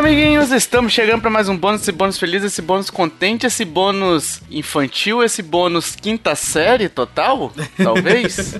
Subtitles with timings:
[0.00, 4.40] amiguinhos, estamos chegando para mais um bônus, esse bônus feliz, esse bônus contente, esse bônus
[4.50, 8.58] infantil, esse bônus quinta série total, talvez.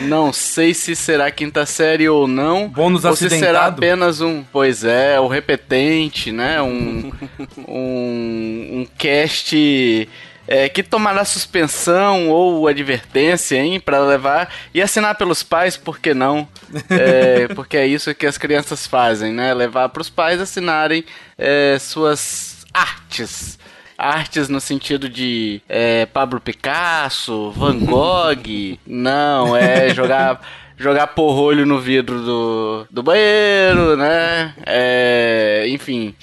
[0.00, 2.68] não sei se será quinta série ou não.
[2.68, 3.74] Bônus ou se será acidentado.
[3.78, 6.60] apenas um, pois é, o repetente, né?
[6.60, 7.12] Um
[7.68, 10.08] um, um cast
[10.46, 16.14] é, que tomará suspensão ou advertência, hein, para levar e assinar pelos pais, por que
[16.14, 16.48] não?
[16.90, 19.54] É, porque é isso que as crianças fazem, né?
[19.54, 21.04] Levar para os pais assinarem
[21.38, 23.58] é, suas artes.
[23.96, 28.78] Artes no sentido de é, Pablo Picasso, Van Gogh.
[28.86, 30.40] não, é jogar
[30.76, 34.54] jogar porrolho no vidro do, do banheiro, né?
[34.66, 36.14] É, enfim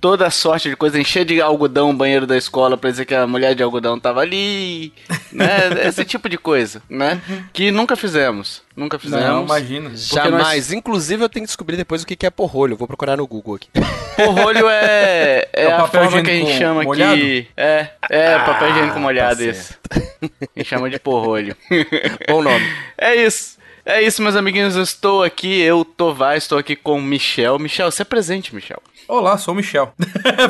[0.00, 3.26] toda sorte de coisa, encher de algodão o banheiro da escola pra dizer que a
[3.26, 4.92] mulher de algodão tava ali,
[5.32, 5.46] né?
[5.86, 7.20] Esse tipo de coisa, né?
[7.52, 8.62] Que nunca fizemos.
[8.76, 9.24] Nunca fizemos.
[9.24, 9.90] Não, imagina.
[9.94, 10.32] Jamais.
[10.32, 10.72] Nós...
[10.72, 12.76] Inclusive, eu tenho que descobrir depois o que é porrolho.
[12.76, 13.68] Vou procurar no Google aqui.
[14.16, 17.12] Porrolho é, é, é a forma que a gente chama molhado?
[17.12, 17.48] aqui.
[17.54, 19.74] É, é ah, papel higiênico molhado, tá isso.
[20.22, 21.54] A gente chama de porrolho.
[22.26, 22.64] Bom nome.
[22.96, 23.58] É isso.
[23.84, 24.74] É isso, meus amiguinhos.
[24.74, 27.58] Eu estou aqui, eu, Tovar, estou aqui com o Michel.
[27.58, 28.82] Michel, se apresente, Michel.
[29.08, 29.92] Olá, sou o Michel.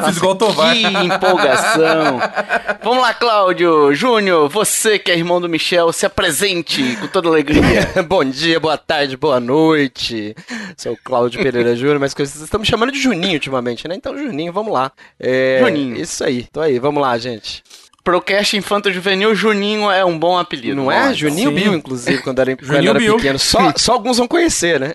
[0.07, 0.75] Fiz igual o Tovar.
[0.75, 2.19] Que empolgação.
[2.83, 3.95] Vamos lá, Cláudio.
[3.95, 7.87] Júnior, você que é irmão do Michel, se apresente com toda alegria.
[8.09, 10.35] Bom dia, boa tarde, boa noite.
[10.75, 13.95] Sou o Cláudio Pereira Júnior, mas vocês estão me chamando de Juninho ultimamente, né?
[13.95, 14.91] Então, Juninho, vamos lá.
[15.21, 16.01] É, Juninho.
[16.01, 16.45] Isso aí.
[16.51, 17.63] Tô aí, vamos lá, gente.
[18.07, 20.77] Procast Infanto Juvenil, Juninho é um bom apelido.
[20.77, 21.13] Não é?
[21.13, 21.57] Juninho Sim.
[21.57, 23.37] Bill, inclusive, quando era, quando era pequeno.
[23.37, 24.93] Só, só alguns vão conhecer, né?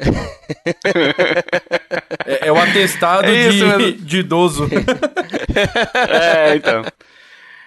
[2.25, 4.69] É, é o atestado É isso de, de idoso.
[6.09, 6.85] É, então.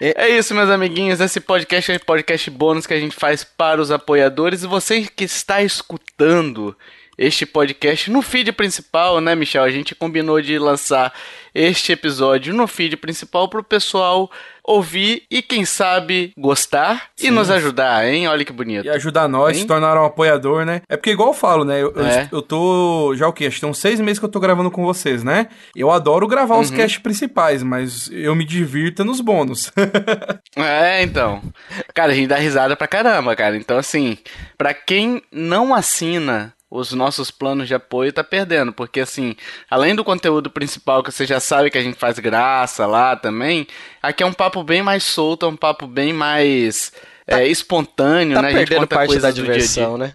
[0.01, 1.21] É isso, meus amiguinhos.
[1.21, 4.63] Esse podcast é um podcast bônus que a gente faz para os apoiadores.
[4.63, 6.75] E você que está escutando
[7.19, 9.63] este podcast no feed principal, né, Michel?
[9.63, 11.13] A gente combinou de lançar
[11.55, 14.29] este episódio no feed principal para o pessoal
[14.67, 17.31] ouvir e, quem sabe, gostar e Sim.
[17.31, 18.27] nos ajudar, hein?
[18.27, 18.87] Olha que bonito.
[18.87, 19.63] E ajudar nós, Hein?
[19.63, 20.81] se tornar um apoiador, né?
[20.89, 21.81] É porque, igual eu falo, né?
[21.83, 22.29] Eu, eu- É.
[22.33, 23.15] eu tô.
[23.15, 23.47] Já o quê?
[23.47, 25.49] Acho que tem uns seis meses que eu tô gravando com vocês, né?
[25.77, 26.77] Eu adoro gravar os Uhum.
[26.79, 29.71] casts principais, mas eu me divirto nos bônus.
[30.57, 31.43] É, então.
[31.93, 33.57] Cara, a gente dá risada pra caramba, cara.
[33.57, 34.17] Então, assim,
[34.57, 38.73] pra quem não assina os nossos planos de apoio, tá perdendo.
[38.73, 39.37] Porque, assim,
[39.71, 43.67] além do conteúdo principal que você já sabe que a gente faz graça lá também,
[44.03, 46.93] aqui é um papo bem mais solto, é um papo bem mais
[47.29, 48.49] é, espontâneo, Tá né?
[48.49, 49.55] A gente perdendo conta parte da do dia dia.
[49.55, 50.15] diversão, né?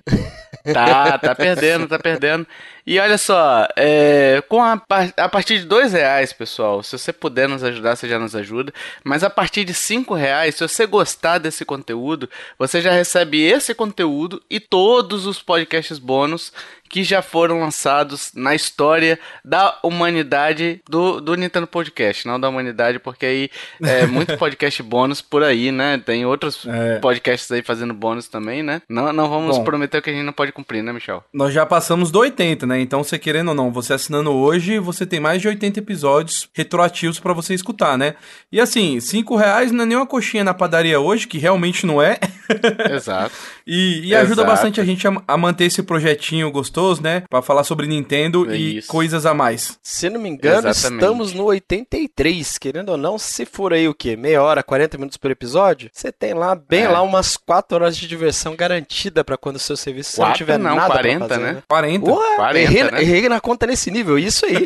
[0.74, 2.46] Tá, tá perdendo, tá perdendo.
[2.90, 4.82] E olha só, é, com a,
[5.16, 8.74] a partir de dois reais, pessoal, se você puder nos ajudar, você já nos ajuda.
[9.04, 12.28] Mas a partir de cinco reais, se você gostar desse conteúdo,
[12.58, 16.52] você já recebe esse conteúdo e todos os podcasts bônus
[16.90, 22.98] que já foram lançados na história da humanidade do, do Nintendo Podcast, não da humanidade,
[22.98, 23.50] porque aí
[23.84, 26.02] é muito podcast bônus por aí, né?
[26.04, 26.98] Tem outros É.
[26.98, 28.82] podcasts aí fazendo bônus também, né?
[28.90, 29.64] Não, não vamos Bom.
[29.64, 31.24] prometer o que a gente não pode cumprir, né, Michel?
[31.32, 32.79] Nós já passamos do 80, né?
[32.82, 37.20] Então, você querendo ou não, você assinando hoje, você tem mais de 80 episódios retroativos
[37.20, 38.16] pra você escutar, né?
[38.52, 42.02] E assim, 5 reais não é nem uma coxinha na padaria hoje, que realmente não
[42.02, 42.20] é.
[42.92, 43.36] Exato.
[43.72, 47.22] E, e ajuda bastante a gente a, a manter esse projetinho gostoso, né?
[47.30, 48.88] Pra falar sobre Nintendo É e isso.
[48.88, 49.78] coisas a mais.
[49.84, 51.02] Se não me engano, Exatamente.
[51.04, 54.16] estamos no 83, querendo ou não, se for aí o quê?
[54.16, 56.90] Meia hora, 40 minutos por episódio, você tem lá, bem É.
[56.90, 60.38] lá, umas 4 horas de diversão garantida pra quando o seu serviço você não Quatro
[60.40, 61.52] tiver não, nada 40, pra fazer, né?
[61.54, 61.64] né?
[61.68, 62.06] 40.
[62.06, 63.02] Porra, 40, errei, né?
[63.04, 64.56] errei na conta nesse nível, isso aí.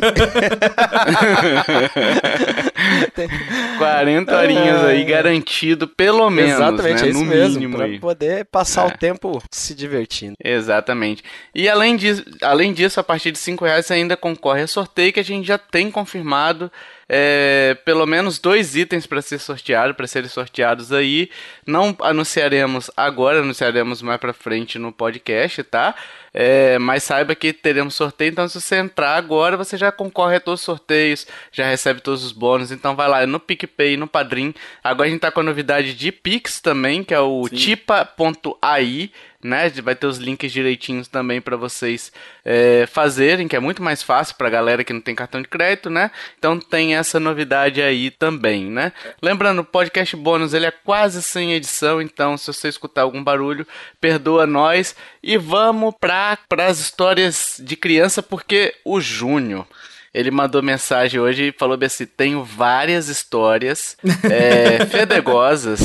[3.78, 7.06] 40 horinhas aí garantido, pelo menos, Exatamente, né?
[7.08, 7.98] é isso no mesmo, mínimo pra aí.
[7.98, 8.93] poder passar É.
[8.93, 10.36] o tempo se divertindo.
[10.42, 11.22] Exatamente.
[11.54, 15.12] E além disso, além disso, a partir de 5 reais você ainda concorre a sorteio
[15.12, 16.70] que a gente já tem confirmado.
[17.16, 21.30] É, pelo menos dois itens para ser sorteado, para serem sorteados aí.
[21.64, 25.94] Não anunciaremos agora, anunciaremos mais para frente no podcast, tá?
[26.36, 30.40] É, mas saiba que teremos sorteio, então se você entrar agora, você já concorre a
[30.40, 32.72] todos os sorteios, já recebe todos os bônus.
[32.72, 34.52] Então vai lá no PicPay, no Padrim.
[34.82, 39.12] Agora a gente tá com a novidade de Pix também, que é o tipa.ai
[39.44, 39.68] né?
[39.82, 42.10] Vai ter os links direitinhos também para vocês
[42.42, 45.90] é, fazerem, que é muito mais fácil para galera que não tem cartão de crédito,
[45.90, 46.10] né?
[46.38, 48.90] Então tem essa novidade aí também, né?
[49.20, 53.66] Lembrando, o podcast bônus ele é quase sem edição, então se você escutar algum barulho,
[54.00, 59.66] perdoa nós e vamos para as histórias de criança, porque o Júnior
[60.14, 63.96] ele mandou mensagem hoje e falou assim: tenho várias histórias
[64.30, 65.80] é, fedegosas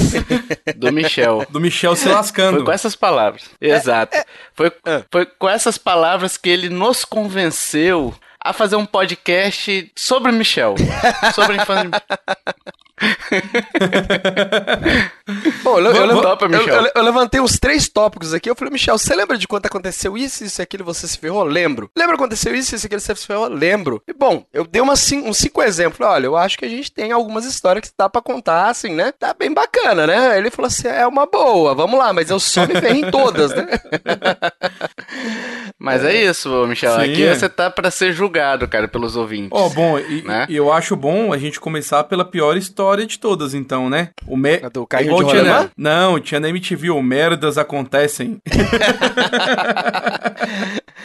[0.75, 1.47] do Michel.
[1.49, 2.57] Do Michel se lascando.
[2.57, 3.49] Foi com essas palavras.
[3.59, 4.15] Exato.
[4.53, 4.71] Foi,
[5.11, 10.75] foi com essas palavras que ele nos convenceu a fazer um podcast sobre Michel.
[11.33, 11.97] sobre a infância de
[15.63, 18.49] Bom, eu, eu, topa, eu- eu- levantei uns três tópicos aqui.
[18.49, 21.43] Eu falei, Michel, você lembra de quando aconteceu isso, isso e aquilo você se ferrou?
[21.43, 21.89] Lembro.
[21.95, 23.47] Lembra quando aconteceu isso, isso e aquilo você se ferrou?
[23.47, 24.01] Lembro.
[24.07, 26.07] E bom, eu dei umas cin- uns cinco exemplos.
[26.07, 29.11] Olha, eu acho que a gente tem algumas histórias que dá pra contar, assim, né?
[29.11, 30.37] Tá bem bacana, né?
[30.37, 33.51] Ele falou assim, é uma boa, vamos lá, mas eu só me ferrei em todas,
[33.53, 33.67] né?
[35.81, 36.93] Mas é isso, Michel.
[36.95, 37.33] Sim, Aqui é.
[37.33, 39.49] você tá pra ser julgado, cara, pelos ouvintes.
[39.51, 40.45] Ó, bom, e, Né?
[40.49, 44.09] e eu acho bom a gente começar pela pior história de todas, então, né?
[44.27, 44.55] O me...
[44.63, 45.69] A do carrinho Igual de tinha na...
[45.77, 48.37] Não, tinha na MTV, o Merdas Acontecem.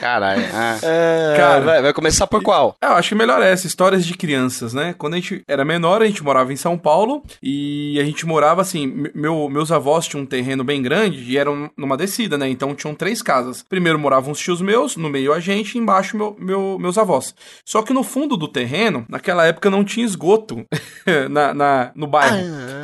[0.01, 0.43] Caralho.
[0.53, 0.79] Ah.
[0.83, 1.61] É, Cara.
[1.61, 2.77] vai, vai começar por qual?
[2.81, 4.95] É, eu acho que melhor é essa, histórias de crianças, né?
[4.99, 8.61] Quando a gente era menor, a gente morava em São Paulo e a gente morava
[8.61, 12.49] assim, me- meu, meus avós tinham um terreno bem grande e eram numa descida, né?
[12.49, 13.63] Então tinham três casas.
[13.67, 17.35] Primeiro moravam os tios meus, no meio a gente, e embaixo meu, meu- meus avós.
[17.65, 20.67] Só que no fundo do terreno, naquela época não tinha esgoto
[21.31, 22.45] na, na- no bairro.
[22.71, 22.84] Ah.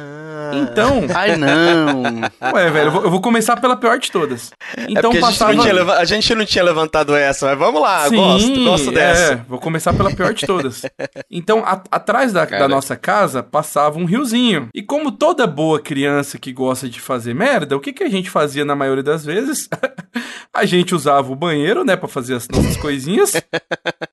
[0.54, 2.20] Então, Ai, não.
[2.52, 4.50] ué, velho, eu vou, eu vou começar pela pior de todas.
[4.76, 5.52] É Então a, gente passava.
[5.54, 8.90] não tinha leva- a gente não tinha levantado essa, mas vamos lá, Sim, gosto, gosto
[8.92, 9.32] dessa.
[9.34, 10.82] É, vou começar pela pior de todas.
[11.30, 14.68] Então, a- atrás da, da nossa casa passava um riozinho.
[14.74, 18.30] E como toda boa criança que gosta de fazer merda, o que, que a gente
[18.30, 19.68] fazia na maioria das vezes?
[20.54, 23.32] a gente usava o banheiro, né, pra fazer as nossas coisinhas,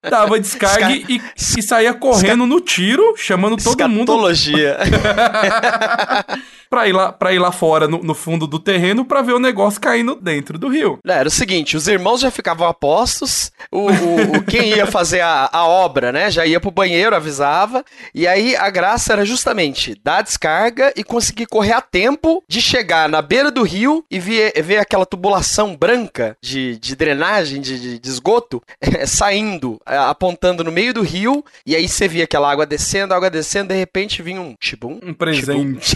[0.09, 1.21] dava descarga e,
[1.57, 4.77] e saía correndo no tiro, chamando todo mundo Escatologia.
[6.69, 9.39] pra ir lá, pra ir lá fora, no, no fundo do terreno, pra ver o
[9.39, 10.99] negócio caindo dentro do rio.
[11.03, 15.21] Não, Era o seguinte, os irmãos já ficavam apostos, o, o- o- quem ia fazer
[15.21, 17.83] a, a obra, né, já ia pro banheiro, avisava,
[18.13, 22.61] e aí a graça era justamente dar a descarga e conseguir correr a tempo de
[22.61, 27.79] chegar na beira do rio e ver, ver aquela tubulação branca de, de drenagem, de,
[27.79, 28.61] de- de esgoto,
[29.05, 33.69] saindo, apontando no meio do rio, e aí você via aquela água descendo, água descendo,
[33.69, 34.99] de repente vinha um chibum.
[35.03, 35.95] Um presente.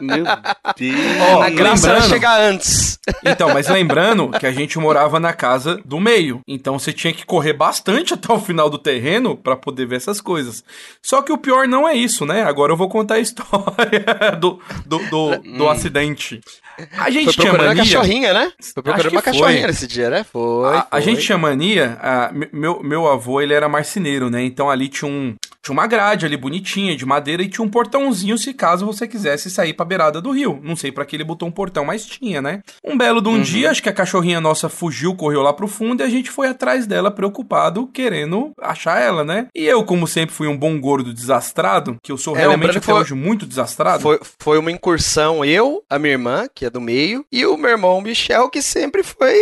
[0.00, 0.24] Meu
[0.76, 0.96] Deus.
[1.32, 2.98] Ó, a graça era lembrando- chegar antes.
[3.24, 6.40] Então, mas lembrando que a gente morava na casa do meio.
[6.46, 10.20] Então você tinha que correr bastante até o final do terreno pra poder ver essas
[10.20, 10.62] coisas.
[11.02, 12.42] Só que o pior não é isso, né?
[12.42, 14.04] Agora eu vou contar a história
[14.38, 16.40] do, do, do, do acidente.
[16.98, 17.82] A gente Foi tinha procurando a mania.
[17.84, 18.52] cachorrinha, né?
[18.74, 19.32] Foi procurando que uma foi.
[19.32, 20.24] cachorrinha nesse dia, né?
[20.24, 20.76] Foi.
[20.76, 21.00] A, a foi.
[21.02, 24.44] gente tinha mania, a- me- meu, meu avô, ele era marceneiro, né?
[24.44, 28.38] Então ali tinha, um, tinha uma grade ali bonitinha, de madeira, e tinha um portãozinho
[28.38, 30.58] se caso você quisesse sair pra beirada do rio.
[30.62, 32.60] Não sei pra que ele botou um portão, mas tinha, né?
[32.84, 36.02] Um belo de um dia, acho que a cachorrinha nossa fugiu, correu lá pro fundo,
[36.02, 39.46] e a gente foi atrás dela, preocupado, querendo achar ela, né?
[39.54, 42.80] E eu, como sempre fui um bom gordo desastrado, que eu sou É, realmente até
[42.80, 44.02] foi- hoje muito desastrado.
[44.02, 47.70] Foi, foi uma incursão, eu, a minha irmã, que é do meio, e o meu
[47.70, 49.34] irmão Michel, que sempre foi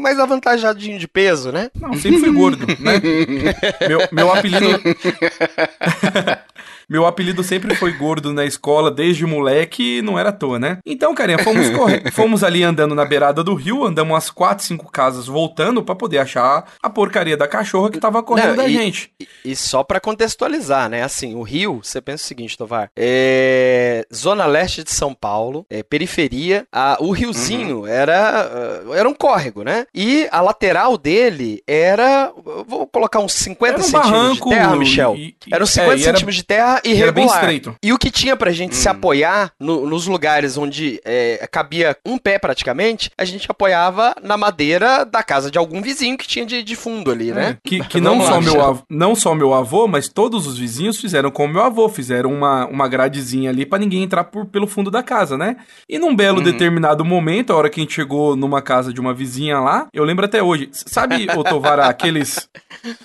[0.00, 1.70] mais avantajadinho de peso, né?
[1.80, 3.00] Não, sempre fui gordo, né?
[3.88, 4.80] meu, meu apelido.
[6.92, 10.78] meu apelido sempre foi gordo na escola, desde moleque, e não era à toa, né?
[10.84, 12.02] Então, carinha, fomos, corre...
[12.12, 16.18] fomos ali andando na beirada do rio, andamos umas 4, 5 casas voltando pra poder
[16.18, 19.10] achar a porcaria da cachorra que tava correndo Não, da e- gente.
[19.44, 21.02] E, só pra contextualizar, né?
[21.02, 22.90] Assim, o Rio, você pensa o seguinte, Tovar,
[23.26, 29.14] é zona leste de São Paulo, é periferia, a- o riozinho era, ah, era um
[29.14, 29.86] córrego, né?
[29.94, 32.30] E a lateral dele era,
[32.66, 35.14] vou colocar uns 50 Era um centímetros barranco de terra, Michel.
[35.16, 37.40] e- e- Eram é, 50 e era- centímetros de terra e era bem irregular.
[37.40, 37.74] estreito.
[37.82, 38.92] E o que tinha pra gente se Hum.
[38.92, 45.04] apoiar no- nos lugares onde é, cabia um pé praticamente, a gente apoiava na madeira
[45.04, 47.50] da casa de algum vizinho que tinha de, de fundo ali, né?
[47.50, 51.00] É, que, que não, só meu avô, não só meu avô, mas todos os vizinhos
[51.00, 54.90] fizeram como meu avô, fizeram uma, uma gradezinha ali pra ninguém entrar por, pelo fundo
[54.90, 55.56] da casa, né?
[55.88, 56.44] E num belo Uhum.
[56.44, 60.04] determinado momento, a hora que a gente chegou numa casa de uma vizinha lá, eu
[60.04, 60.68] lembro até hoje.
[60.72, 62.48] Sabe, ô Tovara, aqueles.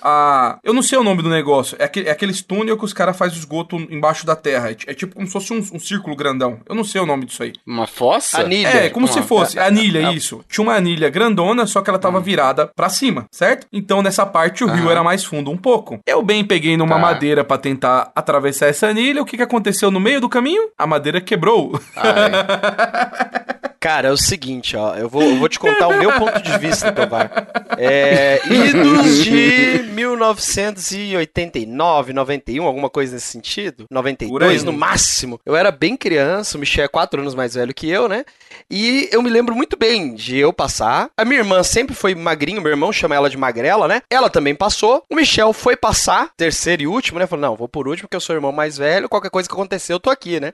[0.02, 1.76] Ah, eu não sei o nome do negócio.
[1.78, 4.70] É, aquele, é aqueles túnel que os caras fazem o esgoto embaixo da terra.
[4.70, 6.60] É, é tipo como se fosse um, um círculo grandão.
[6.68, 7.52] Eu não sei o nome disso aí.
[7.66, 8.40] Uma fossa?
[8.40, 8.68] Anilha.
[8.68, 10.44] É, como Uma- se fosse anilha, isso.
[10.48, 13.66] Tinha uma anilha grandona, só que ela tava virada pra cima, certo?
[13.72, 15.98] Então nessa parte o rio era mais fundo um pouco.
[16.06, 17.00] Eu bem peguei numa Tá.
[17.00, 19.22] madeira pra tentar atravessar essa anilha.
[19.22, 20.68] O que que aconteceu no meio do caminho?
[20.78, 21.78] A madeira quebrou.
[23.80, 24.96] Cara, é o seguinte, ó.
[24.96, 27.46] Eu vou, eu vou te contar o meu ponto de vista, Tovar.
[27.76, 33.86] É, idos de 1989, 91, alguma coisa nesse sentido.
[33.86, 34.66] Por 92 aí.
[34.66, 35.40] no máximo.
[35.46, 38.24] Eu era bem criança, o Michel é 4 anos mais velho que eu, né?
[38.70, 41.10] E eu me lembro muito bem de eu passar.
[41.16, 44.02] A minha irmã sempre foi magrinho, meu irmão chama ela de magrela, né?
[44.10, 45.04] Ela também passou.
[45.08, 47.26] O Michel foi passar, terceiro e último, né?
[47.26, 49.08] Falou: não, vou por último, porque eu sou o irmão mais velho.
[49.08, 50.52] Qualquer coisa que acontecer, eu tô aqui, né?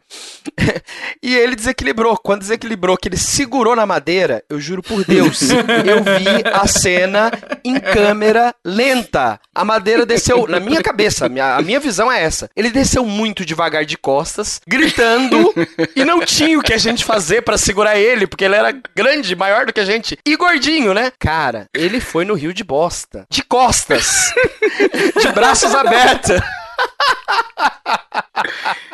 [1.22, 2.18] e ele desequilibrou.
[2.18, 5.48] Quando desequilibrou, que ele ele segurou na madeira, eu juro por Deus,
[5.86, 7.30] eu vi a cena
[7.64, 9.40] em câmera lenta.
[9.54, 12.50] A madeira desceu, na minha cabeça, a minha, a minha visão é essa.
[12.56, 15.54] Ele desceu muito devagar de costas, gritando,
[15.94, 19.34] e não tinha o que a gente fazer para segurar ele, porque ele era grande,
[19.34, 21.12] maior do que a gente, e gordinho, né?
[21.18, 24.32] Cara, ele foi no rio de bosta, de costas,
[25.20, 26.40] de braços abertos.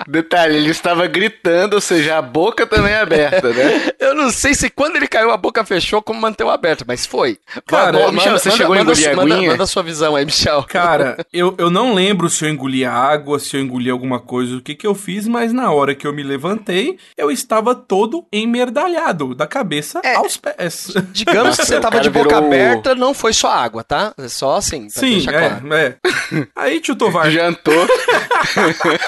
[0.07, 3.91] Detalhe, ele estava gritando, ou seja, a boca também é aberta, né?
[4.01, 7.39] Eu não sei se quando ele caiu a boca fechou, como manteve aberta, mas foi.
[7.67, 10.17] Cara, Mano, Michel, você manda, chegou manda, a engolir manda, manda, manda a sua visão
[10.17, 10.65] aí, Michel.
[10.65, 14.61] Cara, eu, eu não lembro se eu engoli água, se eu engoli alguma coisa, o
[14.61, 19.35] que que eu fiz, mas na hora que eu me levantei, eu estava todo emmerdalhado,
[19.35, 20.93] da cabeça é, aos pés.
[21.13, 22.47] Digamos que você estava de boca virou...
[22.47, 24.13] aberta, não foi só água, tá?
[24.19, 25.75] É só assim, Sim, é, claro.
[25.75, 25.97] é.
[26.57, 27.31] Aí, tio Tovar.
[27.31, 27.87] Jantou.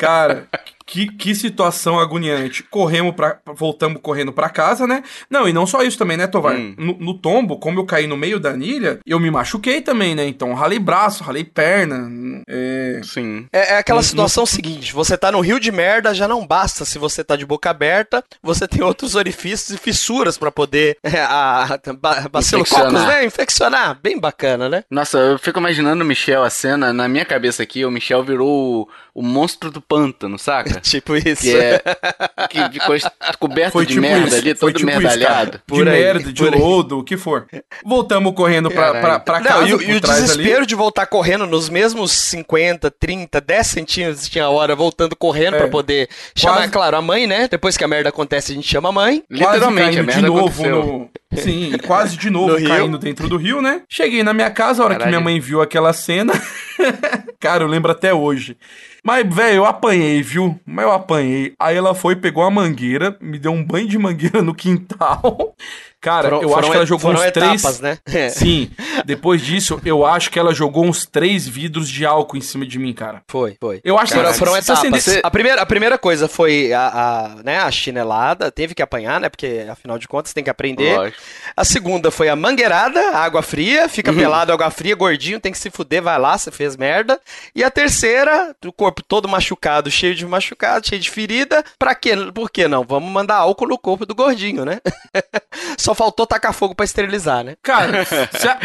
[0.00, 0.48] Cara,
[0.90, 2.64] que, que situação agoniante.
[2.64, 5.04] Corremos pra, voltamos correndo para casa, né?
[5.30, 6.56] Não, e não só isso também, né, Tovar?
[6.56, 6.74] Hum.
[6.76, 10.26] No, no, tombo, como eu caí no meio da anilha, eu me machuquei também, né?
[10.26, 12.10] Então, ralei braço, ralei perna.
[12.48, 13.00] É...
[13.04, 13.46] Sim.
[13.52, 16.98] É, é aquela situação seguinte: você tá no rio de merda, já não basta se
[16.98, 21.64] você tá de boca aberta, você tem outros orifícios e fissuras para poder é, a,
[21.64, 23.24] a, bacilococos, né?
[23.24, 23.98] Infeccionar.
[24.02, 24.82] Bem bacana, né?
[24.90, 28.48] Nossa, eu fico imaginando o Michel, a cena, na minha cabeça aqui, o Michel virou
[28.82, 30.78] o, o monstro do pântano, saca?
[30.80, 31.42] tipo isso.
[31.42, 31.82] Que é
[32.48, 32.96] que ficou
[33.40, 34.36] coberto foi de tipo merda isso.
[34.36, 35.60] ali, todo tipo merdalhado.
[35.68, 37.48] Isso, de aí, merda, de lodo, o que for.
[37.84, 39.66] Voltamos correndo pra, pra, pra casa.
[39.66, 40.66] Não, e, e o desespero ali.
[40.66, 45.58] de voltar correndo nos mesmos 50, 30, 10 centímetros tinha hora, voltando correndo é.
[45.58, 46.72] pra poder chamar, Quase...
[46.72, 47.48] claro, a mãe, né?
[47.48, 49.24] Depois que a merda acontece, a gente chama a mãe.
[49.28, 50.84] Literalmente, a merda de novo aconteceu.
[50.84, 51.10] no.
[51.32, 53.82] Sim, quase de novo caindo dentro do rio, né?
[53.88, 55.10] Cheguei na minha casa, a hora Caralho.
[55.10, 56.32] que minha mãe viu aquela cena.
[57.40, 58.56] Cara, eu lembro até hoje.
[59.04, 60.58] Mas, velho, eu apanhei, viu?
[60.64, 61.54] Mas eu apanhei.
[61.58, 65.54] Aí ela foi, pegou a mangueira, me deu um banho de mangueira no quintal.
[66.00, 67.80] Cara, foram, eu acho que ela jogou uns etapas, três.
[67.80, 68.30] Né?
[68.30, 68.70] Sim.
[69.04, 72.78] Depois disso, eu acho que ela jogou uns três vidros de álcool em cima de
[72.78, 73.22] mim, cara.
[73.28, 73.80] Foi, foi.
[73.84, 74.78] Eu acho que foram etapas.
[74.78, 75.20] Acender...
[75.22, 79.28] A, primeira, a primeira coisa foi a, a, né, a chinelada, teve que apanhar, né?
[79.28, 80.96] Porque afinal de contas tem que aprender.
[80.96, 81.22] Lógico.
[81.54, 84.16] A segunda foi a mangueirada, água fria, fica uhum.
[84.16, 87.20] pelado, água fria, gordinho, tem que se fuder, vai lá, você fez merda.
[87.54, 91.62] E a terceira, o corpo todo machucado, cheio de machucado, cheio de ferida.
[91.78, 92.12] Pra quê?
[92.34, 92.84] Por que não?
[92.84, 94.80] Vamos mandar álcool no corpo do gordinho, né?
[95.76, 97.56] Só faltou tacar fogo para esterilizar, né?
[97.62, 98.58] Cara, se, a,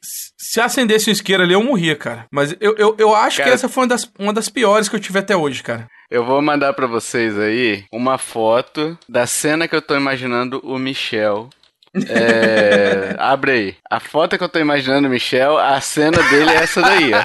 [0.00, 2.26] se acendesse um isqueiro ali, eu morria, cara.
[2.30, 4.96] Mas eu, eu, eu acho cara, que essa foi uma das, uma das piores que
[4.96, 5.88] eu tive até hoje, cara.
[6.10, 10.78] Eu vou mandar para vocês aí uma foto da cena que eu tô imaginando o
[10.78, 11.48] Michel
[11.94, 13.74] é, abre aí.
[13.90, 17.20] A foto que eu tô imaginando, Michel, a cena dele é essa daí, ó.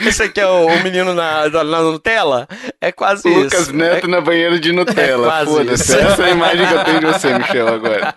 [0.06, 2.46] Esse aqui é o, o menino na, na, Nutella?
[2.80, 3.72] É quase Lucas isso.
[3.72, 4.08] Lucas Neto é...
[4.08, 5.40] na banheira de Nutella.
[5.40, 5.98] É Foda-se.
[5.98, 8.14] Essa é a imagem que eu tenho de você, Michel, agora.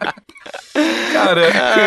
[1.14, 1.42] Cara,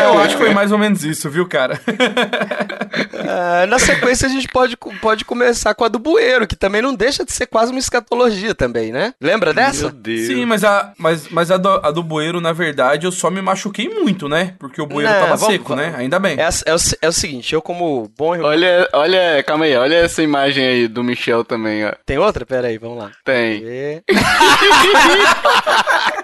[0.04, 1.80] eu acho que foi mais ou menos isso, viu, cara?
[1.86, 6.94] Uh, na sequência, a gente pode, pode começar com a do bueiro, que também não
[6.94, 9.14] deixa de ser quase uma escatologia também, né?
[9.20, 9.82] Lembra dessa?
[9.82, 10.26] Meu Deus.
[10.26, 13.40] Sim, mas a, mas, mas a, do, a do bueiro, na verdade, eu só me
[13.40, 14.54] machuquei muito, né?
[14.58, 15.86] Porque o bueiro não, tava vamos, seco, vamos.
[15.86, 15.94] né?
[15.96, 16.36] Ainda bem.
[16.38, 18.38] É, é, o, é o seguinte, eu como bom...
[18.40, 21.92] Olha, olha, calma aí, olha essa imagem aí do Michel também, ó.
[22.06, 22.46] Tem outra?
[22.46, 23.10] Pera aí, vamos lá.
[23.24, 24.02] Tem.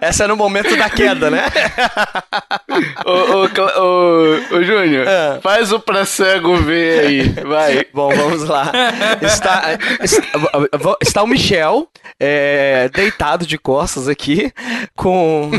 [0.00, 1.44] Essa é no momento da queda, né?
[3.04, 5.40] ô, ô, ô, ô Júnior, é.
[5.40, 7.86] faz o pra cego ver aí, vai.
[7.92, 8.70] Bom, vamos lá.
[9.20, 10.38] Está, está,
[11.00, 14.52] está o Michel é, deitado de costas aqui,
[14.94, 15.50] com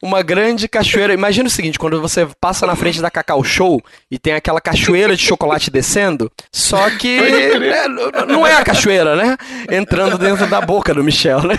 [0.00, 1.12] uma grande cachoeira.
[1.12, 5.14] Imagina o seguinte, quando você passa na frente da Cacau Show e tem aquela cachoeira
[5.14, 7.88] de chocolate descendo, só que é,
[8.26, 9.36] não é a cachoeira, né?
[9.70, 11.58] Entrando dentro da boca do Michel, né?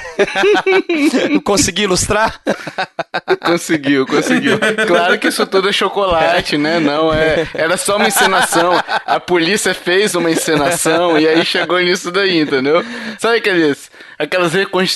[1.46, 2.07] Consegui ilustrar?
[3.46, 4.60] Conseguiu, conseguiu.
[4.88, 6.80] Claro que isso tudo é chocolate, né?
[6.80, 8.72] Não, é, era só uma encenação.
[9.06, 12.84] A polícia fez uma encenação e aí chegou nisso daí, entendeu?
[13.20, 14.54] Sabe aqueles, aquelas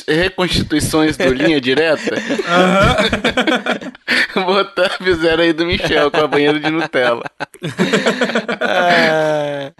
[0.08, 2.16] reconstituições do Linha Direta?
[2.16, 3.92] Uhum.
[4.46, 7.24] Botar, fizeram aí do Michel com a banheira de Nutella.
[8.62, 9.72] é,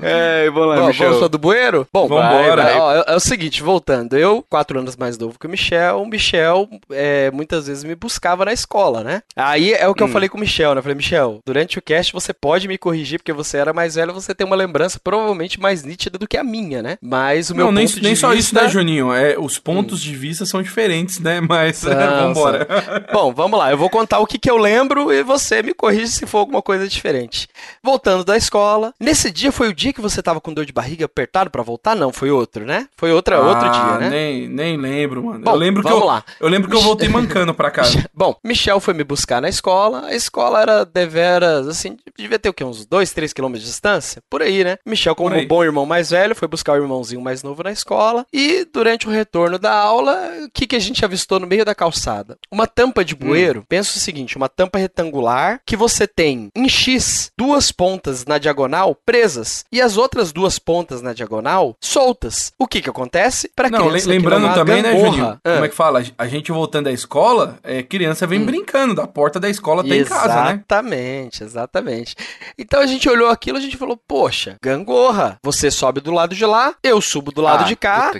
[0.00, 1.12] é vamos lá, Bom, Michel.
[1.12, 1.86] Vamos do bueiro?
[1.92, 2.62] Bom, Vambora.
[2.62, 2.80] Vai, vai.
[2.80, 4.16] Ó, é, é, o seguinte, voltando.
[4.16, 8.44] Eu, quatro anos mais novo que o Michel, o Michel é, muitas vezes me buscava
[8.44, 9.22] na escola, né?
[9.36, 10.06] Aí é o que hum.
[10.06, 10.78] eu falei com o Michel, né?
[10.78, 14.12] Eu falei, Michel, durante o cast você pode me corrigir, porque você era mais velho,
[14.12, 16.98] você tem uma lembrança provavelmente mais nítida do que a minha, né?
[17.00, 18.26] Mas o meu Não, nem, nem vista...
[18.26, 19.12] só isso da Juninho?
[19.12, 20.04] É, os pontos hum.
[20.04, 21.40] de vista são diferentes, né?
[21.46, 21.94] Mas Nossa.
[22.22, 22.66] vambora.
[23.12, 23.70] Bom, vamos lá.
[23.70, 26.62] Eu vou contar o que, que eu lembro e você me corrige se for alguma
[26.62, 27.48] coisa diferente.
[27.82, 28.92] Voltando da escola.
[28.98, 31.94] Nesse dia foi o dia que você tava com dor de barriga apertado para voltar?
[31.94, 32.88] Não, foi outro, né?
[32.96, 34.10] Foi outra, ah, outro dia, né?
[34.10, 35.44] Nem, nem lembro, mano.
[35.44, 36.24] Bom, eu lembro vamos que eu, lá.
[36.40, 38.04] Eu lembro que eu voltei mancando pra casa.
[38.14, 40.06] Bom, Michel foi me buscar na escola.
[40.06, 42.64] A escola era deveras, assim, devia ter o quê?
[42.64, 44.22] Uns 2, 3 quilômetros de distância?
[44.28, 44.78] Por aí, né?
[44.86, 48.26] Michel, como um bom irmão mais velho, foi buscar o irmãozinho mais novo na escola.
[48.32, 51.74] E durante o retorno da aula, o que, que a gente avistou no meio da
[51.74, 52.38] calçada?
[52.50, 53.60] Uma tampa de bueiro.
[53.60, 53.64] Hum.
[53.68, 58.94] Pensa o seguinte: uma tampa retangular que você tem em X duas pontas na diagonal
[58.94, 62.52] presas e as outras duas pontas na diagonal soltas.
[62.58, 63.50] O que que acontece?
[63.54, 65.40] Para criança lembrando também, né, Juninho?
[65.44, 65.52] Ah.
[65.54, 66.02] Como é que fala?
[66.16, 68.46] A gente voltando da escola, é, criança vem hum.
[68.46, 70.50] brincando da porta da escola até em casa, né?
[70.52, 72.14] Exatamente, exatamente.
[72.58, 75.38] Então a gente olhou aquilo, a gente falou: "Poxa, gangorra.
[75.42, 78.12] Você sobe do lado de lá, eu subo do lado ah, de cá.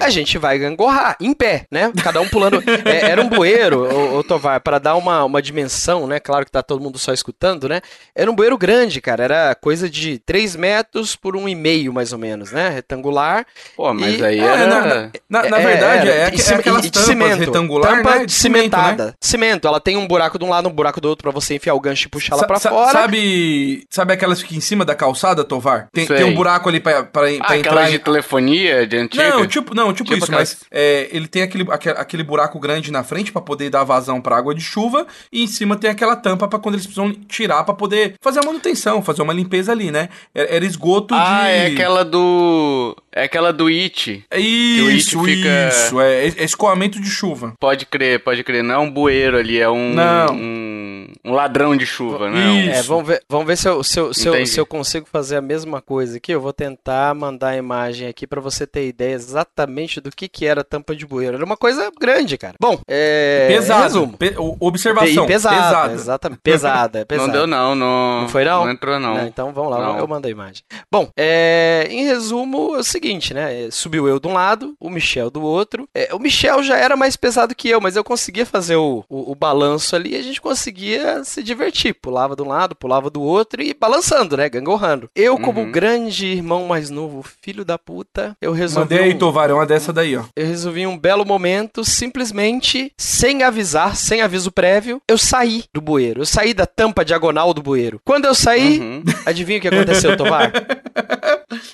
[0.00, 1.92] A gente vai gangorrar em pé, né?
[2.02, 2.62] Cada um pulando.
[2.84, 6.20] é, era um bueiro, ô, ô Tovar, para dar uma, uma dimensão, né?
[6.20, 7.80] Claro que tá todo mundo só escutando, né?
[8.14, 9.24] Era um bueiro grande, cara.
[9.24, 12.68] Era coisa de 3 metros por 1,5, mais ou menos, né?
[12.68, 13.46] Retangular.
[13.76, 14.24] Pô, mas e...
[14.24, 14.66] aí é, era...
[14.66, 18.26] na, na, na, é, verdade, é, é, é aquelas de tampas cimento, retangular, tampa né?
[18.26, 19.06] de cimentada.
[19.06, 19.12] Né?
[19.20, 19.68] Cimento.
[19.68, 21.80] Ela tem um buraco de um lado, um buraco do outro para você enfiar o
[21.80, 22.92] gancho e puxar ela pra fora.
[22.92, 25.88] Sabe, sabe aquelas que em cima da calçada, Tovar?
[25.92, 27.90] Tem, tem um buraco ali pra, pra, ah, pra entrar.
[27.90, 29.30] de telefonia de antiga?
[29.30, 30.56] Não, tipo, não, tipo, tipo isso, aquelas...
[30.60, 34.38] mas é, ele tem aquele, aquele buraco grande na frente para poder dar vazão pra
[34.38, 37.74] água de chuva e em cima tem aquela tampa para quando eles precisam tirar para
[37.74, 40.08] poder fazer a manutenção, fazer uma limpeza ali, né?
[40.34, 41.48] Era, era esgoto ah, de...
[41.48, 42.96] é aquela do...
[43.16, 44.26] É aquela do It.
[44.30, 45.68] É isso, fica...
[45.68, 45.98] isso.
[45.98, 47.54] É, é escoamento de chuva.
[47.58, 48.62] Pode crer, pode crer.
[48.62, 49.94] Não é um bueiro ali, é um...
[49.94, 50.34] Não.
[50.34, 52.76] Um, um ladrão de chuva, né?
[52.76, 55.36] É, vamos ver, vamos ver se eu, se, eu, se, eu, se eu consigo fazer
[55.36, 56.30] a mesma coisa aqui.
[56.30, 60.44] Eu vou tentar mandar a imagem aqui para você ter ideia exatamente do que, que
[60.44, 61.36] era a tampa de bueiro.
[61.36, 62.54] Era uma coisa grande, cara.
[62.60, 63.48] Bom, é...
[63.48, 63.82] Pesado.
[63.84, 64.18] Resumo.
[64.18, 65.24] Pe observação.
[65.24, 65.94] E pesada, pesada.
[65.94, 66.40] Exatamente.
[66.42, 67.26] Pesada, pesada.
[67.26, 68.20] Não deu não, não.
[68.20, 68.64] Não foi não?
[68.66, 69.14] Não entrou não.
[69.14, 69.98] não então vamos lá, não.
[69.98, 70.62] eu mando a imagem.
[70.92, 71.88] Bom, é...
[71.90, 73.70] em resumo, é o seguinte, né?
[73.70, 75.88] Subiu eu de um lado, o Michel do outro.
[75.94, 79.32] É, o Michel já era mais pesado que eu, mas eu conseguia fazer o, o,
[79.32, 81.94] o balanço ali e a gente conseguia se divertir.
[81.94, 84.48] Pulava de um lado, pulava do outro e balançando, né?
[84.48, 85.10] Gangorrando.
[85.14, 85.70] Eu, como uhum.
[85.70, 88.94] grande irmão mais novo, filho da puta, eu resolvi.
[88.94, 89.18] Mandei aí, um...
[89.18, 90.24] Tovar, é uma dessa daí, ó.
[90.34, 96.22] Eu resolvi um belo momento, simplesmente, sem avisar, sem aviso prévio, eu saí do bueiro.
[96.22, 98.00] Eu saí da tampa diagonal do bueiro.
[98.04, 99.02] Quando eu saí, uhum.
[99.24, 100.52] adivinha o que aconteceu, Tovar?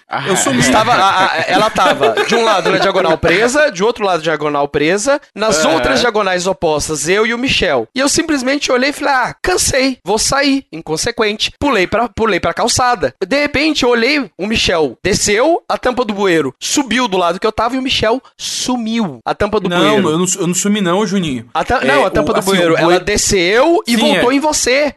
[0.08, 0.60] Ah, eu sumi.
[0.60, 4.68] Estava, a, a, ela estava de um lado na diagonal presa, de outro lado diagonal
[4.68, 5.74] presa, nas uhum.
[5.74, 7.88] outras diagonais opostas, eu e o Michel.
[7.94, 10.64] E eu simplesmente olhei e falei: ah, cansei, vou sair.
[10.72, 11.52] Inconsequente.
[11.58, 13.14] Pulei pra, pulei pra calçada.
[13.26, 17.46] De repente, eu olhei, o Michel desceu, a tampa do bueiro subiu do lado que
[17.46, 19.20] eu tava e o Michel sumiu.
[19.24, 20.02] A tampa do não, bueiro.
[20.02, 21.48] Não, eu não, eu não sumi, não, Juninho.
[21.54, 21.80] A ta...
[21.82, 24.34] é, não, a tampa o, do assim, bueiro, ela desceu e Sim, voltou é.
[24.34, 24.94] em você.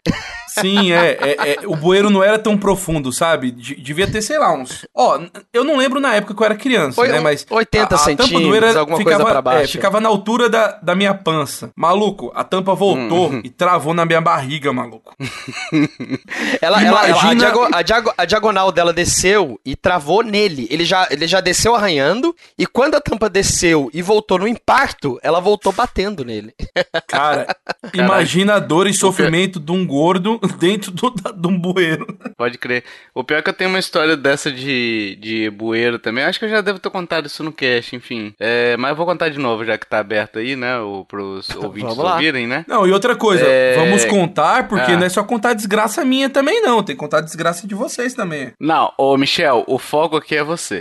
[0.62, 3.52] Sim, é, é, é, O bueiro não era tão profundo, sabe?
[3.52, 4.86] devia ter, sei lá, uns.
[4.96, 5.20] Ó,
[5.54, 7.20] eu não lembro na época que eu era criança, Oi, né?
[7.20, 7.46] Mas.
[7.50, 9.64] 80 a, a centímetros, alguma ficava, coisa pra baixo.
[9.64, 11.72] É, ficava na altura da, da minha pança.
[11.76, 13.42] Maluco, a tampa voltou uhum.
[13.44, 15.14] e travou na minha barriga, maluco.
[16.62, 17.46] ela, Imagina...
[17.46, 20.68] ela, a, diago, a, diagonal dela desceu e travou nele.
[20.70, 25.20] Ele já, ele já desceu arranhando e quando a tampa desceu e voltou no impacto,
[25.22, 26.54] ela voltou batendo nele.
[27.08, 27.48] Cara,
[27.94, 32.06] imagina a dor e sofrimento de um gordo dentro do, da, de um bueiro.
[32.38, 32.84] Pode crer.
[33.14, 36.24] O pior é que eu tenho uma história dessa de, de bueiro também.
[36.24, 38.34] Acho que eu já devo ter contado isso no cast, enfim.
[38.40, 40.78] É, mas eu vou contar de novo, já que tá aberto aí, né?
[40.80, 42.66] O, pros ouvintes ouvirem, né?
[42.68, 43.76] Não, e outra coisa, é...
[43.76, 44.98] vamos contar, porque ah.
[44.98, 46.84] não é só contar desgraça minha também, não.
[46.84, 48.54] Tem que contar desgraça de vocês também.
[48.60, 50.80] Não, ô Michel, o foco aqui é você.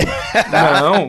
[0.51, 1.09] não.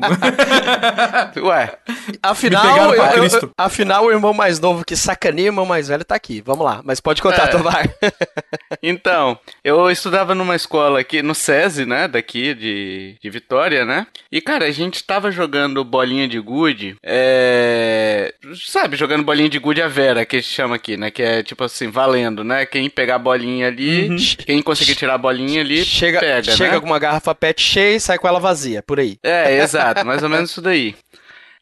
[1.45, 1.77] Ué.
[2.21, 6.15] Afinal, eu, eu, afinal, o irmão mais novo que sacaneia o irmão mais velho tá
[6.15, 6.41] aqui.
[6.45, 7.47] Vamos lá, mas pode contar, é.
[7.47, 7.85] Tovar.
[8.81, 14.07] Então, eu estudava numa escola aqui, no SESI, né, daqui de, de Vitória, né?
[14.31, 18.33] E, cara, a gente tava jogando bolinha de gude, é...
[18.65, 21.11] Sabe, jogando bolinha de gude a Vera, que a gente chama aqui, né?
[21.11, 22.65] Que é, tipo assim, valendo, né?
[22.65, 24.17] Quem pegar a bolinha ali, uhum.
[24.45, 26.79] quem conseguir tirar a bolinha ali, chega, pega, Chega né?
[26.79, 29.17] com uma garrafa pet cheia e sai com ela vazia, por aí.
[29.23, 30.95] É, exato, mais ou menos isso daí.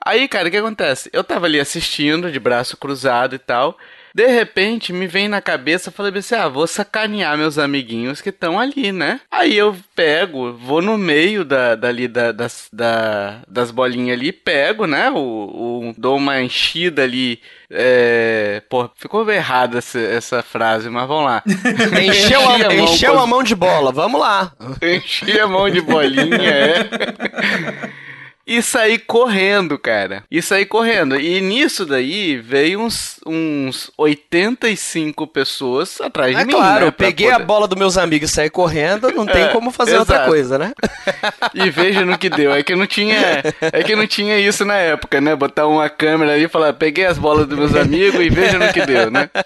[0.06, 1.10] Aí, cara, o que acontece?
[1.14, 3.78] Eu tava ali assistindo, de braço cruzado e tal.
[4.14, 8.60] De repente, me vem na cabeça, falei assim, ah, vou sacanear meus amiguinhos que estão
[8.60, 9.20] ali, né?
[9.32, 14.86] Aí eu pego, vou no meio da, dali, da, das, da, das bolinhas ali, pego,
[14.86, 15.10] né?
[15.10, 17.40] O, o, dou uma enchida ali
[17.76, 21.44] é, pô, ficou errada essa, essa, frase, mas vamos lá.
[22.00, 24.54] Encheu, a, a, mão, encheu a mão de bola, vamos lá.
[24.80, 26.90] Enchi a mão de bolinha, é.
[28.46, 30.24] e saí correndo, cara.
[30.30, 31.20] E saí correndo.
[31.20, 36.52] E nisso daí veio uns, uns 85 pessoas atrás de É mim.
[36.54, 39.44] claro, né, eu peguei a poder- bola dos meus amigos e saí correndo, não tem
[39.46, 40.30] É, como fazer outra exato.
[40.30, 40.74] coisa, né?
[41.54, 42.54] E veja no que deu.
[42.54, 45.36] É que não tinha, é que não tinha isso na época, né?
[45.36, 48.74] Botar uma câmera ali e falar, peguei as bolas dos meus amigos e veja no
[48.74, 49.30] que deu, né?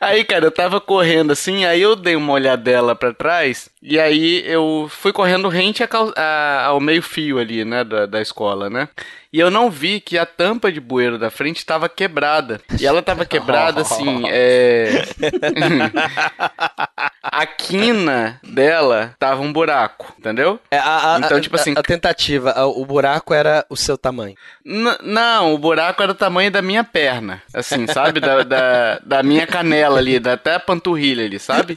[0.00, 4.42] Aí, cara, eu tava correndo assim, aí eu dei uma olhadela pra trás e aí
[4.46, 8.88] eu fui correndo rente a cal- a- ao meio-fio ali, né, da, da escola, né?
[9.32, 12.60] E eu não vi que a tampa de bueiro da frente estava quebrada.
[12.80, 15.04] E ela tava quebrada assim, é.
[17.46, 20.58] a quina dela tava um buraco, entendeu?
[20.70, 24.34] É, a, a- Então, a- tipo assim- a, tentativa, o buraco era o seu tamanho.
[25.02, 27.42] Não, o buraco era o tamanho da minha perna.
[27.54, 28.20] Assim, sabe?
[28.20, 31.76] Da, da, da minha canela ali, da, até a panturrilha ali, sabe?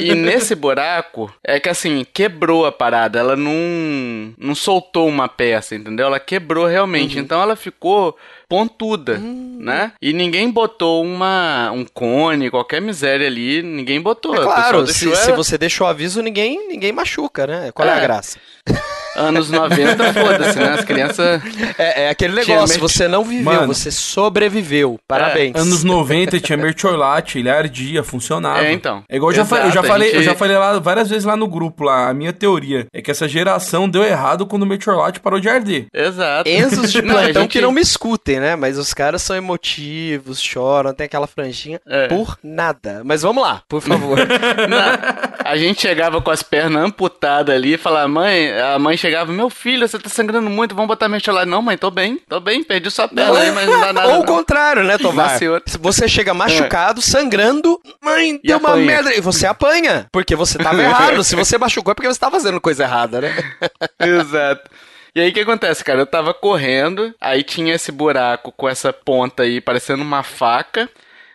[0.00, 3.18] E nesse buraco, é que assim, quebrou a parada.
[3.18, 6.06] Ela não, não soltou uma peça, entendeu?
[6.06, 7.18] Ela quebrou realmente.
[7.18, 8.16] Então ela ficou
[8.50, 9.92] pontuda, né?
[10.02, 14.34] E ninguém botou uma, um cone, qualquer miséria ali, ninguém botou.
[14.34, 17.70] É O claro, se, se você deixou aviso, ninguém, ninguém machuca, né?
[17.72, 18.00] Qual é, a É.
[18.00, 18.38] graça?
[19.16, 20.68] Anos 90, foda-se, né?
[20.74, 21.42] As crianças...
[21.78, 23.66] É, é aquele negócio, mer- você não viveu, Mano.
[23.66, 24.98] você sobreviveu.
[25.06, 25.54] Parabéns.
[25.56, 28.64] Anos 90 tinha mertiolate, ele ardia, funcionava.
[28.64, 29.02] É, então.
[29.08, 31.36] É igual eu já, eu já falei, eu gente- já falei lá várias vezes lá
[31.36, 35.20] no grupo lá, a minha teoria é que essa geração deu errado quando o mertiolate
[35.20, 35.86] parou de arder.
[35.92, 36.48] Exato.
[36.48, 38.54] Enzos de Não, plantão gente- que não me escutem, né?
[38.56, 42.06] Mas os caras são emotivos, choram, tem aquela franjinha É.
[42.08, 43.02] por nada.
[43.04, 44.18] Mas vamos lá, por favor.
[44.68, 49.09] Não, a gente chegava com as pernas amputadas ali e falava, mãe, a mãe chegava,
[49.28, 51.48] meu filho, você tá sangrando muito, vamos botar mertiolate.
[51.48, 54.08] Não, mãe, tô bem, tô bem, perdi sua perna aí, mas não dá nada.
[54.08, 55.38] Ou o contrário, né, Tovar?
[55.38, 59.14] Se Você chega machucado, sangrando, mãe, deu uma merda.
[59.14, 61.22] E você apanha, porque você tava errado.
[61.24, 63.34] Se você machucou é porque você tá fazendo coisa errada, né?
[64.00, 64.70] Exato.
[65.14, 66.00] E aí o que acontece, cara?
[66.00, 70.88] Eu tava correndo, aí tinha esse buraco com essa ponta aí parecendo uma faca.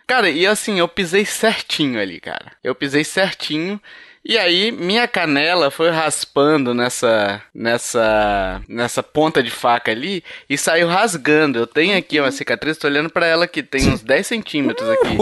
[0.06, 2.52] Cara, e assim, eu pisei certinho ali, cara.
[2.62, 3.80] Eu pisei certinho.
[4.28, 10.88] E aí minha canela foi raspando nessa nessa nessa ponta de faca ali e saiu
[10.88, 11.58] rasgando.
[11.60, 15.16] Eu tenho aqui uma cicatriz, tô olhando pra ela aqui, tem uns 10 centímetros aqui.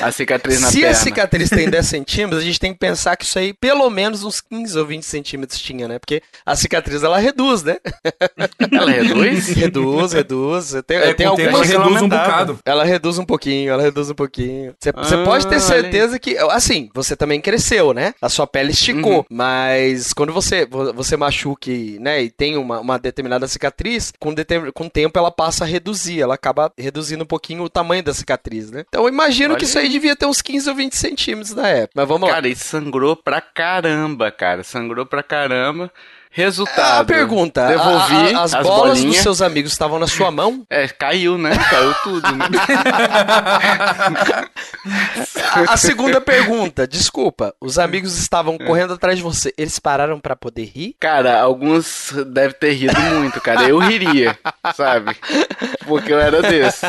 [0.00, 0.90] A cicatriz na Se perna.
[0.90, 4.24] a cicatriz tem 10 centímetros, a gente tem que pensar que isso aí pelo menos
[4.24, 6.00] uns 15 ou 20 centímetros tinha, né?
[6.00, 7.76] Porque a cicatriz ela reduz, né?
[8.72, 9.48] Ela reduz?
[9.54, 10.74] reduz, reduz.
[10.86, 12.58] Tem, É, tem algumas ela reduz um bocado.
[12.64, 14.74] Ela reduz um pouquinho, ela reduz um pouquinho.
[14.80, 18.14] Você Ah, pode ter certeza que, assim, você também cresceu, né?
[18.20, 19.18] A sua pele esticou.
[19.18, 19.24] Uhum.
[19.30, 24.72] Mas quando você, vo- você machuque, né, e tem uma, uma determinada cicatriz, com, determin-
[24.72, 28.12] com o tempo ela passa a reduzir, ela acaba reduzindo um pouquinho o tamanho da
[28.14, 28.84] cicatriz, né?
[28.88, 31.68] Então eu imagino Olha que isso aí devia ter uns 15 ou 20 centímetros na
[31.68, 31.92] época.
[31.94, 32.34] Mas vamos lá.
[32.34, 34.62] Cara, e sangrou pra caramba, cara.
[34.64, 35.90] Sangrou pra caramba.
[36.30, 37.02] Resultado.
[37.02, 39.22] A pergunta, a- Devolvi a- as, as bolas dos bolinhas.
[39.22, 40.64] seus amigos estavam na sua mão?
[40.70, 41.50] É, caiu, né?
[41.70, 42.46] Caiu tudo, né?
[45.52, 50.36] A, a segunda pergunta, desculpa, os amigos estavam correndo atrás de você, eles pararam pra
[50.36, 50.94] poder rir?
[51.00, 53.68] Cara, alguns devem ter rido muito, cara.
[53.68, 54.38] Eu riria,
[54.74, 55.16] sabe?
[55.86, 56.86] Porque eu era desse.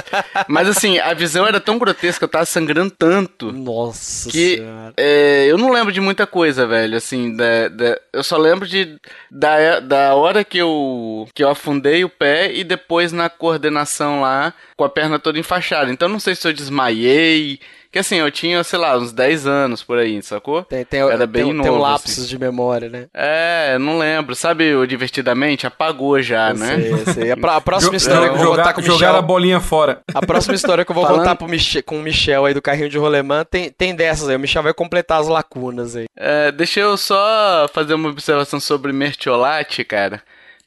[0.47, 3.51] Mas assim, a visão era tão grotesca, eu tava sangrando tanto.
[3.51, 4.93] Nossa que senhora.
[4.97, 6.97] é, eu não lembro de muita coisa, velho.
[6.97, 8.97] Assim, da, da- eu só lembro de
[9.31, 14.53] da, da hora que eu que eu afundei o pé e depois na coordenação lá
[14.75, 15.91] com a perna toda enfaixada.
[15.91, 17.59] Então não sei se eu desmaiei,
[17.91, 20.63] que assim, eu tinha, sei lá, uns 10 anos por aí, sacou?
[20.63, 22.27] Tem, tem, Era tem, bem tem novo, um lapsos assim.
[22.27, 23.07] de memória, né?
[23.13, 24.35] É, não lembro.
[24.35, 26.75] Sabe o divertidamente apagou já, né?
[27.05, 27.31] Sei, sei.
[27.31, 29.27] A, a próxima história que eu vou contar jogar, com o jogaram a Michel.
[29.27, 30.01] bolinha fora.
[30.13, 32.61] A próxima história que eu vou Falando- contar pro Michel, com o Michel aí do
[32.61, 34.35] carrinho de rolemã tem, tem dessas aí.
[34.35, 36.05] O Michel vai completar as lacunas aí.
[36.15, 40.21] É, deixa eu só fazer uma observação sobre mertiolate, cara.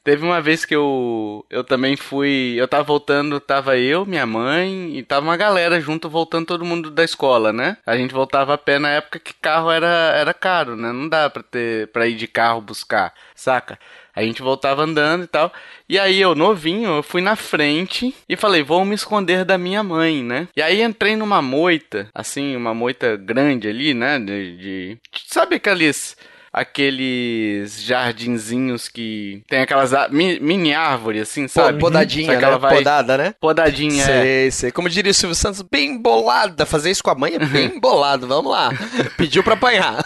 [0.05, 2.55] Teve uma vez que eu, eu também fui.
[2.57, 6.91] Eu tava voltando, tava eu, minha mãe e tava uma galera junto, voltando todo mundo
[6.91, 7.77] da escola, né?
[7.87, 9.87] A gente voltava a pé na época que carro era,
[10.17, 10.91] era caro, né?
[10.93, 13.79] Não dá pra, ter, pra ir de carro buscar, saca?
[14.15, 15.53] A gente voltava andando e tal.
[15.89, 19.83] E aí eu, novinho, eu fui na frente e falei, vou me esconder da minha
[19.83, 20.49] mãe, né?
[20.57, 24.19] E aí entrei numa moita, assim, uma moita grande ali, né?
[24.19, 24.57] De.
[24.57, 26.17] de- sabe aqueles.
[26.53, 31.79] Aqueles jardinzinhos que tem aquelas mi- mini árvores, assim, sabe?
[31.79, 32.57] podadinha, né?
[32.59, 33.35] vai- Podada, né?
[33.41, 34.07] Podadinha, é.
[34.07, 34.71] Sei, sei.
[34.73, 36.67] Como diria o Silvio Santos, bem bolada.
[36.67, 38.27] Fazer isso com a mãe é bem bolado.
[38.27, 38.71] Vamos lá.
[39.17, 40.05] Pediu pra apanhar.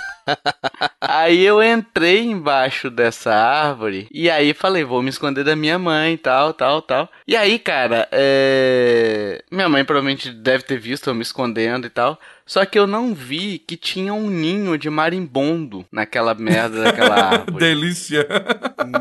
[1.01, 6.17] aí eu entrei embaixo dessa árvore e aí falei, vou me esconder da minha mãe,
[6.17, 7.09] tal, tal, tal.
[7.27, 9.43] E aí, cara, é...
[9.51, 12.19] minha mãe provavelmente deve ter visto eu me escondendo e tal.
[12.47, 17.59] Só que eu não vi que tinha um ninho de marimbondo naquela merda daquela árvore.
[17.59, 18.27] Delícia.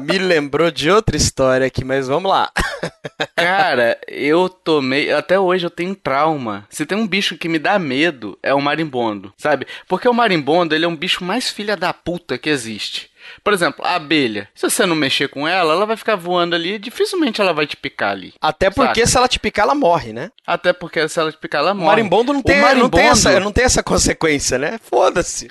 [0.02, 2.52] Me lembrou de outra história aqui, mas vamos lá.
[3.36, 5.12] Cara, eu tomei.
[5.12, 6.66] Até hoje eu tenho trauma.
[6.72, 9.68] Se tem um bicho que me dá medo, é o marimbondo, sabe?
[9.88, 13.12] Porque o marimbondo, ele é um bicho mais filha da puta que existe.
[13.44, 14.50] Por exemplo, a abelha.
[14.54, 17.68] Se você não mexer com ela, ela vai ficar voando ali e dificilmente ela vai
[17.68, 18.34] te picar ali.
[18.42, 19.08] Até porque saca?
[19.08, 20.32] se ela te picar, ela morre, né?
[20.46, 21.86] Até porque se ela te picar, ela morre.
[21.86, 22.98] O marimbondo não tem, marimbondo...
[22.98, 24.80] Não tem, essa, não tem essa consequência, né?
[24.82, 25.50] Foda-se.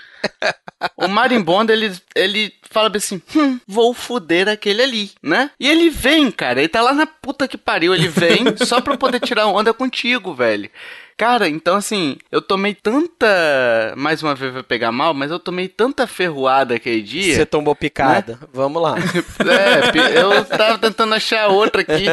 [0.96, 5.50] O marimbondo, ele, ele fala assim: hum, vou foder aquele ali, né?
[5.58, 6.60] E ele vem, cara.
[6.60, 7.94] Ele tá lá na puta que pariu.
[7.94, 10.68] Ele vem só pra poder tirar onda contigo, velho.
[11.16, 13.94] Cara, então assim, eu tomei tanta.
[13.96, 17.37] Mais uma vez vai pegar mal, mas eu tomei tanta ferroada aquele dia.
[17.37, 18.32] Você tomou picada.
[18.32, 18.48] Né?
[18.52, 18.96] Vamos lá.
[19.38, 22.06] é, eu tava tentando achar outra aqui.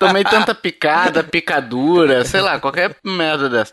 [0.00, 3.72] Tomei tanta picada, picadura, sei lá, qualquer merda dessa.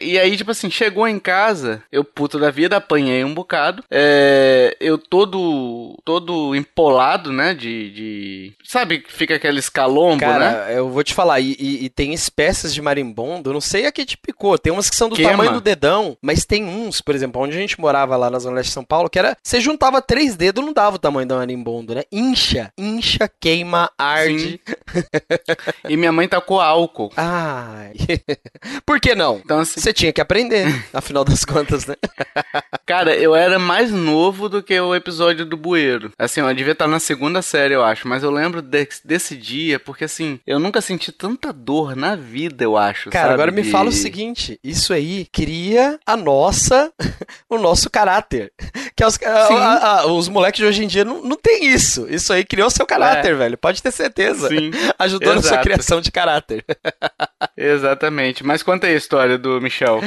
[0.00, 3.82] E aí, tipo assim, chegou em casa, eu puto da vida, apanhei um bocado.
[3.90, 7.54] É, eu todo todo empolado, né?
[7.54, 8.52] De, de.
[8.64, 10.78] Sabe, fica aquele escalombo, Cara, né?
[10.78, 14.04] Eu vou te falar, e, e, e, tem espécies de marimbondo, não sei a que
[14.04, 14.58] te picou.
[14.58, 15.30] Tem umas que são do Queima.
[15.30, 18.56] tamanho do dedão, mas tem uns, por exemplo, onde a gente morava lá na Zona
[18.56, 19.36] Leste de São Paulo, que era.
[19.42, 22.02] Você juntava três dedos, não dava o tamanho do marimbondo, né?
[22.12, 24.60] Incha, incha, queima, arde.
[25.88, 27.12] e minha mãe tacou álcool.
[27.16, 27.94] Ai.
[28.84, 29.40] por que não?
[29.44, 31.94] Então, assim, você tinha que aprender, afinal das contas, né?
[32.86, 36.12] Cara, eu era mais novo do que o episódio do bueiro.
[36.18, 38.08] Assim, eu devia estar na segunda série, eu acho.
[38.08, 42.64] Mas eu lembro de, desse dia, porque assim, eu nunca senti tanta dor na vida,
[42.64, 43.10] eu acho.
[43.10, 43.34] Cara, sabe?
[43.34, 46.92] agora me fala o seguinte: isso aí cria a nossa,
[47.48, 48.52] o nosso caráter.
[48.96, 52.06] Que os, a, a, os moleques de hoje em dia não, não tem isso.
[52.08, 53.34] Isso aí criou seu caráter, é.
[53.34, 53.58] velho.
[53.58, 54.48] Pode ter certeza.
[54.48, 54.70] Sim.
[54.98, 55.44] Ajudou Exato.
[55.44, 56.64] na sua criação de caráter.
[57.56, 58.44] Exatamente.
[58.44, 60.00] Mas conta aí a história do Michel.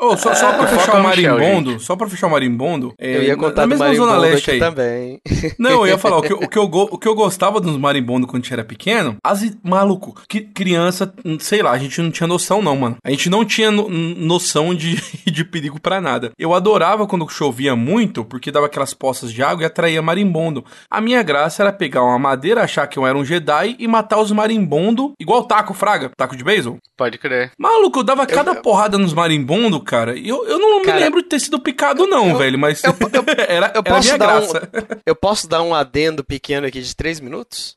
[0.00, 2.94] Oh, só, só pra fechar o marimbondo, Michel, só pra fechar o marimbondo.
[2.98, 4.58] É, eu ia contar na mesma zona leste aí.
[4.58, 5.20] também.
[5.58, 8.26] Não, eu ia falar, o que, o que, eu, o que eu gostava dos marimbondo
[8.26, 12.26] quando a gente era pequeno, as, maluco, que criança, sei lá, a gente não tinha
[12.26, 12.96] noção não, mano.
[13.04, 14.96] A gente não tinha no, noção de,
[15.30, 16.32] de perigo para nada.
[16.38, 20.64] Eu adorava quando chovia muito, porque dava aquelas poças de água e atraía marimbondo.
[20.90, 24.18] A minha graça era pegar uma madeira, achar que eu era um Jedi e matar
[24.18, 26.78] os marimbondo, igual taco, fraga, taco de beisebol.
[26.96, 27.52] Pode crer.
[27.58, 30.16] Maluco, eu dava cada eu, porrada nos marimbondo, cara.
[30.18, 32.94] Eu, eu não cara, me lembro de ter sido picado, não, eu, velho, mas eu,
[33.12, 34.70] eu, era, eu posso era dar graça.
[34.72, 37.76] Um, eu posso dar um adendo pequeno aqui de três minutos?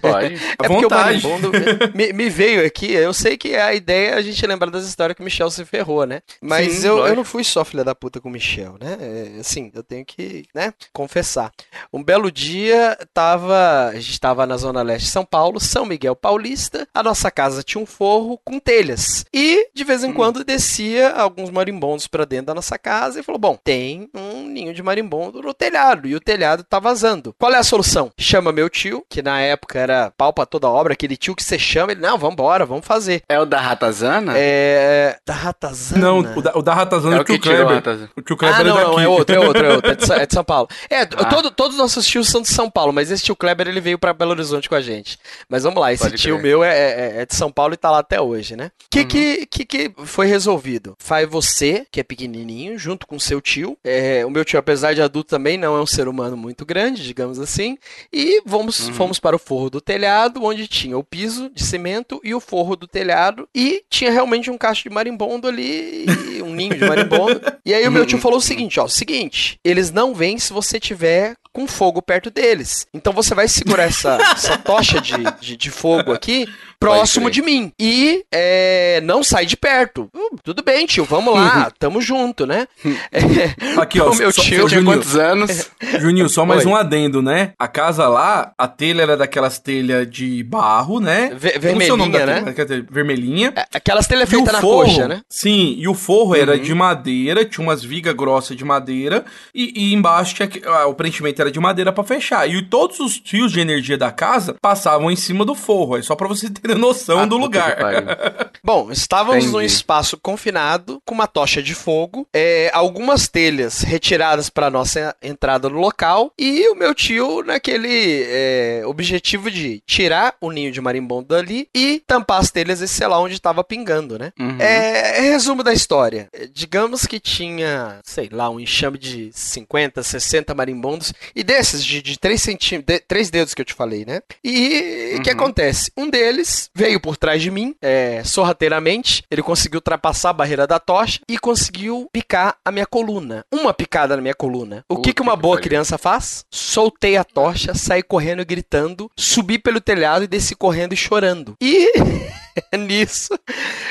[0.00, 0.34] Pode.
[0.58, 1.50] é porque o marimbondo
[1.94, 2.92] me, me, veio aqui.
[2.92, 5.64] Eu sei que a ideia é a gente lembrar das histórias que o Michel se
[5.64, 6.22] ferrou, né?
[6.40, 8.96] Mas Sim, eu, eu não fui só filha da puta com o Michel, né?
[9.00, 11.52] É, assim, eu tenho que, né, confessar.
[11.92, 16.14] Um belo dia, tava, a gente tava na Zona Leste de São Paulo, São Miguel
[16.14, 16.86] Paulista.
[16.94, 19.24] A nossa casa tinha um forro com telhas.
[19.32, 20.14] E, de vez em hum.
[20.14, 24.74] quando, descia alguns marimbondos para dentro da nossa casa e falou: Bom, tem um ninho
[24.74, 27.34] de marimbondo no telhado e o telhado tá vazando.
[27.38, 28.12] Qual é a solução?
[28.18, 31.58] Chama meu tio, que na época era pau pra toda obra, aquele tio que você
[31.58, 33.22] chama, ele, não, vambora, vamos fazer.
[33.26, 34.34] É o da Ratazana?
[34.36, 35.16] É.
[35.26, 36.00] Da Ratazana?
[36.00, 38.10] Não, o da, o da Ratazana é, é o tio Kleber.
[38.16, 39.90] O tio Kleber ah, não, é não, é outro, é outro, é outro.
[39.90, 40.68] É de, é de São Paulo.
[40.90, 41.24] É, ah.
[41.24, 43.98] todo, todos os nossos tios são de São Paulo, mas esse tio Kleber ele veio
[43.98, 45.18] pra Belo Horizonte com a gente.
[45.48, 46.42] Mas vamos lá, esse Pode tio crer.
[46.42, 48.66] meu é, é, é, de São Paulo e tá lá até hoje, né?
[48.66, 49.06] O que, uhum.
[49.06, 50.49] que, que, que foi resolvido?
[50.98, 53.76] Faz você, que é pequenininho, junto com seu tio.
[53.84, 57.02] É, o meu tio, apesar de adulto, também não é um ser humano muito grande,
[57.02, 57.78] digamos assim.
[58.12, 58.94] E vamos, uhum.
[58.94, 62.76] fomos para o forro do telhado, onde tinha o piso de cimento e o forro
[62.76, 63.48] do telhado.
[63.54, 66.06] E tinha realmente um cacho de marimbondo ali,
[66.44, 67.40] um ninho de marimbondo.
[67.64, 70.78] e aí o meu tio falou o seguinte, ó, seguinte, eles não vêm se você
[70.78, 72.86] tiver com fogo perto deles.
[72.94, 76.46] Então você vai segurar essa, essa tocha de, de, de fogo aqui
[76.80, 77.72] próximo de mim.
[77.78, 80.08] E é, não sai de perto.
[80.14, 82.66] Uh, tudo bem, tio, vamos lá, tamo junto, né?
[83.12, 85.70] É, Aqui, ó, o meu tio tinha quantos anos?
[85.98, 86.72] Juninho, só mais Oi.
[86.72, 87.52] um adendo, né?
[87.58, 91.32] A casa lá, a telha era daquelas telhas de barro, né?
[91.34, 92.52] Ver vermelhinha, né?
[92.52, 93.52] Telha, vermelhinha.
[93.56, 95.20] É, aquelas telhas feitas na forro, coxa, né?
[95.28, 96.40] Sim, e o forro uhum.
[96.40, 100.48] era de madeira, tinha umas vigas grossas de madeira, e, e embaixo tinha,
[100.84, 102.48] aparentemente teto era de madeira para fechar.
[102.48, 105.96] E todos os fios de energia da casa passavam em cima do forro.
[105.96, 107.76] É só para você ter noção ah, do lugar.
[108.62, 109.52] Bom, estávamos Entendi.
[109.52, 115.68] num espaço confinado, com uma tocha de fogo, é, algumas telhas retiradas para nossa entrada
[115.68, 121.28] no local e o meu tio naquele é, objetivo de tirar o ninho de marimbondo
[121.28, 124.32] dali e tampar as telhas e sei lá onde estava pingando, né?
[124.38, 124.60] Uhum.
[124.60, 126.28] É, resumo da história.
[126.52, 132.18] Digamos que tinha, sei lá, um enxame de 50, 60 marimbondos e desses de, de
[132.18, 134.20] 3 centímetros, de, 3 dedos que eu te falei, né?
[134.44, 135.22] E o uhum.
[135.22, 135.92] que acontece?
[135.96, 140.78] Um deles veio por trás de mim, é, sorrateiramente, ele conseguiu ultrapassar a barreira da
[140.78, 143.44] tocha e conseguiu picar a minha coluna.
[143.52, 144.84] Uma picada na minha coluna.
[144.88, 146.44] O que, que uma boa criança faz?
[146.50, 151.54] Soltei a tocha, saí correndo e gritando, subi pelo telhado e desci correndo e chorando.
[151.60, 151.92] E
[152.78, 153.38] nisso,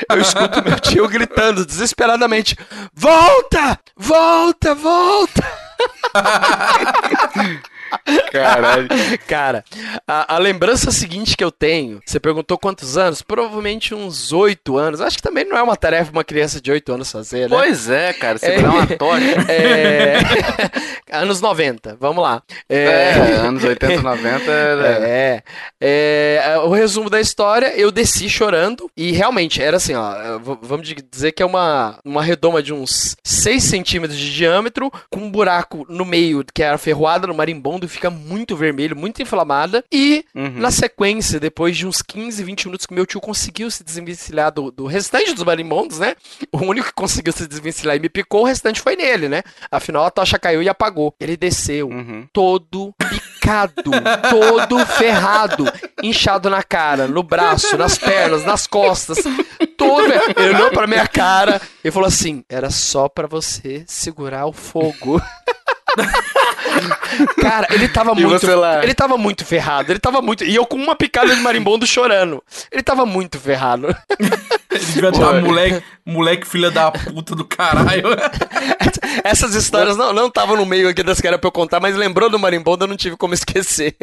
[0.08, 2.56] eu escuto meu tio gritando desesperadamente:
[2.92, 3.78] Volta!
[3.96, 4.74] Volta!
[4.74, 5.42] Volta!
[8.30, 8.88] Caralho.
[9.26, 9.64] Cara,
[10.06, 13.22] a, a, lembrança seguinte que eu tenho, você perguntou quantos anos?
[13.22, 15.00] Provavelmente uns oito anos.
[15.00, 17.56] Acho que também não é uma tarefa uma criança de oito anos fazer, né?
[17.56, 19.20] Pois é, cara, segurar é, uma tocha.
[19.50, 20.18] É,
[21.12, 22.42] anos 90, vamos lá.
[22.68, 23.14] É, é
[23.46, 24.40] anos 80, 90.
[25.10, 25.42] É,
[25.80, 31.32] é, o resumo da história, eu desci chorando e realmente era assim, ó, vamos dizer
[31.32, 36.04] que é uma, uma redoma de uns 6 centímetros de diâmetro com um buraco no
[36.04, 39.84] meio que era ferroada no marimbondo fundo fica muito vermelho, muito inflamada.
[39.90, 40.58] E uhum.
[40.58, 44.70] na sequência, depois de uns 15, 20 minutos que meu tio conseguiu se desvencilhar do,
[44.70, 46.14] do restante dos marimbondos, né?
[46.52, 49.42] O único que conseguiu se desvencilhar e me picou, o restante foi nele, né?
[49.70, 51.14] Afinal, a tocha caiu e apagou.
[51.18, 52.26] Ele desceu uhum.
[52.32, 53.90] todo picado,
[54.28, 55.64] todo ferrado,
[56.02, 59.18] inchado na cara, no braço, nas pernas, nas costas.
[59.76, 60.12] Todo.
[60.36, 65.20] Ele olhou pra minha cara e falou assim: era só para você segurar o fogo.
[67.40, 68.46] Cara, ele tava e muito.
[68.82, 69.92] Ele tava muito ferrado.
[69.92, 70.44] Ele tava muito.
[70.44, 72.42] E eu com uma picada de marimbondo chorando.
[72.70, 73.88] Ele tava muito ferrado.
[74.70, 78.04] Ele devia estar moleque, moleque filha da puta do caralho.
[79.24, 82.30] Essas histórias não estavam no meio aqui das que era pra eu contar, mas lembrou
[82.30, 83.96] do marimbondo, eu não tive como esquecer.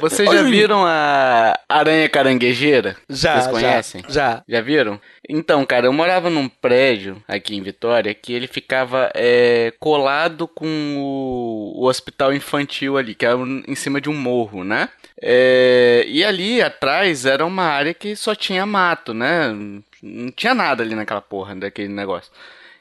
[0.00, 2.96] Vocês já viram a aranha caranguejeira?
[3.08, 3.34] Já.
[3.34, 4.04] Vocês conhecem?
[4.08, 4.20] Já.
[4.20, 5.00] Já, já viram?
[5.28, 10.66] Então, cara, eu morava num prédio aqui em Vitória que ele ficava é, colado com
[10.98, 14.88] o, o, hospital infantil ali, que era em cima de um morro, né?
[15.20, 19.48] É, e ali atrás era uma área que só tinha mato, né?
[20.02, 22.32] Não tinha nada ali naquela porra daquele negócio.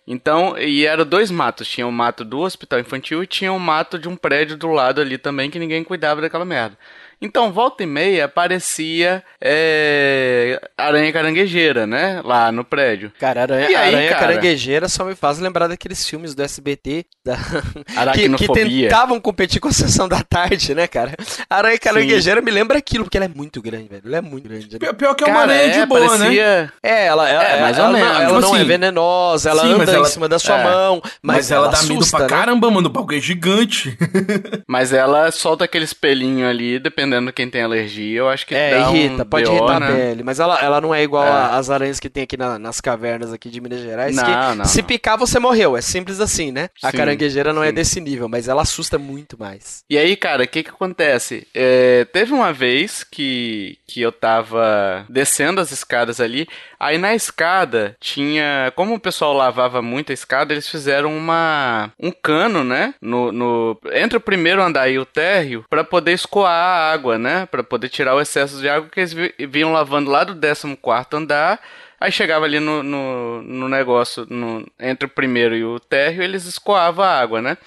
[0.08, 1.67] Então, e eram dois matos.
[1.67, 5.02] Tinha o mato do hospital infantil e tinha o mato de um prédio do lado
[5.02, 6.78] ali também que ninguém cuidava daquela merda.
[7.22, 12.22] Então, volta e meia aparecia é, aranha caranguejeira, né?
[12.24, 13.12] Lá no prédio.
[13.20, 17.36] Cara, aranha, aí, aranha cara, caranguejeira só me faz lembrar daqueles filmes do SBT da...
[18.16, 21.14] que, que, tentavam competir com a sessão da tarde, né, cara?
[21.50, 22.46] Aranha caranguejeira Sim.
[22.46, 24.04] me lembra aquilo, porque ela é muito grande, velho.
[24.06, 24.70] Ela é muito grande.
[24.72, 24.94] Né?
[24.94, 26.08] Pior que é uma cara, aranha de é, boa, né?
[26.08, 26.62] parecia...
[26.64, 26.72] né?
[26.82, 28.10] É, ela, ela, é, mais ela, ou menos.
[28.10, 30.64] ela, ela não é assim, venenosa, ela sim, anda ela, em cima da sua é,
[30.64, 31.02] mão.
[31.04, 32.28] Mas, mas ela, ela dá medo pra né?
[32.28, 32.88] caramba, mano.
[32.88, 33.98] O bagulho é gigante.
[34.66, 38.80] mas ela solta aqueles pelinhos ali, dependendo de quem tem alergia eu acho que é,
[38.80, 39.88] irrita, um pode irritar né?
[39.88, 41.56] a pele, mas ela, ela não é igual é.
[41.58, 44.65] às aranhas que tem aqui na, nas cavernas aqui de Minas Gerais, não, que não,
[44.65, 44.88] se não.
[44.88, 46.69] picar você morreu, é simples assim, né?
[46.80, 47.69] Sim, a caranguejeira não é sim.
[47.69, 49.84] é desse nível, mas ela assusta muito mais.
[49.89, 51.48] E aí, cara, o que que acontece?
[51.54, 56.48] É, teve uma vez que, que eu tava descendo as escadas ali,
[56.80, 62.12] aí na escada tinha, como o pessoal lavava muito a escada, eles fizeram uma um
[62.12, 66.91] cano, né, no, no entre o primeiro andar e o térreo para poder escoar a
[66.91, 69.16] água, né, para poder poder tirar o excesso de água que eles
[69.50, 70.78] vinham lavando lá do 14
[71.14, 71.60] andar.
[72.00, 76.46] Aí chegava ali no, no, no negócio, no, entre o primeiro e o térreo, eles
[76.46, 77.58] escoavam a água, né?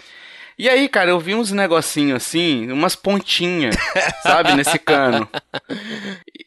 [0.59, 3.77] E aí, cara, eu vi uns negocinhos assim, umas pontinhas,
[4.23, 5.29] sabe, nesse cano.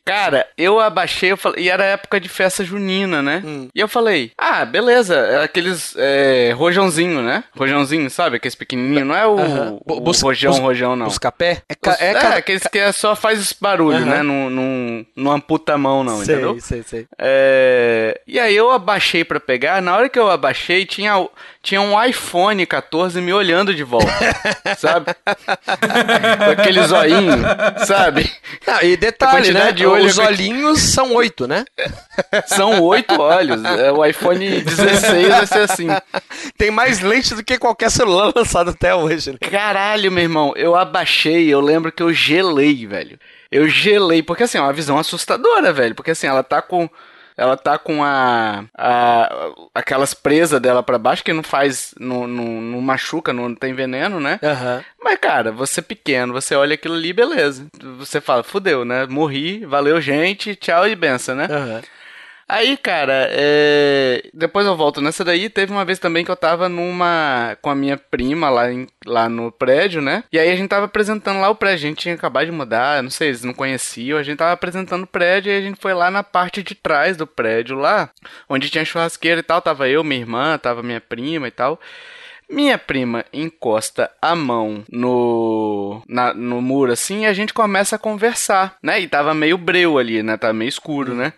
[0.06, 3.42] Cara, eu abaixei, eu falei, e era época de festa junina, né?
[3.44, 3.70] Hum.
[3.74, 7.44] E eu falei, ah, beleza, é aqueles é, rojãozinho, né?
[7.58, 8.36] Rojãozinho, sabe?
[8.36, 11.08] Aqueles pequenininhos, não é o, o Bus rojão, bus rojão, não.
[11.08, 11.64] Buscapé?
[11.68, 14.06] É, ca, é, é, aqueles que só faz barulho, uh -huh.
[14.06, 14.24] né?
[14.24, 16.62] Não, não, não amputa a mão, não, sei, entendeu?
[16.62, 18.22] Sei, sei, é...
[18.28, 21.28] E aí eu abaixei para pegar, na hora que eu abaixei, tinha
[21.66, 24.08] tinha um iPhone 14 me olhando de volta,
[24.78, 25.16] sabe?
[25.26, 27.32] Com aquele zoinho,
[27.88, 28.32] sabe?
[28.68, 29.72] Não, e detalhe, né?
[29.72, 31.66] De olho Os olhinhos são oito, né?
[32.46, 33.64] são oito olhos.
[33.66, 35.88] É, o iPhone 16 vai ser assim.
[36.56, 39.32] Tem mais lente do que qualquer celular lançado até hoje.
[39.32, 39.38] Né?
[39.50, 43.20] Caralho, meu irmão, eu abaixei, eu lembro que eu gelei, velho.
[43.52, 45.96] Eu gelei, porque assim, é uma visão assustadora, velho.
[45.96, 46.88] Porque assim, ela tá com
[47.38, 52.46] ela tá com a, a aquelas presas dela para baixo que não faz, não, não,
[52.62, 54.40] não machuca, não tem veneno, né?
[54.42, 54.84] Aham.
[55.04, 57.68] Mas, cara, você pequeno, você olha aquilo ali, beleza.
[58.00, 59.06] Você fala, fudeu, né?
[59.06, 61.48] Morri, valeu, gente, tchau e benção, né?
[61.50, 61.82] Aham.
[62.48, 64.30] Aí, cara, é...
[64.32, 65.50] depois eu volto nessa daí.
[65.50, 67.58] Teve uma vez também que eu tava numa.
[67.60, 68.88] com a minha prima lá, em...
[69.04, 70.24] lá no prédio, né?
[70.32, 71.88] E aí a gente tava apresentando lá o prédio.
[71.88, 74.20] A gente tinha acabado de mudar, não sei, eles não conheciam.
[74.20, 77.18] A gente tava apresentando o prédio e a gente foi lá na parte de trás
[77.18, 78.12] do prédio lá,
[78.48, 79.60] onde tinha churrasqueira e tal.
[79.60, 81.80] Tava eu, minha irmã, tava minha prima e tal.
[82.48, 88.00] Minha prima encosta a mão no, na- no muro assim e a gente começa a
[88.00, 89.00] conversar, né?
[89.00, 90.38] E tava meio breu ali, né?
[90.38, 91.34] Tava meio escuro, né?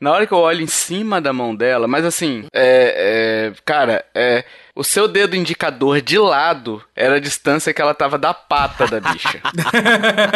[0.00, 4.02] Na hora que eu olho em cima da mão dela, mas assim, é, é, cara,
[4.14, 4.44] é,
[4.74, 8.98] o seu dedo indicador de lado era a distância que ela tava da pata da
[8.98, 9.42] bicha.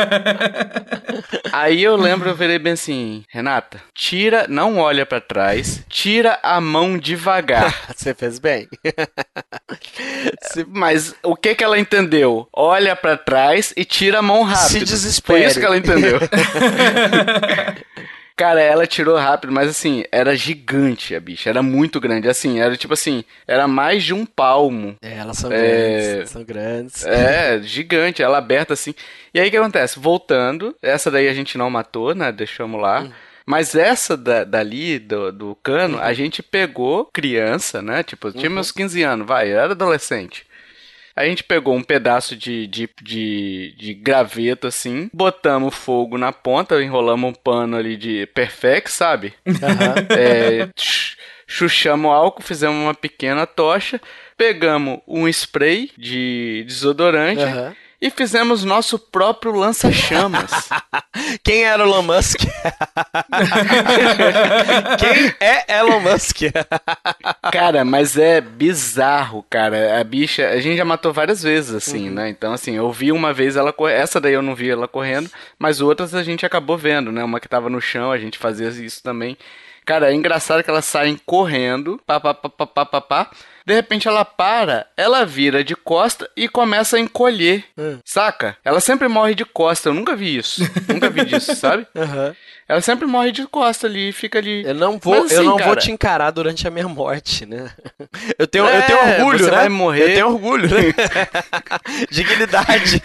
[1.51, 6.61] Aí eu lembro, eu virei bem assim, Renata, tira, não olha pra trás, tira a
[6.61, 7.75] mão devagar.
[7.97, 8.69] Você fez bem.
[10.69, 12.47] Mas o que que ela entendeu?
[12.53, 14.69] Olha pra trás e tira a mão rápido.
[14.69, 15.39] Se desespere.
[15.41, 16.21] Foi isso que ela entendeu.
[18.37, 22.29] Cara, ela tirou rápido, mas assim, era gigante a bicha, era muito grande.
[22.29, 24.97] Assim, era tipo assim, era mais de um palmo.
[25.01, 25.57] É, elas são É.
[26.17, 26.31] grandes.
[26.31, 27.07] São grandes.
[27.07, 28.93] É, gigante, ela aberta assim.
[29.33, 30.01] E aí o que acontece?
[30.01, 32.33] Voltando, essa daí a gente não matou, né?
[32.33, 33.07] Deixamos lá.
[33.47, 38.03] Mas essa da, dali, do, do cano, a gente pegou criança, né?
[38.03, 40.47] Tipo, tinha meus 15 anos, vai, eu era adolescente.
[41.17, 46.83] A gente pegou um pedaço de, de, de, de graveto assim, botamos fogo na ponta,
[46.83, 49.33] enrolamos um pano ali de perfex, sabe?
[50.11, 54.01] É, ch- chuchamos álcool, fizemos uma pequena tocha,
[54.37, 57.77] pegamos um spray de desodorante Aham.
[58.05, 60.51] E fizemos nosso próprio lança-chamas.
[61.43, 62.41] Quem era Elon Musk?
[65.01, 66.43] Quem é Elon Musk?
[67.51, 69.99] cara, mas é bizarro, cara.
[69.99, 72.29] A bicha, a gente já matou várias vezes, assim, né?
[72.29, 73.97] Então, assim, eu vi uma vez ela correndo.
[73.97, 77.25] Essa daí eu não vi ela correndo, mas outras a gente acabou vendo, né?
[77.25, 79.35] Uma que tava no chão, a gente fazia isso também.
[79.87, 83.31] Cara, é engraçado que elas saem correndo, pá, pá, pá, pá, pá, pá, pá.
[83.67, 87.65] De repente ela para, ela vira de costa e começa a encolher,
[88.05, 88.57] saca?
[88.65, 90.63] Ela sempre morre de costa, eu nunca vi isso.
[90.87, 91.87] nunca vi disso, sabe?
[91.97, 92.35] Aham.
[92.67, 94.65] Ela sempre morre de costa ali, fica ali.
[94.67, 97.45] Eu não vou, Mas, eu assim, não vou cara, te encarar durante a minha morte,
[97.45, 97.71] né?
[98.39, 99.57] Eu tenho, eu É, tenho orgulho, você né?
[99.59, 100.03] vai morrer.
[100.03, 100.95] Eu tenho orgulho, né?
[102.11, 103.03] Dignidade.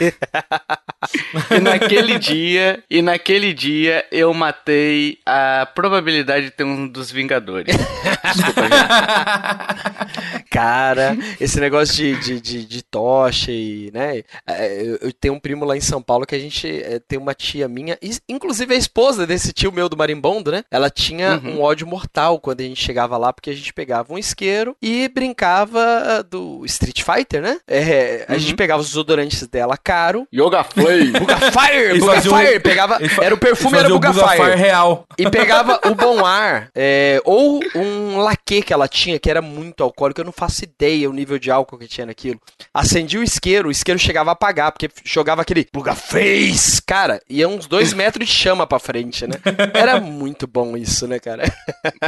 [1.56, 7.76] E naquele dia, e naquele dia eu matei a probabilidade de ter um dos Vingadores.
[7.76, 10.40] Desculpa, gente.
[10.50, 14.24] Cara, esse negócio de, de, de, de tocha e, né?
[14.48, 17.18] é, Eu, eu tenho um primo lá em São Paulo que a gente é, tem
[17.20, 20.64] uma tia minha, e, inclusive a esposa desse tio meu do marimbondo, né?
[20.72, 21.58] Ela tinha Uhum.
[21.58, 25.08] um ódio mortal quando a gente chegava lá, porque a gente pegava um isqueiro e
[25.10, 27.60] brincava ah, do Street Fighter, né?
[27.68, 28.40] É, a Uhum.
[28.40, 30.28] gente pegava os desodorantes dela caro.
[30.34, 30.99] Yoga Flame.
[31.12, 31.78] Buga Fire!
[31.90, 32.60] Eles Buga faziam- Fire!
[32.60, 33.00] Pegava.
[33.10, 34.56] Fa- Era o perfume, era o faziam Buga Fire.
[34.58, 35.06] real.
[35.18, 39.84] E pegava o bom ar, é, ou um laque que ela tinha, que era muito
[39.84, 42.40] alcoólico, eu não faço ideia o nível de álcool que tinha naquilo.
[42.74, 47.48] Acendia o isqueiro, o isqueiro chegava a apagar, porque jogava aquele buga face, cara, ia
[47.48, 49.36] uns dois metros de chama pra frente, né?
[49.74, 51.44] Era muito bom isso, né, cara?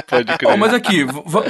[0.07, 0.57] Pode crer.
[0.57, 1.03] mas aqui,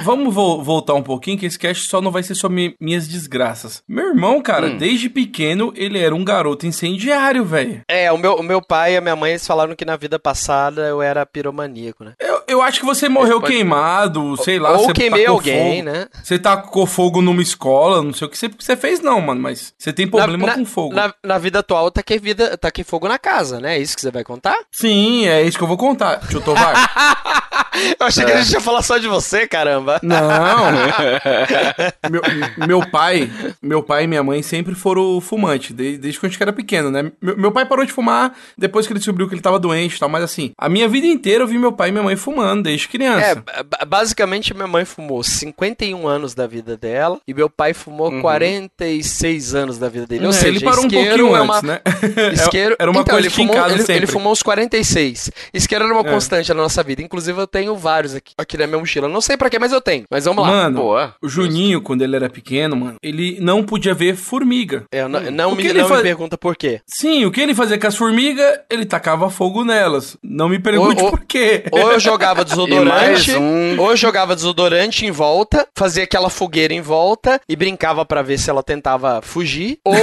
[0.04, 3.08] vamos vo- voltar um pouquinho, que esse cast só não vai ser só mi- minhas
[3.08, 3.82] desgraças.
[3.88, 4.78] Meu irmão, cara, Hum.
[4.78, 7.82] desde pequeno, ele era um garoto incendiário, velho.
[7.88, 10.20] É, o meu, o meu pai e a minha mãe, eles falaram que na vida
[10.20, 12.14] passada eu era piromaníaco, né?
[12.20, 14.72] Eu, eu acho que você morreu pode- queimado, sei lá.
[14.78, 15.92] Ou queimei alguém, fogo.
[15.92, 16.08] né?
[16.24, 19.74] Você tacou fogo numa escola, não sei o que você, você fez, não, mano, mas
[19.78, 20.94] você tem problema na, com fogo.
[20.96, 23.78] Na, na vida atual, eu taquei, vida, taquei fogo na casa, né?
[23.78, 24.58] É isso que você vai contar?
[24.72, 26.76] Sim, é isso que eu vou contar, tio Tovar.
[28.00, 30.00] Eu achei que a gente ia falar só de você, caramba.
[30.04, 30.18] Não.
[32.10, 32.22] meu,
[32.68, 36.42] meu pai, meu pai e minha mãe sempre foram fumantes, desde, desde que a gente
[36.42, 37.12] era pequeno, né?
[37.22, 40.00] Meu, meu pai parou de fumar depois que ele descobriu que ele tava doente e
[40.00, 42.64] tal, mas assim, a minha vida inteira eu vi meu pai e minha mãe fumando
[42.64, 43.44] desde É, criança.
[43.70, 49.56] ba- basicamente minha mãe fumou 51 anos da vida dela e meu pai fumou 46
[49.56, 50.26] anos da vida dele.
[50.26, 51.56] Ou É, seja, ele parou um pouquinho é uma...
[51.58, 51.80] antes, né?
[52.34, 52.76] Isqueiro...
[52.80, 53.96] Era uma então, coisa ele que fumou, casa ele, sempre.
[53.98, 55.32] ele fumou uns 46.
[55.54, 56.12] Isqueiro era uma É.
[56.12, 57.02] constante na nossa vida.
[57.02, 59.08] Inclusive eu tenho vários aqui, aqui na minha mochila.
[59.08, 60.06] Não sei pra quê, mas eu tenho.
[60.10, 60.50] Mas vamos lá.
[60.52, 61.16] Mano, Boa.
[61.22, 64.84] o Juninho, quando ele era pequeno, mano, ele não podia ver formiga.
[64.92, 66.82] Eu não, não me, não me faz- pergunta por quê.
[66.88, 70.18] Sim, o que ele fazia com as formigas, ele tacava fogo nelas.
[70.24, 71.64] Não me pergunte Ou- ou- por quê.
[71.72, 73.80] Ou eu jogava desodorante, um.
[73.80, 78.38] ou eu jogava desodorante em volta, fazia aquela fogueira em volta e brincava pra ver
[78.38, 79.96] se ela tentava fugir, ou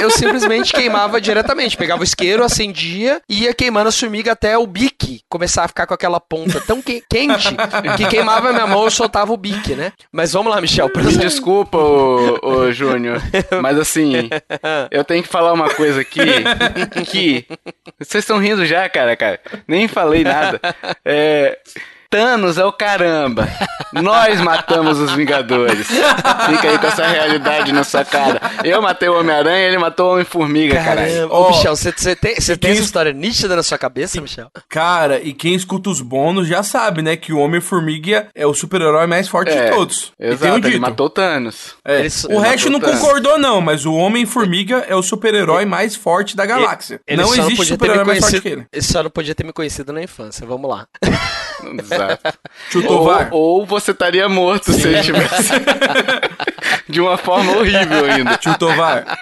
[0.00, 4.66] eu simplesmente queimava diretamente, pegava o isqueiro, acendia e ia queimando a formiga até o
[4.66, 7.48] bique começar a ficar com aquela ponta tão, que- quente
[7.96, 9.92] que queimava minha mão, eu soltava o bique, né?
[10.12, 10.90] Mas vamos lá, Michel.
[10.94, 13.20] Me desculpa, ô, ô Júnior,
[13.62, 14.28] mas assim,
[14.90, 16.24] eu tenho que falar uma coisa aqui
[17.08, 17.46] que
[17.98, 19.40] vocês estão rindo já, cara, cara.
[19.66, 20.60] Nem falei nada.
[21.04, 21.58] É,
[22.10, 23.48] Thanos é o caramba.
[23.92, 25.86] Nós matamos os Vingadores.
[25.86, 28.40] Fica aí com essa realidade na sua cara.
[28.64, 31.32] Eu matei o Homem-Aranha, ele matou o Homem-Formiga, caralho.
[31.32, 34.50] Ô, Michel, você tem, você tem essa história nítida na sua cabeça, Michel?
[34.68, 37.16] Cara, e quem escuta os bônus já sabe, né?
[37.16, 40.12] Que o Homem-Formiga é o super-herói mais forte É, de todos.
[40.18, 40.80] E Exato, tem um ele dito.
[40.80, 41.74] matou o Thanos.
[41.84, 43.00] É, Ele- o resto não Thanos.
[43.00, 47.00] concordou, não, mas o Homem-Formiga é o super-herói mais forte da galáxia.
[47.06, 48.66] Ele não só existe super-herói mais forte que ele.
[48.72, 50.46] Ele só não podia ter me conhecido na infância.
[50.46, 50.86] Vamos lá.
[51.78, 52.38] Exato.
[52.70, 53.28] Chutou ou, VAR.
[53.32, 55.52] ou você estaria morto se ele tivesse.
[56.88, 58.36] De uma forma horrível ainda.
[58.36, 59.18] Tio Tovar.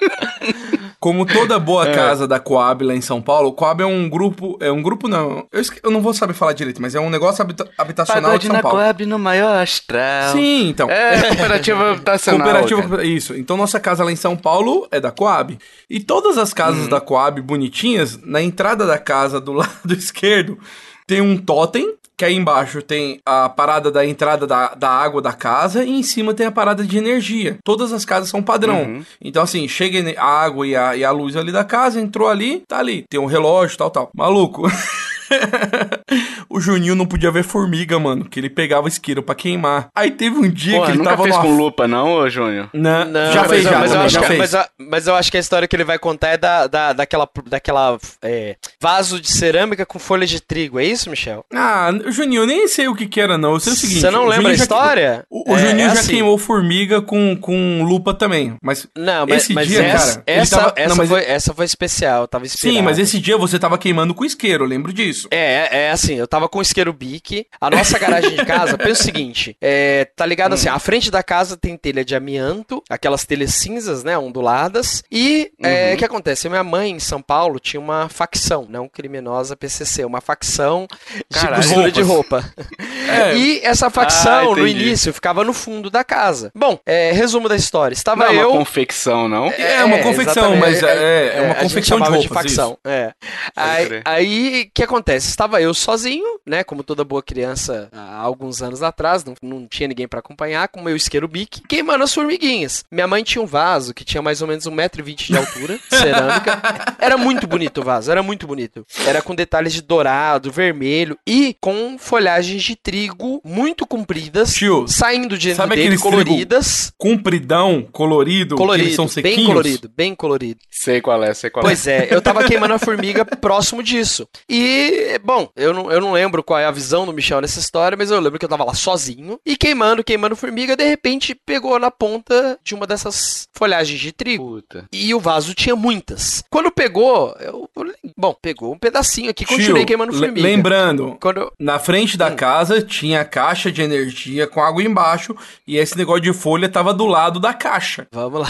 [1.00, 1.92] Como toda boa É.
[1.94, 4.56] casa da Coab lá em São Paulo, Coab é um grupo.
[4.60, 5.46] É um grupo, não.
[5.52, 8.26] Eu, esque- eu não vou saber falar direito, mas é um negócio habita- habitacional de
[8.28, 8.78] Pagode São na Paulo.
[8.78, 10.32] Coab no maior astral.
[10.32, 10.90] Sim, então.
[10.90, 12.40] É, cooperativa habitacional.
[12.46, 13.04] Cooperativa, cara.
[13.04, 13.34] isso.
[13.34, 15.58] Então nossa casa lá em São Paulo é da Coab.
[15.90, 20.58] E todas as casas da Coab bonitinhas, na entrada da casa do lado esquerdo,
[21.06, 25.32] tem um totem, que aí embaixo tem a parada da entrada da, da água da
[25.32, 27.58] casa e em cima tem a parada de energia.
[27.64, 29.04] Todas as casas são padrão.
[29.20, 32.62] Então assim, chega a água e a, e a luz ali da casa, entrou ali,
[32.68, 33.04] tá ali.
[33.08, 34.10] Tem um relógio, tal, tal.
[34.14, 34.62] Maluco.
[36.48, 39.88] o Juninho não podia ver formiga, mano, que ele pegava isqueiro pra queimar.
[39.94, 42.28] Aí teve um dia Porra, que ele nunca tava fez numa com lupa, não, ô
[42.30, 42.68] Júnior?
[42.72, 44.38] Não, Não, já mas fez, já, mas, eu já que, fez.
[44.38, 46.92] mas, eu- mas eu acho que a história que ele vai contar é da, da,
[46.92, 50.78] daquela, daquela é, vaso de cerâmica com folha de trigo.
[50.78, 51.44] É isso, Michel?
[51.52, 53.54] Ah, Juninho, eu nem sei o que que era, não.
[53.54, 54.00] Eu sei o seguinte.
[54.00, 55.24] Você não lembra a história?
[55.30, 56.12] O, o É, Juninho é já assim.
[56.12, 58.56] queimou formiga com, com lupa também.
[58.62, 58.86] Mas.
[58.96, 61.64] Não, mas, Esse mas dia, essa, cara, essa, tava- essa, não, mas- foi, essa foi
[61.64, 62.76] especial, eu tava inspirado.
[62.76, 65.23] Sim, mas esse dia você tava queimando com isqueiro, eu lembro disso.
[65.30, 67.46] É, é, é assim, eu tava com isqueiro bique.
[67.60, 71.22] A nossa garagem de casa, pensa o seguinte: é, tá ligado assim, a frente da
[71.22, 75.02] casa tem telha de amianto, aquelas telhas cinzas, né, onduladas.
[75.10, 76.48] E é, o que acontece?
[76.48, 80.86] Minha mãe em São Paulo tinha uma facção, não criminosa PCC, uma facção
[81.30, 82.44] de costura de roupa.
[83.06, 83.36] É.
[83.36, 86.50] E essa facção, Ah, no início, ficava no fundo da casa.
[86.54, 88.48] Bom, é, resumo da história: estava Não é eu.
[88.50, 89.48] uma confecção, não?
[89.48, 90.60] É, uma confecção, exatamente.
[90.60, 92.26] mas é, é uma a gente confecção de roupas.
[92.26, 92.78] facção.
[92.82, 93.12] É.
[93.54, 95.03] Aí, aí, o que acontece?
[95.12, 96.64] Estava eu sozinho, né?
[96.64, 100.80] Como toda boa criança há alguns anos atrás, não, não tinha ninguém pra acompanhar, com
[100.80, 102.84] o meu isqueiro bique, queimando as formiguinhas.
[102.90, 106.62] Minha mãe tinha um vaso que tinha mais ou menos 1,20m de altura, cerâmica.
[106.98, 108.86] Era muito bonito o vaso, era muito bonito.
[109.06, 115.36] Era com detalhes de dourado, vermelho e com folhagens de trigo muito compridas, Tio, saindo
[115.36, 116.92] de dentro sabe dele coloridas.
[116.96, 119.36] Compridão, colorido, que Colorido, eles são sequinhos.
[119.36, 120.60] bem colorido, bem colorido.
[120.70, 124.26] Sei qual é, sei qual Pois é, eu tava queimando a formiga próximo disso.
[124.48, 127.96] E, bom, eu não, eu não lembro qual é a visão do Michel nessa história,
[127.96, 131.78] mas eu lembro que eu tava lá sozinho e queimando, queimando formiga, de repente pegou
[131.78, 134.12] na ponta de uma dessas folhagens de é.
[134.12, 134.44] trigo.
[134.44, 134.84] Puta.
[134.92, 136.42] E o vaso tinha muitas.
[136.50, 137.68] Quando pegou, eu
[138.16, 140.42] bom, pegou um pedacinho aqui, continuei Tio, queimando formiga.
[140.42, 142.18] Lembrando, Quando eu, na frente Hum.
[142.18, 145.34] da casa tinha a caixa de energia com água embaixo
[145.66, 148.06] e esse negócio de folha tava do lado da caixa.
[148.12, 148.48] Vamos lá.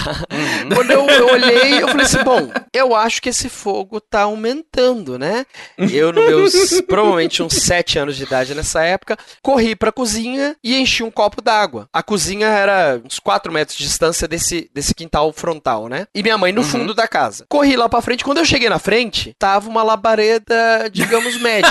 [0.75, 5.19] Quando eu, eu olhei, eu falei assim: bom, eu acho que esse fogo tá aumentando,
[5.19, 5.47] né?
[5.79, 10.77] Eu, nos meus provavelmente uns 7 anos de idade nessa época, corri pra cozinha e
[10.79, 11.89] enchi um copo d'água.
[11.93, 16.07] A cozinha era uns 4 metros de distância desse, desse quintal frontal, né?
[16.15, 17.45] E minha mãe no fundo da casa.
[17.49, 18.25] Corri lá pra frente.
[18.25, 21.71] Quando eu cheguei na frente, tava uma labareda, digamos, média.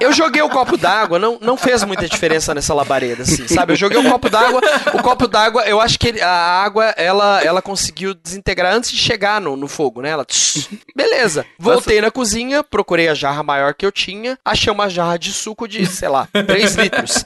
[0.00, 3.72] Eu, eu joguei o copo d'água, não, não fez muita diferença nessa labareda, assim, sabe?
[3.72, 4.60] Eu joguei o copo d'água,
[4.94, 6.28] o copo d'água, eu acho que ele- a
[6.62, 10.10] água, ela, ela conseguiu desintegrar antes de chegar no, no fogo, né?
[10.10, 11.44] Ela, tss, beleza.
[11.58, 15.66] Voltei na cozinha, procurei a jarra maior que eu tinha, achei uma jarra de suco
[15.68, 17.24] de, sei lá, 3 litros.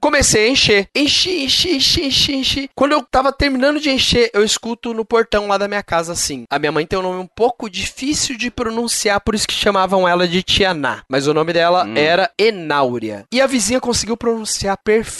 [0.00, 0.88] Comecei a encher.
[0.94, 2.70] Enchi, enchi, enchi, enchi, enchi.
[2.74, 6.44] Quando eu tava terminando de encher, eu escuto no portão lá da minha casa assim.
[6.50, 10.06] A minha mãe tem um nome um pouco difícil de pronunciar, por isso que chamavam
[10.08, 11.02] ela de Tianá.
[11.08, 13.24] Mas o nome dela era Enáurea.
[13.32, 14.78] E a vizinha conseguiu pronunciar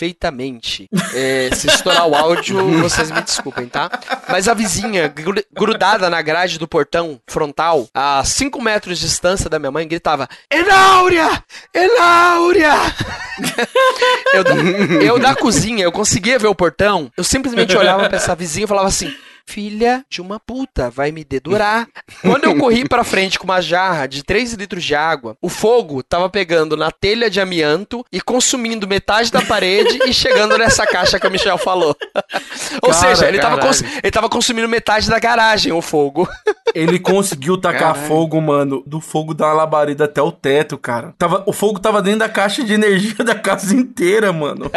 [0.08, 0.88] perfeitamente.
[1.14, 3.90] É, se estourar o áudio, vocês me desculpem, tá?
[4.28, 9.50] Mas a vizinha, gru- grudada na grade do portão frontal, a 5 metros de distância
[9.50, 11.42] da minha mãe, gritava: Enáurea!
[11.74, 12.74] Enáurea!
[14.34, 14.54] eu, da-
[15.04, 18.68] eu da cozinha, eu conseguia ver o portão, eu simplesmente olhava pra essa vizinha e
[18.68, 19.14] falava assim:
[19.48, 21.88] filha de uma puta, vai me dedurar.
[22.20, 26.02] Quando eu corri pra frente com uma jarra de 3 litros de água, o fogo
[26.02, 31.18] tava pegando na telha de amianto e consumindo metade da parede e chegando nessa caixa
[31.18, 31.96] que o Michel falou.
[32.82, 33.58] Ou Cara, seja, ele tava,
[34.02, 36.28] ele tava consumindo metade da garagem, o fogo.
[36.74, 38.06] Ele conseguiu tacar Caralho.
[38.06, 41.14] fogo, mano, do fogo da labareda até o teto, cara.
[41.16, 44.70] Tava, o fogo tava dentro da caixa de energia da casa inteira, mano.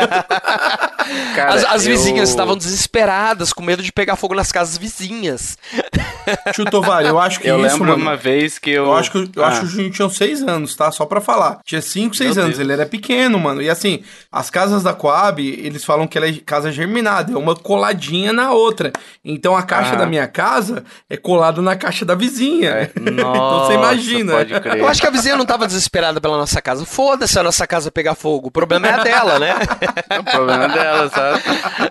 [1.35, 5.57] Cara, as as eu- vizinhas estavam desesperadas, com medo de pegar fogo nas casas vizinhas.
[6.53, 8.01] Tio Tovar, eu acho que Eu isso, lembro mano.
[8.03, 8.85] uma vez que eu.
[8.85, 10.91] Eu acho que, eu Ah, acho que o Juninho tinha uns 6 anos, tá?
[10.91, 11.59] Só pra falar.
[11.65, 12.57] Tinha 5, 6 Meu anos.
[12.57, 12.65] Deus.
[12.67, 13.61] Ele era pequeno, mano.
[13.61, 17.33] E assim, as casas da Coab, eles falam que ela é casa germinada.
[17.33, 18.91] É uma coladinha na outra.
[19.25, 19.97] Então a caixa Ah.
[19.97, 22.69] da minha casa é colada na caixa da vizinha.
[22.69, 24.33] É, então você imagina.
[24.33, 24.77] Pode crer.
[24.77, 26.85] Eu acho que a vizinha não tava desesperada pela nossa casa.
[26.85, 28.47] Foda-se a nossa casa pegar fogo.
[28.49, 29.55] O problema é a dela, né?
[30.19, 31.41] O problema dela, sabe?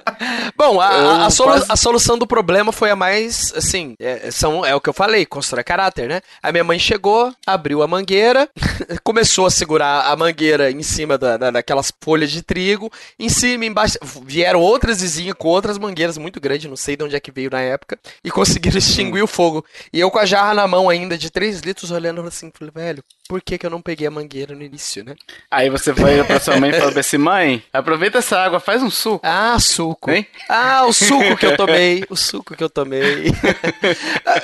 [0.57, 4.75] Bom, a, a- solu- a solução do problema foi a mais, assim, é, são, é
[4.75, 6.21] o que eu falei, constrói caráter, né?
[6.43, 8.49] A minha mãe chegou, abriu a mangueira,
[9.03, 13.65] começou a segurar a mangueira em cima da, da- daquelas folhas de trigo, em cima,
[13.65, 17.31] embaixo, vieram outras vizinhas com outras mangueiras muito grandes, não sei de onde é que
[17.33, 19.65] veio na época, e conseguiram extinguir o fogo.
[19.93, 23.03] E eu com a jarra na mão ainda, de 3 litros, olhando assim, falei, velho,
[23.31, 25.15] por que que eu não peguei a mangueira no início, né?
[25.49, 28.91] Aí você foi pra sua mãe e falou assim: mãe, aproveita essa água, faz um
[28.91, 29.21] suco.
[29.25, 30.11] Ah, suco.
[30.11, 30.27] Hein?
[30.49, 32.05] Ah, o suco que eu tomei.
[32.11, 33.27] O suco que eu tomei.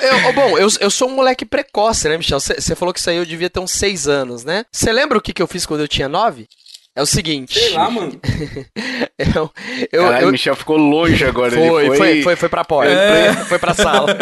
[0.01, 2.39] Eu- bom, eu, eu sou um moleque precoce, né, Michel?
[2.39, 4.63] Você falou que isso aí eu devia ter uns seis anos, né?
[4.71, 6.47] Você lembra o que, que eu fiz quando eu tinha nove?
[6.97, 7.59] É o seguinte.
[7.59, 8.19] Sei lá, mano.
[9.19, 9.51] Eu,
[9.91, 11.51] eu, Caralho, eu- o Michel ficou longe agora.
[11.55, 12.91] ele foi, foi, foi, foi, foi pra porta.
[12.91, 13.33] É.
[13.33, 14.07] Foi, pra sala.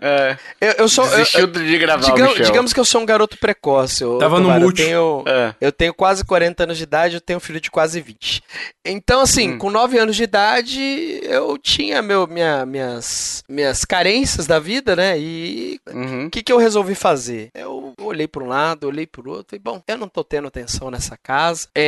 [0.00, 1.04] É, Eu, eu sou.
[1.04, 2.46] eu- desistiu de gravar o digamos, Michel.
[2.46, 4.04] digamos que eu sou um garoto precoce.
[4.04, 4.80] ô- Tava no mute.
[4.82, 5.54] Eu tenho, É.
[5.60, 8.42] eu tenho quase 40 anos de idade, eu tenho um filho de quase 20.
[8.84, 9.58] Então, assim, Hum.
[9.58, 15.18] com 9 anos de idade, eu tinha meu, minha, minhas, minhas carências da vida, né?
[15.18, 16.26] E Uhum.
[16.26, 17.48] o que, que eu resolvi fazer?
[17.54, 20.46] Eu olhei para um lado, olhei para o outro, e bom, eu não tô tendo
[20.48, 21.66] atenção nessa casa.
[21.74, 21.85] É,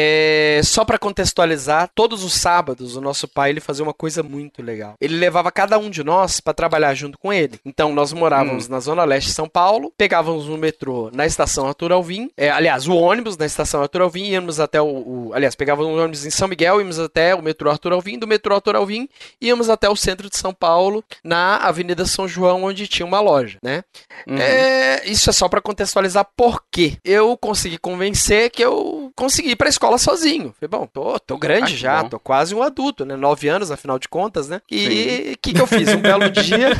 [0.64, 4.94] só para contextualizar, todos os sábados o nosso pai ele fazia uma coisa muito legal.
[5.00, 7.58] Ele levava cada um de nós para trabalhar junto com ele.
[7.64, 11.92] Então nós morávamos na zona leste de São Paulo, pegávamos o metrô na estação Arthur
[11.92, 15.92] Alvim, é, aliás, o ônibus na estação Arthur Alvim, íamos até o, o- aliás, pegávamos
[15.92, 19.08] o ônibus em São Miguel, íamos até o metrô Arthur Alvim, do metrô Arthur Alvim,
[19.40, 23.58] íamos até o centro de São Paulo, na Avenida São João, onde tinha uma loja,
[23.62, 23.82] né?
[24.26, 24.36] Uhum.
[24.38, 26.96] É, isso é só pra contextualizar por quê.
[27.04, 30.52] Eu consegui convencer que eu consegui ir pra escola sozinho.
[30.60, 32.08] Falei, bom, tô, tô grande Ah, já, bom.
[32.10, 33.16] tô quase um adulto, né?
[33.16, 34.60] Nove anos, afinal de contas, né?
[34.70, 35.88] E o que, que eu fiz?
[35.88, 36.70] Um belo dia,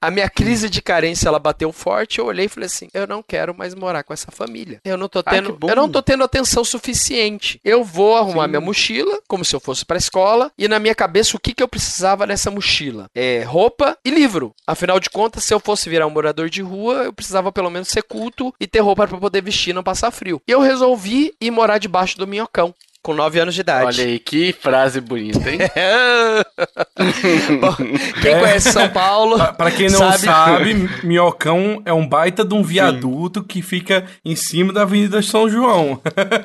[0.00, 2.18] a minha crise de carência ela bateu forte.
[2.18, 4.80] Eu olhei e falei assim: eu não quero mais morar com essa família.
[4.84, 5.68] Eu não tô Ah, tendo, bom.
[5.70, 7.60] eu não tô tendo atenção suficiente.
[7.64, 8.48] Eu vou arrumar Sim.
[8.50, 11.62] minha mochila, como se eu fosse pra escola, e na minha cabeça o que, que
[11.62, 13.08] eu precisava nessa mochila?
[13.14, 14.54] É roupa e livro.
[14.66, 17.88] Afinal de contas, se eu fosse virar um morador de rua, eu precisava pelo menos
[17.88, 20.40] ser culto e ter roupa pra poder vestir e não passar frio.
[20.46, 22.74] E eu resolvi ir morar debaixo do minhocão.
[23.06, 24.00] Com 9 anos de idade.
[24.00, 25.58] Olha aí, que frase bonita, hein?
[27.60, 27.74] Bom,
[28.20, 28.40] quem É.
[28.40, 29.36] conhece São Paulo.
[29.36, 30.18] Pra, pra quem não Sabe?
[30.24, 35.48] sabe, Minhocão é um baita de um viaduto que fica em cima da Avenida São
[35.48, 36.00] João.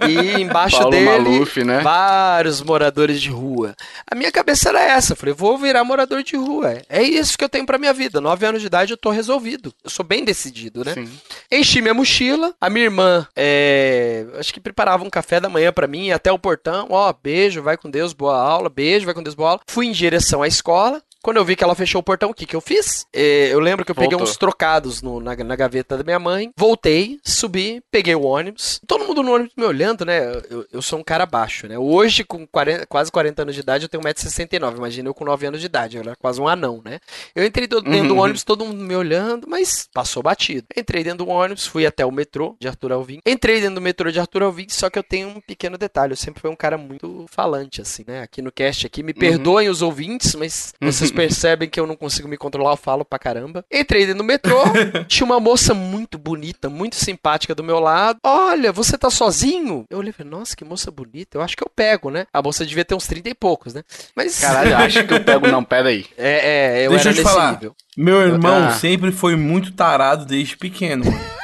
[0.08, 1.80] E embaixo Paulo dele, Maluf, né?
[1.82, 3.76] vários moradores de rua.
[4.10, 5.14] A minha cabeça era essa.
[5.14, 6.80] Eu falei, vou virar morador de rua.
[6.88, 8.22] É isso que eu tenho pra minha vida.
[8.22, 9.74] Nove anos de idade eu tô resolvido.
[9.84, 10.94] Eu sou bem decidido, né?
[10.94, 11.10] Sim.
[11.52, 12.54] Enchi minha mochila.
[12.62, 16.38] A minha irmã, é, acho que preparava um café da manhã pra mim, até o
[16.52, 16.88] portão.
[16.90, 18.70] Ó, beijo, vai com Deus, boa aula.
[18.70, 19.62] Beijo, vai com Deus, boa aula.
[19.68, 21.02] Fui em direção à escola.
[21.24, 23.06] Quando eu vi que ela fechou o portão, o que, que eu fiz?
[23.14, 24.28] É, eu lembro que eu peguei Voltou.
[24.28, 26.52] uns trocados no- na, na gaveta da minha mãe.
[26.58, 28.80] Voltei, subi, peguei o ônibus.
[28.88, 30.20] Todo mundo no ônibus me olhando, né?
[30.50, 31.78] Eu, eu sou um cara baixo, né?
[31.78, 34.76] Hoje, com 40 quase 40 anos de idade, eu tenho 1,69m.
[34.78, 35.98] Imagina eu com 9 anos de idade.
[35.98, 37.00] Eu era quase um anão, né?
[37.36, 38.22] Eu entrei do- dentro do Uhum.
[38.22, 40.66] ônibus, todo mundo me olhando, mas passou batido.
[40.76, 43.20] Entrei dentro do ônibus, fui até o metrô de Arthur Alvim.
[43.26, 46.14] Entrei dentro do metrô de Arthur Alvim, só que eu tenho um pequeno detalhe.
[46.14, 48.22] Eu sempre fui um cara muito falante, assim, né?
[48.22, 52.28] Aqui no cast aqui, me perdoem os ouvintes, mas vocês percebem que eu não consigo
[52.28, 53.64] me controlar, eu falo pra caramba.
[53.72, 54.62] Entrei dentro do metrô,
[55.08, 58.20] tinha uma moça muito bonita, muito simpática do meu lado.
[58.24, 59.86] Olha, você tá sozinho?
[59.90, 61.38] Eu olhei e falei, nossa, que moça bonita.
[61.38, 62.26] Eu acho que eu pego, né?
[62.34, 63.84] A moça devia ter uns 30 e poucos, né?
[64.16, 64.40] Mas.
[64.40, 65.48] Caralho, acho que eu pego.
[65.48, 66.06] Não, pera aí.
[66.18, 67.52] É, é, eu Deixa era eu te nesse falar.
[67.54, 67.76] nível.
[67.98, 68.72] Meu irmão Ah.
[68.72, 71.06] sempre foi muito tarado desde pequeno.
[71.06, 71.41] mano.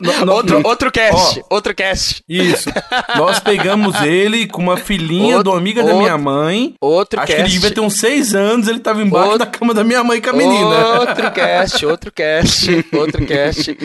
[0.00, 2.22] No, no, outro, outro cast, ó, outro cast.
[2.28, 2.70] Isso.
[3.16, 6.74] Nós pegamos ele com uma filhinha outro, do amiga outro, da minha mãe.
[6.80, 7.36] Outro Acho cast.
[7.36, 10.02] que ele devia ter uns seis anos, ele tava embaixo outro, da cama da minha
[10.04, 11.00] mãe com a menina.
[11.00, 13.76] Outro cast, outro cast, outro cast.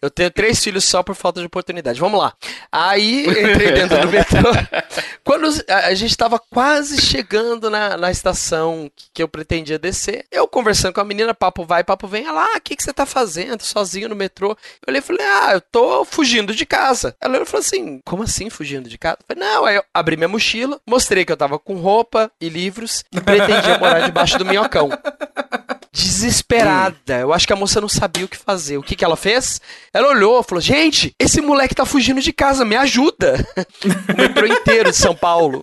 [0.00, 2.00] Eu tenho três filhos só por falta de oportunidade.
[2.00, 2.32] Vamos lá.
[2.70, 4.50] Aí entrei dentro do metrô.
[5.24, 10.94] Quando a gente tava quase chegando na, na estação que eu pretendia descer, eu conversando
[10.94, 12.24] com a menina, papo vai, papo vem.
[12.24, 14.50] Ela, ah, o que, que você tá fazendo sozinho no metrô?
[14.50, 17.14] Eu olhei e falei, ah, eu tô fugindo de casa.
[17.20, 19.18] Ela falou assim, como assim fugindo de casa?
[19.20, 22.48] Eu falei, não, aí eu abri minha mochila, mostrei que eu tava com roupa e
[22.48, 24.90] livros e pretendia morar debaixo do minhocão
[25.92, 27.18] desesperada.
[27.20, 28.78] Eu acho que a moça não sabia o que fazer.
[28.78, 29.60] O que, que ela fez?
[29.92, 33.46] Ela olhou e falou: Gente, esse moleque tá fugindo de casa, me ajuda.
[33.84, 35.62] o metrô inteiro de São Paulo.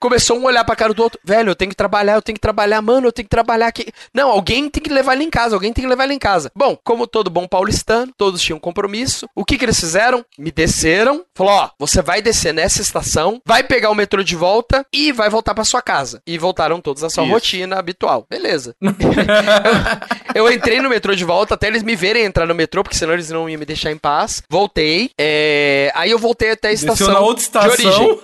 [0.00, 2.40] Começou um olhar pra cara do outro: Velho, eu tenho que trabalhar, eu tenho que
[2.40, 3.92] trabalhar, mano, eu tenho que trabalhar aqui.
[4.14, 6.50] Não, alguém tem que levar ele em casa, alguém tem que levar ele em casa.
[6.54, 9.28] Bom, como todo bom paulistano, todos tinham compromisso.
[9.34, 10.24] O que, que eles fizeram?
[10.38, 14.86] Me desceram, falou: Ó, você vai descer nessa estação, vai pegar o metrô de volta
[14.92, 16.22] e vai voltar para sua casa.
[16.26, 17.32] E voltaram todos à sua Isso.
[17.32, 18.26] rotina habitual.
[18.30, 18.74] Beleza.
[20.34, 23.14] eu, entrei no metrô de volta até eles me verem entrar no metrô, porque senão
[23.14, 24.42] eles não iam me deixar em paz.
[24.48, 25.10] Voltei.
[25.18, 25.90] É...
[25.94, 27.06] Aí eu voltei até a estação.
[27.06, 27.76] Desceu na outra estação.
[27.76, 28.20] De origem.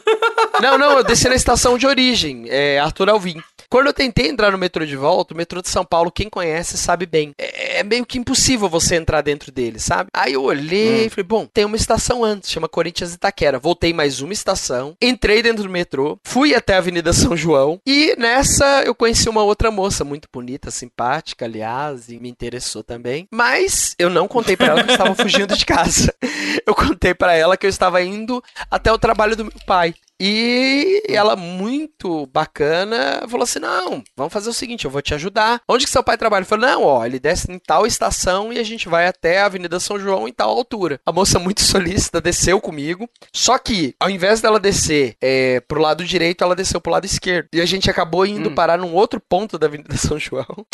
[0.60, 3.42] Não, não, eu desci na estação de origem, é, Arthur Alvim.
[3.72, 6.76] Quando eu tentei entrar no metrô de volta, o metrô de São Paulo, quem conhece
[6.76, 7.32] sabe bem.
[7.38, 10.10] É, é meio que impossível você entrar dentro dele, sabe?
[10.12, 11.10] Aí eu olhei e hum.
[11.10, 13.58] falei, bom, tem uma estação antes, chama Corinthians Itaquera.
[13.58, 18.14] Voltei mais uma estação, entrei dentro do metrô, fui até a Avenida São João e
[18.18, 23.26] nessa eu conheci uma outra moça muito bonita, simpática, aliás, e me interessou também.
[23.32, 26.14] Mas eu não contei para ela que eu estava fugindo de casa.
[26.66, 29.94] Eu contei para ela que eu estava indo até o trabalho do meu pai.
[30.24, 35.60] E ela, muito bacana, falou assim: não, vamos fazer o seguinte, eu vou te ajudar.
[35.68, 36.42] Onde que seu pai trabalha?
[36.42, 39.46] Eu falei, não, ó, ele desce em tal estação e a gente vai até a
[39.46, 41.00] Avenida São João em tal altura.
[41.04, 43.10] A moça, muito solícita, desceu comigo.
[43.32, 47.48] Só que, ao invés dela descer é, pro lado direito, ela desceu pro lado esquerdo.
[47.52, 48.54] E a gente acabou indo hum.
[48.54, 50.64] parar num outro ponto da Avenida São João.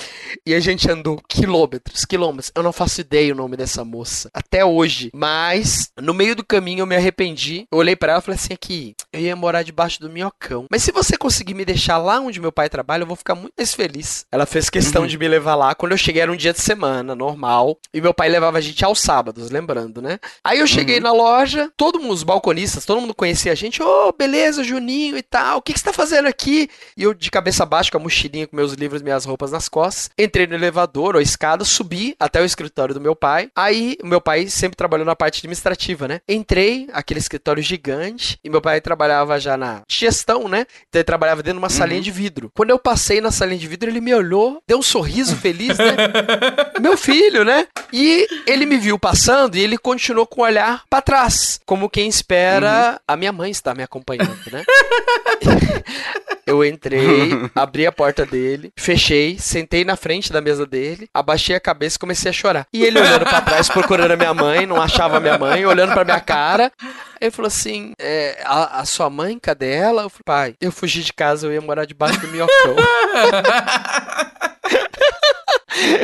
[0.44, 2.52] E a gente andou quilômetros, quilômetros.
[2.54, 4.28] Eu não faço ideia o nome dessa moça.
[4.34, 5.10] Até hoje.
[5.14, 7.66] Mas, no meio do caminho, eu me arrependi.
[7.72, 10.66] Eu olhei para ela e falei assim: aqui, eu ia morar debaixo do minhocão.
[10.70, 13.54] Mas se você conseguir me deixar lá onde meu pai trabalha, eu vou ficar muito
[13.56, 14.26] mais feliz.
[14.30, 15.08] Ela fez questão uhum.
[15.08, 15.74] de me levar lá.
[15.74, 17.78] Quando eu cheguei era um dia de semana, normal.
[17.92, 20.18] E meu pai levava a gente aos sábados, lembrando, né?
[20.44, 21.02] Aí eu cheguei uhum.
[21.02, 23.82] na loja, todo mundo, os balconistas, todo mundo conhecia a gente.
[23.82, 25.58] Ô, oh, beleza, Juninho e tal.
[25.58, 26.68] O que, que você tá fazendo aqui?
[26.96, 30.10] E eu, de cabeça baixa, com a mochilinha, com meus livros, minhas roupas nas costas,
[30.18, 33.50] entrei no elevador ou escada, subi até o escritório do meu pai.
[33.54, 36.20] Aí, meu pai sempre trabalhou na parte administrativa, né?
[36.28, 40.66] Entrei, aquele escritório gigante, e meu pai trabalhava já na gestão, né?
[40.88, 42.04] Então ele trabalhava dentro de uma salinha uhum.
[42.04, 42.50] de vidro.
[42.54, 45.96] Quando eu passei na salinha de vidro, ele me olhou, deu um sorriso feliz, né?
[46.80, 47.66] Meu filho, né?
[47.92, 52.08] E ele me viu passando e ele continuou com o olhar para trás, como quem
[52.08, 52.98] espera uhum.
[53.06, 54.64] a minha mãe estar me acompanhando, né?
[56.48, 61.60] Eu entrei, abri a porta dele, fechei, sentei na frente da mesa dele, abaixei a
[61.60, 62.66] cabeça e comecei a chorar.
[62.72, 65.92] E ele olhando para trás, procurando a minha mãe, não achava a minha mãe, olhando
[65.92, 66.72] pra minha cara.
[67.20, 70.02] Ele falou assim: é, a, a, sua mãe, cadê ela?
[70.02, 72.76] Eu falei, pai, eu fugi de casa, eu ia morar debaixo do minhocão.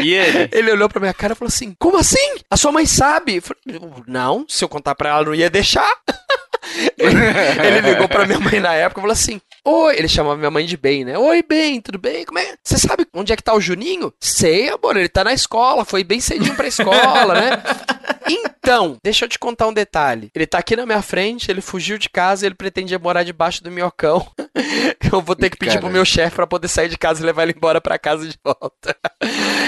[0.02, 0.48] E ele?
[0.52, 2.36] Ele olhou pra minha cara e falou assim: Como assim?
[2.50, 3.40] A sua mãe sabe?
[3.40, 5.90] Falei, não, se eu contar pra ela, não ia deixar.
[6.98, 10.66] ele ligou pra minha mãe na época e falou assim: Oi, ele chamava minha mãe
[10.66, 11.18] de bem, né?
[11.18, 12.24] Oi, bem, tudo bem?
[12.24, 12.54] Como é?
[12.62, 14.12] Você sabe onde é que tá o Juninho?
[14.20, 17.62] Sei, amor, ele tá na escola, foi bem cedinho pra escola, né?
[18.26, 20.30] Então, deixa eu te contar um detalhe.
[20.34, 23.62] Ele tá aqui na minha frente, ele fugiu de casa e ele pretendia morar debaixo
[23.62, 24.26] do minhocão.
[25.12, 25.86] Eu vou ter que pedir Caramba.
[25.88, 28.36] pro meu chefe para poder sair de casa e levar ele embora para casa de
[28.42, 28.96] volta.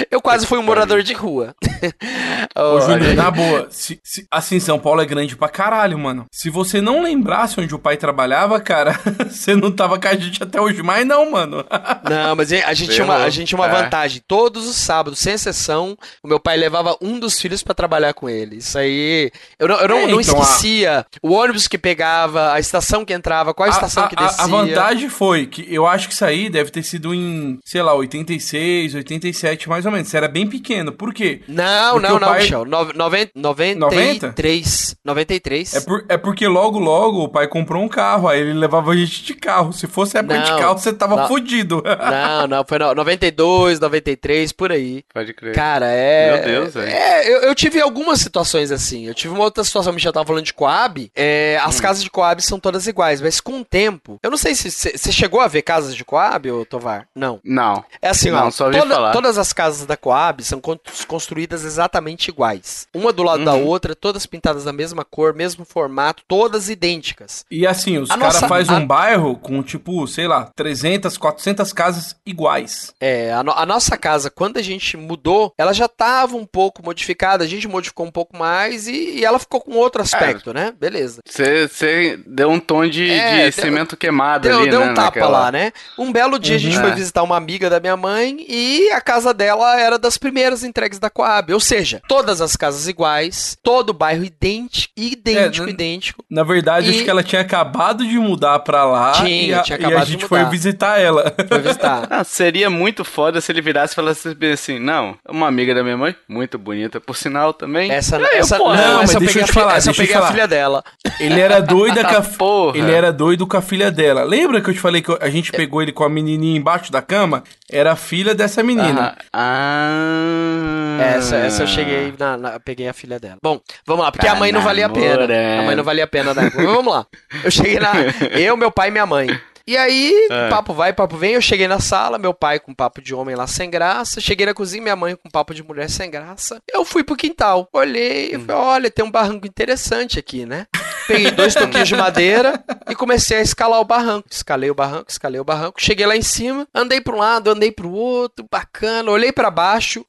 [0.09, 1.55] Eu quase fui um morador de rua.
[2.55, 6.25] Ô, Júnior, na boa, se, se, assim, São Paulo é grande pra caralho, mano.
[6.31, 10.41] Se você não lembrasse onde o pai trabalhava, cara, você não tava com a gente
[10.41, 11.65] até hoje mais, não, mano.
[12.07, 13.83] Não, mas a gente, tinha uma, a gente tinha uma é.
[13.83, 14.21] vantagem.
[14.25, 18.29] Todos os sábados, sem exceção, o meu pai levava um dos filhos para trabalhar com
[18.29, 18.57] ele.
[18.57, 19.29] Isso aí.
[19.59, 21.05] Eu não, eu não, é, não então, esquecia a...
[21.21, 24.43] o ônibus que pegava, a estação que entrava, qual a estação a, que descia.
[24.43, 27.93] A vantagem foi que eu acho que isso aí deve ter sido em, sei lá,
[27.93, 30.07] 86, 87, mais ou menos.
[30.07, 30.91] Você era bem pequeno.
[30.91, 31.41] Por quê?
[31.47, 32.41] Não, Porque não, não, pai...
[32.41, 32.65] Michel.
[32.65, 34.95] No, 90, 93.
[35.03, 35.73] 93.
[35.73, 38.95] É, por, é porque logo, logo o pai comprou um carro, aí ele levava a
[38.95, 39.71] gente de carro.
[39.73, 41.83] Se fosse época não, de carro, você tava não, fudido.
[42.07, 45.03] Não, não, foi no, 92, 93, por aí.
[45.13, 45.53] Pode crer.
[45.55, 46.33] Cara, é.
[46.33, 46.87] Meu Deus, velho.
[46.89, 49.05] É, eu, eu, tive algumas situações assim.
[49.07, 51.11] Eu tive uma outra situação, o Michel tava falando de Coab.
[51.15, 51.81] É, as hum.
[51.81, 55.11] casas de Coab são todas iguais, mas com o tempo, eu não sei se você
[55.11, 57.07] chegou a ver casas de Coab, ô Tovar?
[57.15, 57.39] Não.
[57.43, 57.83] Não.
[58.01, 58.51] É assim, Não, ó.
[58.51, 59.11] só ouvi toda- falar.
[59.11, 62.87] todas as casas da Coab são con- construídas exatamente iguais.
[62.93, 63.65] Uma do lado da Uhum.
[63.65, 67.45] outra, todas pintadas da mesma cor, mesmo formato, todas idênticas.
[67.49, 71.17] E assim, os A caras nossa- fazem a- um bairro com, tipo, sei lá, 300,
[71.17, 72.93] 400 casas iguais.
[72.99, 76.83] É, a, no- a nossa casa, quando a gente mudou, ela já estava um pouco
[76.83, 80.73] modificada, a gente modificou um pouco mais e, e ela ficou com outro aspecto, né?
[80.79, 81.21] Beleza.
[81.27, 84.91] Você deu um tom de, É, de deu- cimento queimado Deu, ali, deu né?
[84.91, 85.71] um tapa naquela- lá, né?
[85.97, 86.81] Um belo dia a gente Uhum.
[86.83, 86.95] foi É.
[86.95, 91.09] visitar uma amiga da minha mãe e a casa dela era das primeiras entregues da
[91.09, 91.53] Coab.
[91.53, 96.23] Ou seja, todas as casas iguais, todo o bairro idêntico, idêntico, É, idêntico.
[96.29, 99.61] Na verdade, E- acho que ela tinha acabado de mudar pra lá Tinha, e a,
[99.61, 101.33] tinha e a acabado de gente foi visitar ela.
[101.47, 102.07] Foi visitar.
[102.17, 105.97] Ah, seria muito foda se ele virasse e falasse assim, não, uma amiga da minha
[105.97, 107.91] mãe, muito bonita, por sinal também.
[107.91, 109.89] Essa, Aí, essa, porra, não, mas essa eu deixa peguei, eu a, te falar, essa
[109.89, 110.31] eu deixa eu te peguei a falar.
[110.31, 110.83] filha dela.
[111.19, 112.77] Ele era doido com a, Porra.
[112.77, 114.23] ele era doido com a filha dela.
[114.23, 117.01] Lembra que eu te falei que a gente pegou ele com a menininha embaixo da
[117.01, 117.43] cama?
[117.69, 119.15] Era a filha dessa menina.
[119.33, 120.97] Ah.
[121.17, 123.37] Essa, essa eu cheguei na, na- peguei a filha dela.
[123.41, 125.23] Bom, vamos lá, porque a mãe não valia a pena.
[125.59, 126.63] A mãe não valia a pena na época.
[126.63, 127.05] Mas vamos lá.
[127.43, 127.93] Eu cheguei na.
[128.31, 129.27] Eu, meu pai e minha mãe.
[129.69, 130.47] E aí, É.
[130.49, 131.33] papo vai, papo vem.
[131.33, 134.21] Eu cheguei na sala, meu pai com papo de homem lá sem graça.
[134.21, 136.59] Cheguei na cozinha, minha mãe com papo de mulher sem graça.
[136.73, 140.67] Eu fui pro quintal, olhei e falei: olha, tem um barranco interessante aqui, né?
[141.05, 144.27] Peguei dois toquinhos de madeira e comecei a escalar o barranco.
[144.31, 145.81] Escalei o barranco, escalei o barranco.
[145.81, 149.11] Cheguei lá em cima, andei pra um lado, andei pro outro, bacana.
[149.11, 150.05] Olhei pra baixo.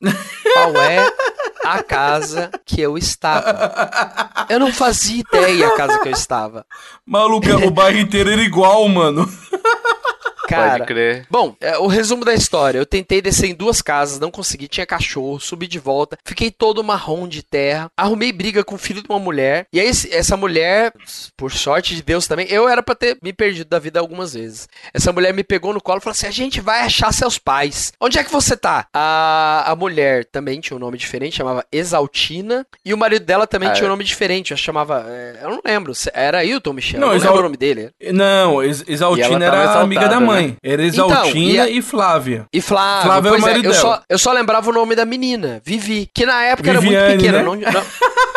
[0.53, 1.05] Qual é
[1.73, 4.31] a casa que eu estava?
[4.49, 6.65] Eu não fazia ideia a casa que eu estava.
[7.05, 9.29] Maluco, o bairro inteiro era igual, mano.
[10.49, 11.27] Cara, Pode crer.
[11.31, 12.79] Bom, é, o resumo da história.
[12.79, 16.83] Eu tentei descer em duas casas, não consegui, tinha cachorro, subi de volta, fiquei todo
[16.83, 20.93] marrom de terra, arrumei briga com o filho de uma mulher, e aí essa mulher,
[21.37, 24.69] por sorte de Deus também, eu era pra ter me perdido da vida algumas vezes.
[24.95, 27.93] Essa mulher me pegou no colo e falou assim: a gente vai achar seus pais.
[28.01, 28.87] Onde é que você tá?
[28.95, 33.69] A, a mulher também tinha um nome diferente, chamava Exaltina, e o marido dela também
[33.69, 33.91] Ah, tinha um é.
[33.91, 35.05] nome diferente, eu chamava.
[35.09, 37.91] é, eu não lembro, era Ailton Michel, Não, não, Exal- o nome dele.
[38.13, 40.38] Não, Ex- Exaltina era exaltada, amiga da mãe.
[40.38, 40.38] né?
[40.63, 42.47] Era Então, Exaltina e e, a- Flávia.
[42.53, 43.83] E Flávio, Flávio é o pois é, marido eu dela.
[43.83, 47.21] só, eu só lembrava o nome da menina, Vivi, que na época era Viviane, muito
[47.21, 47.39] pequena.
[47.39, 47.45] né?
[47.45, 47.85] Não, não-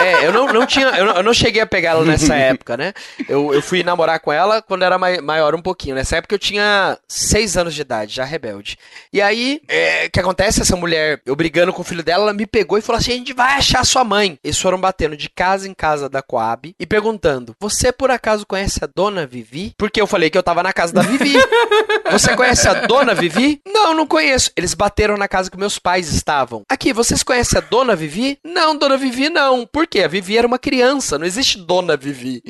[0.05, 2.75] é, eu não, não tinha, eu não, eu não cheguei a pegar ela nessa época,
[2.77, 2.93] né?
[3.29, 5.95] Eu, eu fui namorar com ela quando era mai- maior um pouquinho.
[5.95, 8.77] Nessa época eu tinha seis anos de idade, já rebelde.
[9.13, 10.61] E aí, é, o que acontece?
[10.61, 13.15] Essa mulher, eu brigando com o filho dela, ela me pegou e falou assim: a
[13.15, 14.37] gente vai achar sua mãe.
[14.43, 18.79] Eles foram batendo de casa em casa da Coab e perguntando: Você por acaso conhece
[18.83, 19.73] a dona Vivi?
[19.77, 21.33] Porque eu falei que eu tava na casa da Vivi.
[22.11, 23.61] Você conhece a dona Vivi?
[23.65, 24.51] Não, não conheço.
[24.55, 26.63] Eles bateram na casa que meus pais estavam.
[26.69, 28.37] Aqui, vocês conhecem a dona Vivi?
[28.43, 29.65] Não, dona Vivi não.
[29.65, 30.01] Por quê?
[30.03, 32.41] A Vivi era uma criança, não existe dona Vivi.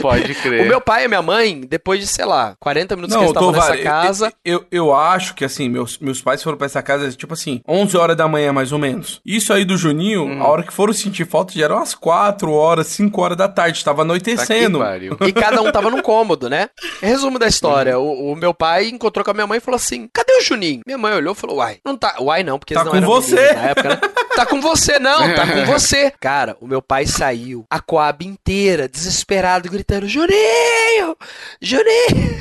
[0.00, 0.64] Pode crer.
[0.64, 3.36] O meu pai e minha mãe, depois de, sei lá, 40 minutos que Não, eles
[3.36, 4.32] estavam nessa casa.
[4.44, 7.60] eu, eu, eu acho que assim, meus, meus pais foram pra essa casa, tipo assim,
[7.68, 9.20] 11 horas da manhã mais ou menos.
[9.24, 10.42] Isso aí do Juninho, Hum.
[10.42, 13.84] a hora que foram sentir falta já eram umas 4 horas, 5 horas da tarde,
[13.84, 14.78] tava Tá que anoitecendo.
[14.78, 15.16] pariu.
[15.26, 16.68] E cada um tava num cômodo, né?
[17.00, 20.08] Resumo da história: o, o meu pai encontrou com a minha mãe e falou assim:
[20.12, 20.82] Cadê o Juninho?
[20.86, 22.16] Minha mãe olhou e falou: Uai, não tá.
[22.20, 23.52] Uai, não, porque Tá não com você.
[23.52, 24.00] na época, né?
[24.30, 26.10] Tá com você, não, tá com você.
[26.18, 31.16] Cara, o meu pai saiu, a Coab inteira, desesperado, gritando: Juninho!
[31.60, 32.40] Juninho!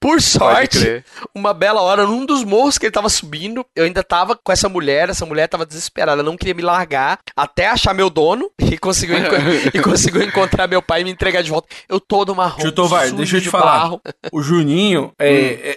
[0.00, 1.02] Por sorte,
[1.34, 4.68] uma bela hora, num dos morros que ele tava subindo, eu ainda tava com essa
[4.68, 9.16] mulher, essa mulher tava desesperada, não queria me largar, até achar meu dono, e conseguiu,
[9.72, 11.68] e conseguiu encontrar meu pai e me entregar de volta.
[11.88, 13.78] Eu todo marrom, Tio Tovar, sujo deixa eu te de falar.
[13.78, 14.00] barro.
[14.32, 15.30] O Juninho, é,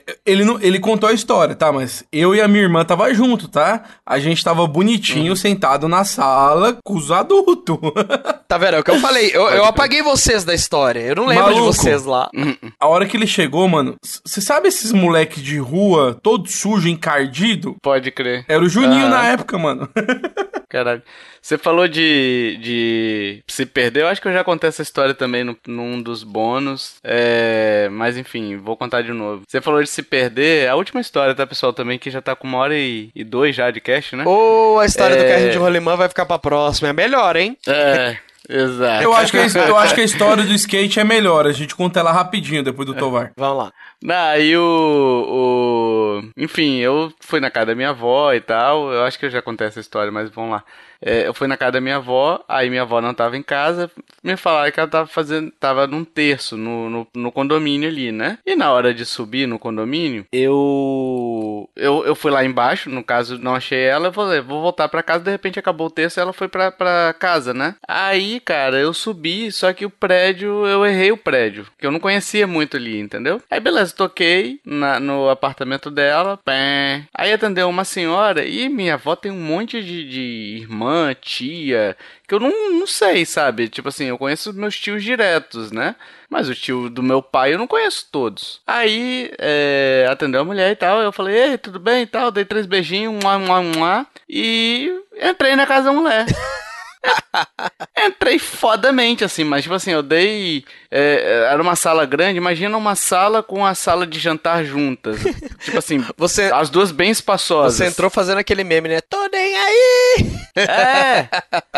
[0.08, 1.72] é, ele, não, ele contou a história, tá?
[1.72, 3.84] Mas eu e a minha irmã tava junto, tá?
[4.06, 7.78] A gente tava bonitinho, sentado na sala com os adultos.
[8.52, 8.76] Tá vendo?
[8.76, 9.32] É o que eu falei.
[9.34, 11.00] Eu, eu apaguei vocês da história.
[11.00, 11.72] Eu não lembro de Maluco.
[11.74, 12.30] vocês lá.
[12.78, 17.78] a hora que ele chegou, mano, você sabe esses moleques de rua, todo sujo, encardido?
[17.82, 18.44] Pode crer.
[18.50, 19.10] Era o Juninho Aham.
[19.10, 19.88] na época, mano.
[20.72, 21.02] Caralho.
[21.42, 24.04] Você falou de, de se perder.
[24.04, 26.96] Eu acho que eu já contei essa história também no, num dos bônus.
[27.04, 29.42] É, mas enfim, vou contar de novo.
[29.46, 30.70] Você falou de se perder.
[30.70, 31.74] A última história, tá, pessoal?
[31.74, 34.24] Também que já tá com uma hora e, e dois já de cast, né?
[34.26, 35.28] Ou a história do É.
[35.30, 36.88] carrinho de rolimã vai ficar pra próxima.
[36.90, 37.58] É melhor, hein?
[37.68, 38.16] É,
[38.48, 39.04] exato.
[39.04, 41.48] Eu acho, que a, eu acho que a história do skate é melhor.
[41.48, 43.34] A gente conta ela rapidinho depois do Tovar.
[43.36, 43.74] Vamos lá.
[44.10, 46.32] Aí o, o.
[46.36, 48.92] Enfim, eu fui na casa da minha avó e tal.
[48.92, 50.64] Eu acho que eu já contei essa história, mas vamos lá.
[51.04, 53.90] É, eu fui na casa da minha avó, aí minha avó não tava em casa.
[54.24, 55.52] Me falaram que ela tava fazendo.
[55.60, 58.38] tava num terço no, no, no condomínio ali, né?
[58.46, 61.70] E na hora de subir no condomínio, eu.
[61.76, 65.02] eu, eu fui lá embaixo, no caso não achei ela, eu falei, vou voltar pra
[65.02, 67.76] casa, de repente acabou o texto e ela foi pra, pra casa, né?
[67.88, 72.00] Aí, cara, eu subi, só que o prédio, eu errei o prédio, que eu não
[72.00, 73.42] conhecia muito ali, entendeu?
[73.50, 77.06] Aí beleza, toquei na, no apartamento dela, pé.
[77.14, 81.96] Aí atendeu uma senhora e minha avó tem um monte de, de irmã, tia,
[82.28, 83.68] que eu não, não sei, sabe?
[83.68, 85.96] Tipo assim, eu conheço meus tios diretos, né?
[86.30, 88.62] Mas o tio do meu pai eu não conheço todos.
[88.66, 91.02] Aí, é, atendeu a mulher e tal.
[91.02, 92.32] Eu falei, ei, tudo bem e tal.
[92.32, 94.90] Dei três beijinhos, um, um, um, e
[95.22, 96.26] entrei na casa da mulher.
[98.06, 100.64] Entrei fodamente, assim, mas tipo assim, eu dei.
[100.90, 105.20] É, era uma sala grande, imagina uma sala com a sala de jantar juntas.
[105.64, 107.78] tipo assim, você, as duas bem espaçosas.
[107.78, 109.02] Você entrou fazendo aquele meme, né?
[109.02, 110.32] Tô nem aí!
[110.56, 111.28] É!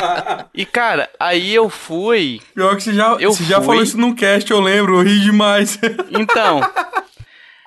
[0.53, 2.41] e cara, aí eu fui.
[2.53, 3.45] Pior que você já, eu você fui...
[3.45, 5.77] já falou isso num cast, eu lembro, eu ri demais.
[6.09, 6.61] então.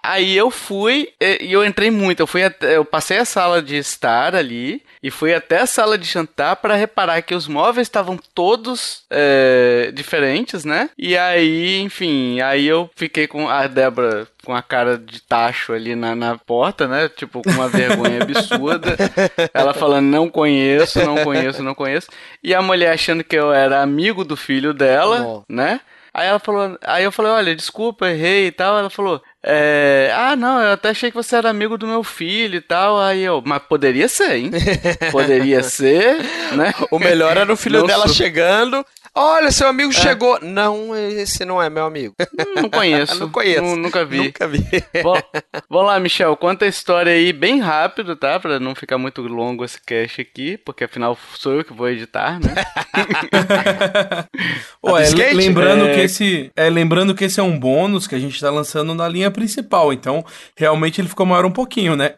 [0.07, 2.21] Aí eu fui e eu entrei muito.
[2.21, 5.99] Eu fui até, eu passei a sala de estar ali e fui até a sala
[5.99, 10.91] de jantar para reparar que os móveis estavam todos é, diferentes, né?
[10.97, 15.97] E aí, enfim, aí eu fiquei com a Débora com a cara de tacho ali
[15.97, 17.09] na, na porta, né?
[17.09, 18.97] Tipo, com uma vergonha absurda.
[19.53, 22.09] Ela falando, não conheço, não conheço, não conheço.
[22.45, 25.43] E a mulher achando que eu era amigo do filho dela, oh.
[25.49, 25.81] né?
[26.17, 28.79] Aí ela falou, aí eu falei, olha, desculpa, errei e tal.
[28.79, 32.57] Ela falou, é, ah, não, eu até achei que você era amigo do meu filho
[32.57, 33.01] e tal.
[33.01, 34.51] Aí eu, mas poderia ser, hein?
[35.13, 36.17] Poderia ser,
[36.57, 36.75] né?
[36.91, 38.17] O melhor era o filho não dela sou...
[38.17, 38.85] chegando.
[39.19, 39.95] Olha, seu amigo é.
[39.95, 40.39] chegou.
[40.43, 42.14] Não, esse não é meu amigo.
[42.55, 43.19] Não conheço.
[43.21, 43.62] não conheço.
[43.77, 44.25] nunca vi.
[44.25, 44.62] Nunca vi.
[45.03, 45.17] Bom,
[45.71, 46.37] vamos lá, Michel.
[46.37, 48.39] Conta a história aí bem rápido, tá?
[48.39, 52.39] Pra não ficar muito longo esse cast aqui, porque afinal sou eu que vou editar,
[52.39, 52.55] né?
[54.85, 55.95] Ué, lembrando, é...
[55.95, 59.09] que esse, é, lembrando que esse é um bônus que a gente tá lançando na
[59.09, 59.95] linha principal.
[59.95, 60.23] Então,
[60.55, 62.17] realmente ele ficou maior um pouquinho, né?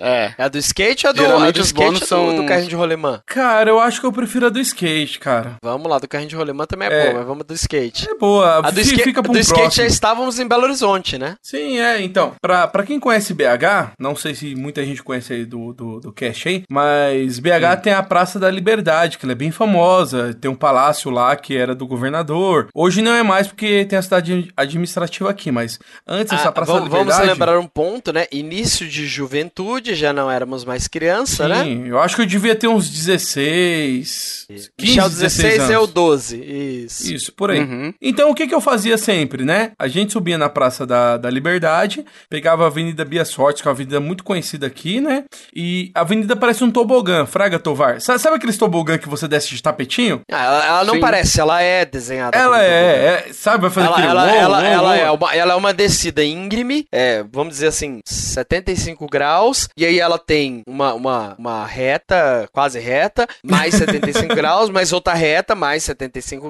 [0.00, 0.34] é.
[0.36, 2.48] É a do skate ou a do, Geralmente a do os bônus são do, do
[2.48, 3.22] carrinho de rolemã?
[3.26, 5.54] Cara, eu acho que eu prefiro a do skate, cara.
[5.62, 8.08] Vamos lá, do carrinho de rolemã também é, é, boa, mas vamos do skate.
[8.08, 8.66] É boa.
[8.66, 11.36] A do, fica, fica do skate já estávamos em Belo Horizonte, né?
[11.42, 12.00] Sim, é.
[12.02, 16.00] Então, pra, pra quem conhece BH, não sei se muita gente conhece aí do, do,
[16.00, 17.80] do Cash aí, mas BH hum.
[17.82, 20.34] tem a Praça da Liberdade, que ela é bem famosa.
[20.40, 22.68] Tem um palácio lá que era do governador.
[22.74, 26.72] Hoje não é mais porque tem a cidade administrativa aqui, mas antes ah, essa Praça
[26.72, 27.20] vamos, da Liberdade...
[27.20, 28.26] Vamos lembrar um ponto, né?
[28.32, 31.64] Início de juventude, já não éramos mais criança, Sim, né?
[31.64, 34.46] Sim, eu acho que eu devia ter uns 16...
[34.48, 35.70] 15, Michel 16 anos.
[35.70, 36.36] é o 12.
[36.84, 37.12] Isso.
[37.12, 37.60] Isso, por aí.
[37.60, 37.92] Uhum.
[38.00, 39.72] Então, o que, que eu fazia sempre, né?
[39.78, 43.70] A gente subia na Praça da, da Liberdade, pegava a Avenida Bias Fortes, que é
[43.70, 45.24] uma avenida muito conhecida aqui, né?
[45.54, 48.00] E a avenida parece um tobogã, Fraga Tovar.
[48.00, 50.20] Sabe, sabe aqueles tobogã que você desce de tapetinho?
[50.30, 51.00] Ah, ela, ela não Sim.
[51.00, 52.36] parece, ela é desenhada.
[52.38, 53.62] Ela é, é, sabe?
[53.62, 57.24] Vai fazer ela, aquele ela, ela, ela, É uma, ela é uma descida íngreme, é,
[57.32, 63.26] vamos dizer assim, 75 graus, e aí ela tem uma, uma, uma reta, quase reta,
[63.42, 65.95] mais 75 graus, mais outra reta, mais 75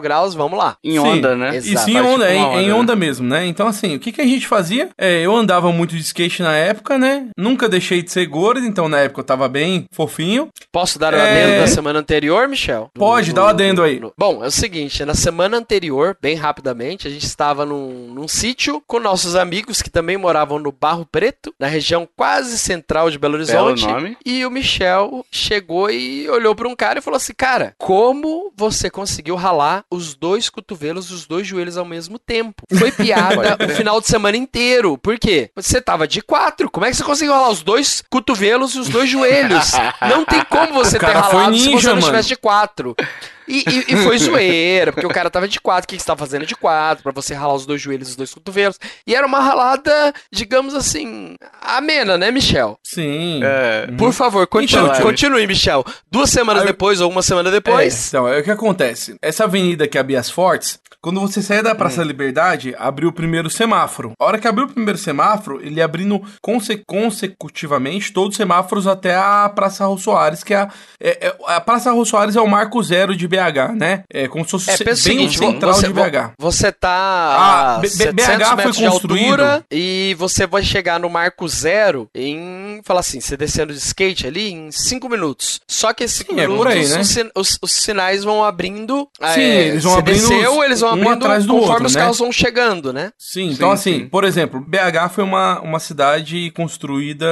[0.01, 0.77] graus, vamos lá.
[0.83, 1.39] Em onda, Sim.
[1.39, 1.57] né?
[1.57, 1.89] Exato.
[1.89, 3.07] Isso em onda, tipo onda, em, onda né?
[3.07, 3.47] mesmo, né?
[3.47, 4.89] Então, assim, o que, que a gente fazia?
[4.99, 7.29] É, eu andava muito de skate na época, né?
[7.37, 10.49] Nunca deixei de ser gordo, então na época eu tava bem fofinho.
[10.73, 11.21] Posso dar o é...
[11.21, 12.91] adendo da semana anterior, Michel?
[12.95, 14.01] Pode, no, dá o adendo aí.
[14.01, 14.13] No...
[14.17, 18.83] Bom, é o seguinte, na semana anterior, bem rapidamente, a gente estava num, num sítio
[18.87, 23.35] com nossos amigos que também moravam no Barro Preto, na região quase central de Belo
[23.35, 23.87] Horizonte.
[23.87, 24.17] Belo nome.
[24.25, 28.91] E o Michel chegou e olhou para um cara e falou assim: Cara, como você
[28.91, 32.63] conseguiu ralar os dois cotovelos e os dois joelhos ao mesmo tempo.
[32.79, 34.99] Foi piada o final de semana inteiro.
[34.99, 35.51] Por quê?
[35.55, 36.71] Você tava de quatro.
[36.71, 39.73] Como é que você conseguiu ralar os dois cotovelos e os dois joelhos?
[40.09, 42.95] Não tem como você ter ralado ninja, se você não estivesse de quatro.
[43.49, 45.85] E, e, e, foi zoeira, porque o cara tava de quatro.
[45.85, 47.03] O que, que você tava fazendo de quatro?
[47.03, 48.79] Pra você ralar os dois joelhos e os dois cotovelos.
[49.07, 52.79] E era uma ralada, digamos assim, amena, né, Michel?
[52.83, 53.41] Sim.
[53.43, 53.87] É.
[53.97, 55.85] Por favor, continue, então, continue, Michel.
[56.11, 58.07] Duas semanas depois ou uma semana depois.
[58.07, 59.17] É, então, é o que acontece.
[59.23, 61.99] Essa avenida que é a Bias Fortes, quando você sair da Praça hum.
[61.99, 64.13] da Liberdade, abriu o primeiro semáforo.
[64.19, 69.15] A hora que abriu o primeiro semáforo, ele abrindo conse consecutivamente todos os semáforos até
[69.15, 70.69] a Praça Raul Soares, que é a,
[71.01, 74.03] é, é, a Praça Raul Soares é o marco zero de BH, né?
[74.11, 76.33] É como se fosse é, bem seguinte, central você, de BH.
[76.39, 83.01] Você tá a BH foi construído e você vai chegar no marco zero em, fala
[83.01, 85.61] assim, você descendo de skate ali em 5 minutos.
[85.69, 87.01] Só que esses 5 minutos, é aí, né?
[87.01, 89.09] os, os, os, sinais vão abrindo.
[89.35, 90.29] Sim, é, eles vão abrindo.
[90.29, 92.01] Desceu, eles vão um abrindo atrás do conforme outro, os né?
[92.01, 93.11] carros vão chegando, né?
[93.19, 94.09] Sim, então sim, assim, sim.
[94.09, 97.27] por exemplo, BH foi uma, uma cidade construída.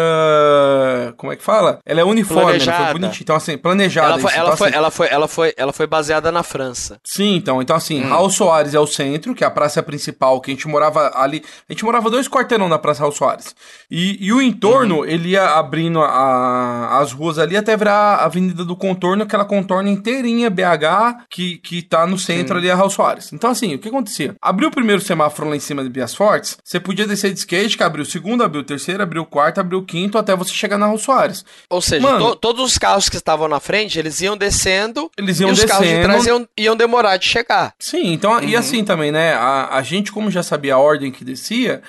[1.16, 1.78] Como é que fala?
[1.84, 3.22] Ela é uniforme, ela foi bonitinha.
[3.22, 4.08] Então, assim, planejada.
[4.08, 6.42] Ela foi, isso, ela, então, foi, assim, ela, foi, ela, foi, ela foi baseada na
[6.42, 6.98] França.
[7.04, 8.08] Sim, então, então assim, hum.
[8.08, 11.44] Raul Soares é o centro, que é a praça principal, que a gente morava ali.
[11.68, 13.54] A gente morava dois quarteirão na Praça Raul Soares.
[13.88, 15.04] E, e o entorno, uhum.
[15.04, 19.88] ele ia abrindo a, as ruas ali até virar a Avenida do Contorno, aquela contorno
[19.88, 22.58] inteirinha BH, que, que tá no centro Sim.
[22.58, 23.32] ali a Raul Soares.
[23.32, 24.34] Então, assim, o que acontecia?
[24.42, 27.76] Abriu o primeiro semáforo lá em cima de Bias Fortes, você podia descer de skate,
[27.76, 30.52] que abriu o segundo, abriu o terceiro, abriu o quarto, abriu o quinto, até você
[30.52, 31.44] chegar na Raul Soares.
[31.70, 35.08] Ou seja, Mano, to, todos os carros que estavam na frente, eles iam descendo.
[35.16, 35.83] Eles iam e descendo.
[35.84, 37.74] Carros de trás iam, iam demorar de chegar.
[37.78, 38.44] Sim, então, uhum.
[38.44, 39.34] e assim também, né?
[39.34, 41.82] A, a gente, como já sabia a ordem que descia,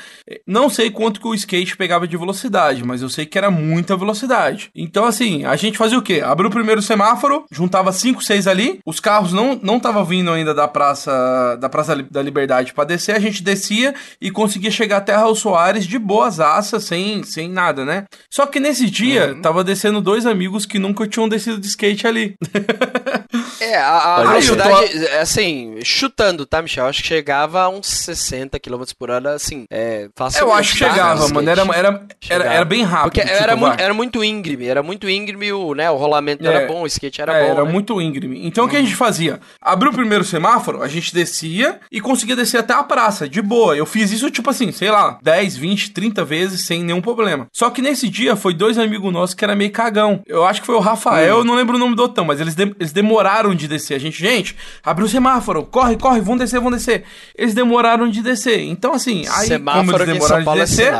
[0.45, 3.95] não sei quanto que o skate pegava de velocidade, mas eu sei que era muita
[3.95, 4.69] velocidade.
[4.75, 6.21] Então, assim, a gente fazia o quê?
[6.23, 10.53] Abriu o primeiro semáforo, juntava 5, 6 ali, os carros não não estavam vindo ainda
[10.53, 15.15] da Praça da Praça da Liberdade para descer, a gente descia e conseguia chegar até
[15.15, 18.05] Raul Soares de boas assas, sem, sem nada, né?
[18.29, 19.41] Só que nesse dia, uhum.
[19.41, 22.35] tava descendo dois amigos que nunca tinham descido de skate ali.
[23.65, 25.17] É, a, a velocidade, tô...
[25.19, 26.85] assim, chutando, tá, Michel?
[26.85, 30.41] Acho que chegava a uns 60 km por hora, assim, é, fácil.
[30.41, 33.11] Eu acho que chegava, mano, era, era, era, era, bem rápido.
[33.11, 36.47] Porque tipo, era, muito, era muito íngreme, era muito íngreme, o, né, o rolamento é,
[36.47, 37.71] era bom, o skate era é, bom, Era né?
[37.71, 38.45] muito íngreme.
[38.45, 39.39] Então, o que a gente fazia?
[39.59, 43.75] Abriu o primeiro semáforo, a gente descia e conseguia descer até a praça, de boa.
[43.75, 47.47] Eu fiz isso, tipo assim, sei lá, 10, 20, 30 vezes sem nenhum problema.
[47.51, 50.21] Só que nesse dia, foi dois amigos nossos que era meio cagão.
[50.27, 51.39] Eu acho que foi o Rafael, hum.
[51.39, 53.95] eu não lembro o nome do Otão, mas eles, de, eles demoraram de descer.
[53.95, 57.03] A gente, gente, abriu o semáforo, corre, corre, vão descer, vão descer.
[57.35, 58.61] Eles demoraram de descer.
[58.61, 60.93] Então, assim, aí, semáforo como eles demoraram de é descer.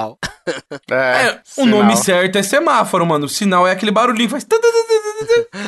[0.92, 3.26] É, é o nome certo é semáforo, mano.
[3.26, 4.46] O sinal é aquele barulhinho que faz.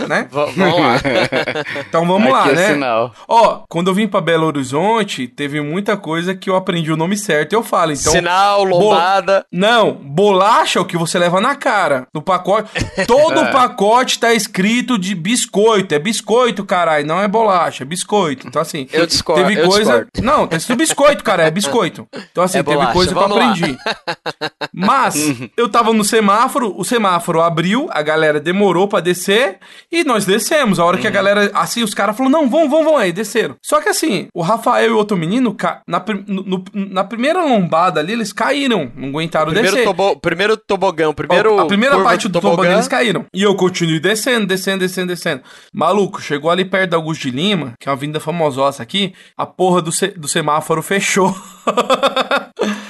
[0.08, 0.28] Né?
[0.30, 0.96] vamos lá.
[1.88, 2.74] então vamos Aqui lá, é né?
[2.74, 3.14] Sinal.
[3.28, 7.18] Ó, quando eu vim pra Belo Horizonte, teve muita coisa que eu aprendi o nome
[7.18, 7.92] certo e eu falo.
[7.92, 9.46] Então, sinal, lombada.
[9.52, 9.58] Bo...
[9.58, 12.08] Não, bolacha é o que você leva na cara.
[12.14, 12.70] No pacote.
[13.08, 15.96] Todo o pacote tá escrito de biscoito.
[15.96, 17.06] É biscoito, caralho.
[17.06, 18.48] Não é bolacha, é biscoito.
[18.48, 18.88] Então, assim.
[18.92, 19.48] Eu discordo.
[19.48, 20.06] Teve coisa.
[20.06, 20.10] Discordo.
[20.22, 21.44] Não, tá escrito biscoito, cara.
[21.44, 22.08] É biscoito.
[22.32, 22.94] Então, assim, é teve bolacha.
[22.94, 23.78] coisa que Vamos eu aprendi.
[23.86, 24.58] Lá.
[24.74, 25.50] Mas, uhum.
[25.56, 29.58] eu tava no semáforo, o semáforo abriu, a galera demorou para descer
[29.92, 30.80] e nós descemos.
[30.80, 31.14] A hora que a uhum.
[31.14, 33.56] galera, assim, os caras falaram: não, vão, vão, vão, aí, desceram.
[33.62, 35.56] Só que assim, o Rafael e o outro menino,
[35.88, 39.86] na, no, na primeira lombada ali, eles caíram, não aguentaram primeiro descer.
[39.86, 41.60] Tobo, primeiro tobogão, primeiro.
[41.60, 43.26] A primeira parte do tobogão, eles caíram.
[43.34, 45.42] E eu continuei descendo, descendo, descendo, descendo.
[45.74, 49.46] Maluco, chegou ali perto da Augusto de Lima, que é uma vinda famososa aqui, a
[49.46, 51.36] porra do, se, do semáforo fechou.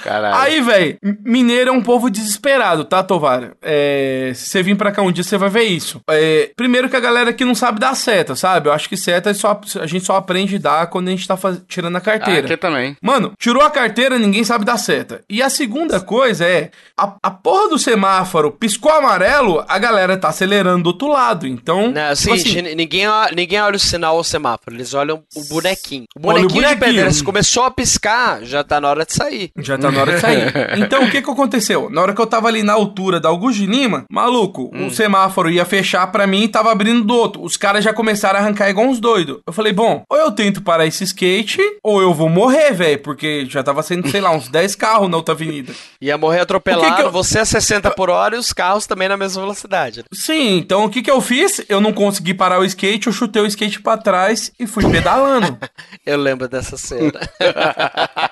[0.07, 0.35] Caralho.
[0.37, 3.51] Aí, velho, mineiro é um povo desesperado, tá, Tovar?
[3.61, 5.99] É, se você vir pra cá um dia, você vai ver isso.
[6.09, 8.69] É, primeiro que a galera aqui não sabe dar seta, sabe?
[8.69, 11.27] Eu acho que seta é só, a gente só aprende a dar quando a gente
[11.27, 12.39] tá faz, tirando a carteira.
[12.39, 12.95] Ah, aqui também.
[13.01, 15.21] Mano, tirou a carteira, ninguém sabe dar seta.
[15.29, 20.29] E a segunda coisa é, a, a porra do semáforo piscou amarelo, a galera tá
[20.29, 21.45] acelerando do outro lado.
[21.45, 26.05] Então, não, tipo assim, ninguém, ninguém olha o sinal ao semáforo, eles olham o bonequinho.
[26.15, 26.75] O bonequinho, o bonequinho.
[26.75, 29.51] de pedra, se começou a piscar, já tá na hora de sair.
[29.57, 30.53] Já tá na hora de sair.
[30.77, 31.89] Então, o que que aconteceu?
[31.89, 34.85] Na hora que eu tava ali na altura da Augusto de Lima, maluco, hum.
[34.85, 37.43] um semáforo ia fechar para mim e tava abrindo do outro.
[37.43, 39.39] Os caras já começaram a arrancar igual uns doidos.
[39.45, 43.45] Eu falei, bom, ou eu tento parar esse skate, ou eu vou morrer, velho, porque
[43.49, 45.73] já tava sendo, sei lá, uns 10 carros na outra avenida.
[46.01, 47.11] Ia morrer atropelado, que que eu...
[47.11, 50.03] você a 60 por hora e os carros também na mesma velocidade.
[50.13, 51.61] Sim, então o que que eu fiz?
[51.69, 55.57] Eu não consegui parar o skate, eu chutei o skate para trás e fui pedalando.
[56.05, 57.19] eu lembro dessa cena.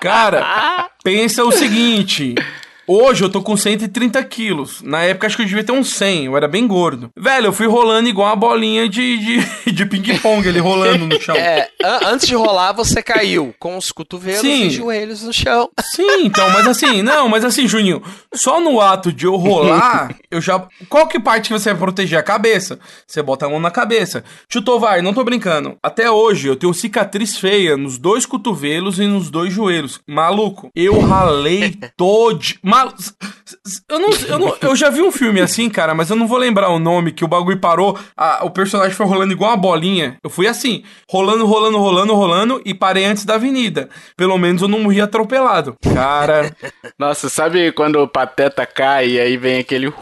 [0.00, 2.34] Cara, pensa o seguinte.
[2.86, 4.80] Hoje eu tô com 130 quilos.
[4.82, 7.10] Na época acho que eu devia ter uns 100, eu era bem gordo.
[7.16, 11.34] Velho, eu fui rolando igual uma bolinha de, de, de ping-pong, ele rolando no chão.
[11.34, 11.68] É,
[12.04, 14.66] antes de rolar você caiu com os cotovelos Sim.
[14.66, 15.68] e joelhos no chão.
[15.80, 20.40] Sim, então, mas assim, não, mas assim, Juninho, só no ato de eu rolar, eu
[20.40, 20.66] já.
[20.88, 22.18] Qual que parte que você vai proteger?
[22.18, 22.78] A cabeça.
[23.06, 24.22] Você bota a mão na cabeça.
[24.48, 25.76] Chutou, vai, não tô brincando.
[25.82, 30.00] Até hoje eu tenho cicatriz feia nos dois cotovelos e nos dois joelhos.
[30.06, 32.40] Maluco, eu ralei todo.
[32.76, 32.94] Mal...
[33.88, 36.36] Eu, não, eu, não, eu já vi um filme assim, cara, mas eu não vou
[36.36, 40.18] lembrar o nome, que o bagulho parou, a, o personagem foi rolando igual uma bolinha.
[40.22, 43.88] Eu fui assim, rolando, rolando, rolando, rolando, e parei antes da avenida.
[44.16, 45.76] Pelo menos eu não morri atropelado.
[45.94, 46.54] Cara.
[46.98, 49.92] Nossa, sabe quando o pateta cai e aí vem aquele.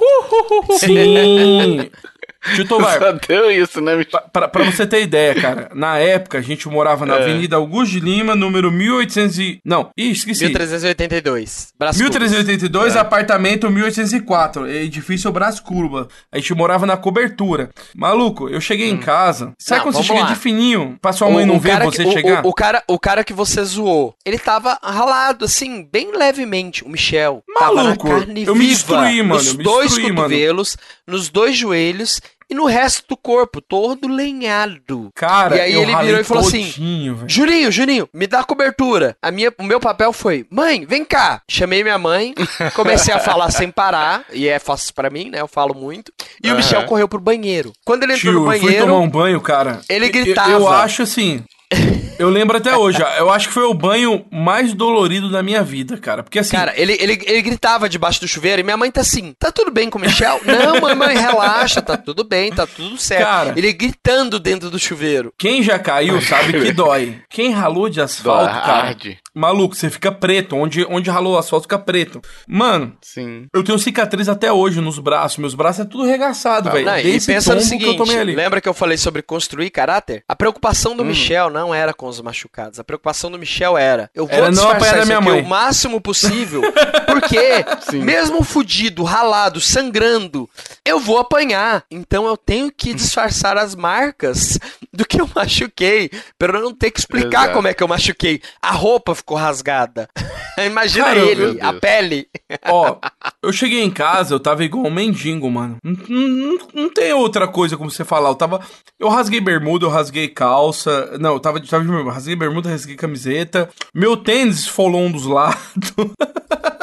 [0.79, 1.91] Sim!
[2.55, 2.99] Titovar.
[3.01, 7.07] Só deu isso, né, pra, pra, você ter ideia, cara, na época a gente morava
[7.07, 7.23] na é.
[7.23, 9.61] Avenida Augusto de Lima, número 1800 e...
[9.65, 10.45] Não, ih, esqueci.
[10.45, 11.69] 1382.
[11.79, 12.99] Brás 1382, é.
[12.99, 16.09] apartamento 1804, edifício Brás Curva.
[16.31, 17.71] A gente morava na cobertura.
[17.95, 18.95] Maluco, eu cheguei hum.
[18.95, 20.27] em casa, sabe não, quando você chega lá.
[20.27, 22.45] de fininho, pra sua mãe o, não ver você que, chegar?
[22.45, 26.89] O, o, cara, o cara que você zoou, ele tava ralado, assim, bem levemente, o
[26.89, 27.43] Michel.
[27.61, 29.35] Maluco, eu me destruí, mano.
[29.35, 31.19] Nos dois destruí, cotovelos, mano.
[31.19, 32.21] nos dois joelhos
[32.51, 35.11] e no resto do corpo, todo lenhado.
[35.15, 37.25] Cara, E aí eu ele virou e falou assim, velho.
[37.29, 39.17] Juninho, Juninho, me dá cobertura.
[39.23, 41.43] A minha, o meu papel foi, mãe, vem cá.
[41.51, 42.35] Chamei minha mãe,
[42.75, 45.41] comecei a falar sem parar, e é fácil pra mim, né?
[45.41, 46.13] Eu falo muito.
[46.43, 46.57] E o Aham.
[46.59, 47.73] Michel correu pro banheiro.
[47.85, 49.81] Quando ele entrou Tio, no eu fui banheiro, tomar um banho, cara.
[49.89, 50.51] Ele eu- gritava.
[50.51, 51.43] Eu, acho assim.
[52.19, 55.97] Eu lembro até hoje, eu acho que foi o banho mais dolorido da minha vida,
[55.97, 56.23] cara.
[56.23, 56.57] Porque assim.
[56.57, 59.71] Cara, ele, ele, ele gritava debaixo do chuveiro e minha mãe tá assim: tá tudo
[59.71, 60.41] bem com o Michel?
[60.45, 63.25] Não, mamãe, relaxa, tá tudo bem, tá tudo certo.
[63.25, 63.55] Cara.
[63.57, 65.33] ele gritando dentro do chuveiro.
[65.39, 67.19] Quem já caiu sabe que dói.
[67.29, 68.89] Quem ralou de asfalto, Dó, cara.
[68.89, 69.19] arde.
[69.35, 70.57] Maluco, você fica preto.
[70.57, 72.21] Onde, onde ralou o asfalto fica preto.
[72.47, 73.47] Mano, Sim.
[73.53, 75.39] eu tenho cicatriz até hoje nos braços.
[75.39, 76.87] Meus braços é tudo regaçado, velho.
[76.87, 80.23] Não, e pensa no seguinte: que lembra que eu falei sobre construir caráter?
[80.29, 81.07] A preocupação do Hum.
[81.07, 82.79] Michel não era com os machucados.
[82.79, 85.43] A preocupação do Michel era: eu vou Era disfarçar isso minha mãe.
[85.43, 86.63] o máximo possível,
[87.07, 87.65] porque
[87.95, 90.49] mesmo fudido, ralado, sangrando,
[90.85, 91.85] eu vou apanhar.
[91.91, 94.59] Então eu tenho que disfarçar as marcas
[94.93, 96.09] do que eu machuquei,
[96.39, 97.55] para eu não ter que explicar Exato.
[97.55, 98.41] como é que eu machuquei.
[98.63, 100.09] A roupa ficou rasgada.
[100.65, 102.29] Imagina Cara, eu- ele, a pele.
[102.69, 102.99] Ó,
[103.43, 105.79] eu cheguei em casa, eu tava igual um mendigo, mano.
[105.83, 108.29] Não, não, não tem outra coisa como você falar.
[108.29, 108.61] Eu tava.
[109.01, 111.17] Eu rasguei bermuda, eu rasguei calça.
[111.19, 113.69] Não, eu tava, tava de eu rasguei bermuda, rasguei camiseta.
[113.93, 115.59] Meu tênis esfolou um dos lados.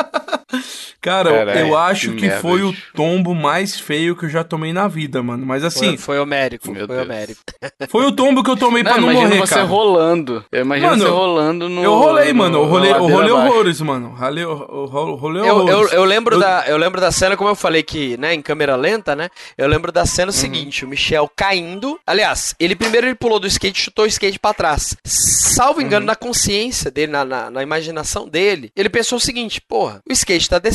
[1.02, 4.44] Cara, Caralho, eu acho que que, merda, foi o tombo mais feio que eu já
[4.44, 5.46] tomei na vida, mano.
[5.46, 7.08] Mas assim, foi, foi homérico, Meu foi Deus.
[7.08, 7.42] homérico.
[7.90, 9.66] foi o tombo que eu tomei Não, pra não morrer, você cara.
[9.66, 10.46] rolando.
[10.52, 11.84] Eu imagino Mano, você rolando no.
[11.84, 12.58] Eu rolei, no- mano.
[12.60, 14.10] Eu rolei, eu rolei horrores, mano.
[14.18, 14.86] Rolei, eu, eu,
[15.16, 15.94] rolei Eu, eu, horrores.
[15.94, 18.76] eu lembro Eu- da, eu lembro da cena, como eu falei que, né, em câmera
[18.76, 19.30] lenta, né?
[19.58, 20.06] Eu lembro da Uhum.
[20.08, 22.00] cena seguinte, o Michel caindo.
[22.06, 24.96] Aliás, ele primeiro ele pulou do skate e chutou o skate pra trás.
[25.06, 25.86] Salvo Uhum.
[25.86, 30.14] engano, na consciência dele, na, na, na imaginação dele, ele pensou o seguinte: porra, o
[30.14, 30.71] skate tá descendo,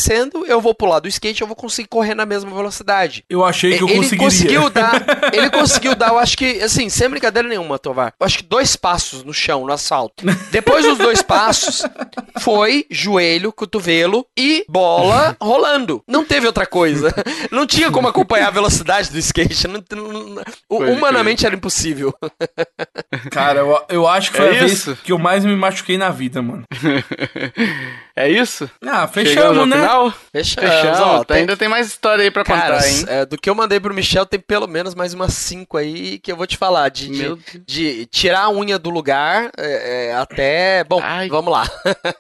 [0.47, 3.25] eu vou pular do skate, eu vou conseguir correr na mesma velocidade.
[3.29, 4.25] Eu achei que eu ele conseguiria.
[4.27, 8.13] conseguiu dar, ele conseguiu dar, eu acho que, assim, sem brincadeira nenhuma, Tovar.
[8.19, 10.25] Eu acho que dois passos no chão, no asfalto.
[10.51, 11.83] Depois dos dois passos,
[12.41, 16.03] foi joelho, cotovelo e bola rolando.
[16.07, 17.15] Não teve outra coisa.
[17.51, 19.67] Não tinha como acompanhar a velocidade do skate.
[19.69, 20.43] Não- não-
[20.93, 22.15] humanamente era impossível.
[23.31, 24.87] Cara, eu, eu acho que foi É a isso?
[24.87, 26.65] vez que eu mais me machuquei na vida, mano.
[28.19, 28.69] É isso?
[28.85, 29.77] Ah, fechamos, né?
[29.77, 30.13] final?
[30.33, 30.71] Fechamos.
[30.71, 31.01] Fechamos.
[31.01, 33.05] ó, tem- Ainda tem mais história aí pra Cara, contar, hein?
[33.09, 36.33] é, do que eu mandei pro Michel, tem pelo menos mais umas cinco aí que
[36.33, 36.89] eu vou te falar.
[36.89, 40.83] De, de- Meu de tirar a unha do lugar é, é, até.
[40.85, 41.29] Bom, Ai.
[41.29, 41.69] vamos lá.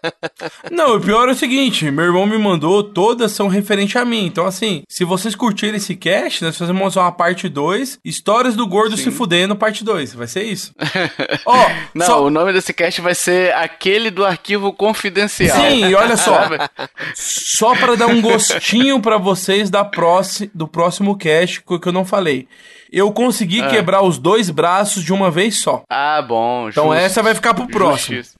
[0.70, 4.26] Não, o pior é o seguinte, meu irmão me mandou, todas são referentes a mim.
[4.26, 8.96] Então, assim, se vocês curtirem esse cast, nós fazemos uma parte 2, Histórias do Gordo
[8.96, 10.14] se fudendo, parte 2.
[10.14, 10.72] Vai ser isso.
[11.46, 12.22] Ó, Não, só...
[12.24, 15.56] o nome desse cast vai ser aquele do arquivo confidencial.
[15.58, 16.40] Sim, e olha só,
[17.14, 22.04] só para dar um gostinho pra vocês da próxima, do próximo cast que eu não
[22.04, 22.46] falei.
[22.92, 23.68] Eu consegui Ah.
[23.68, 25.82] quebrar os dois braços de uma vez só.
[25.90, 26.68] Ah, bom.
[26.68, 26.98] Então justo.
[26.98, 28.16] essa vai ficar pro próximo.
[28.16, 28.36] Justiça.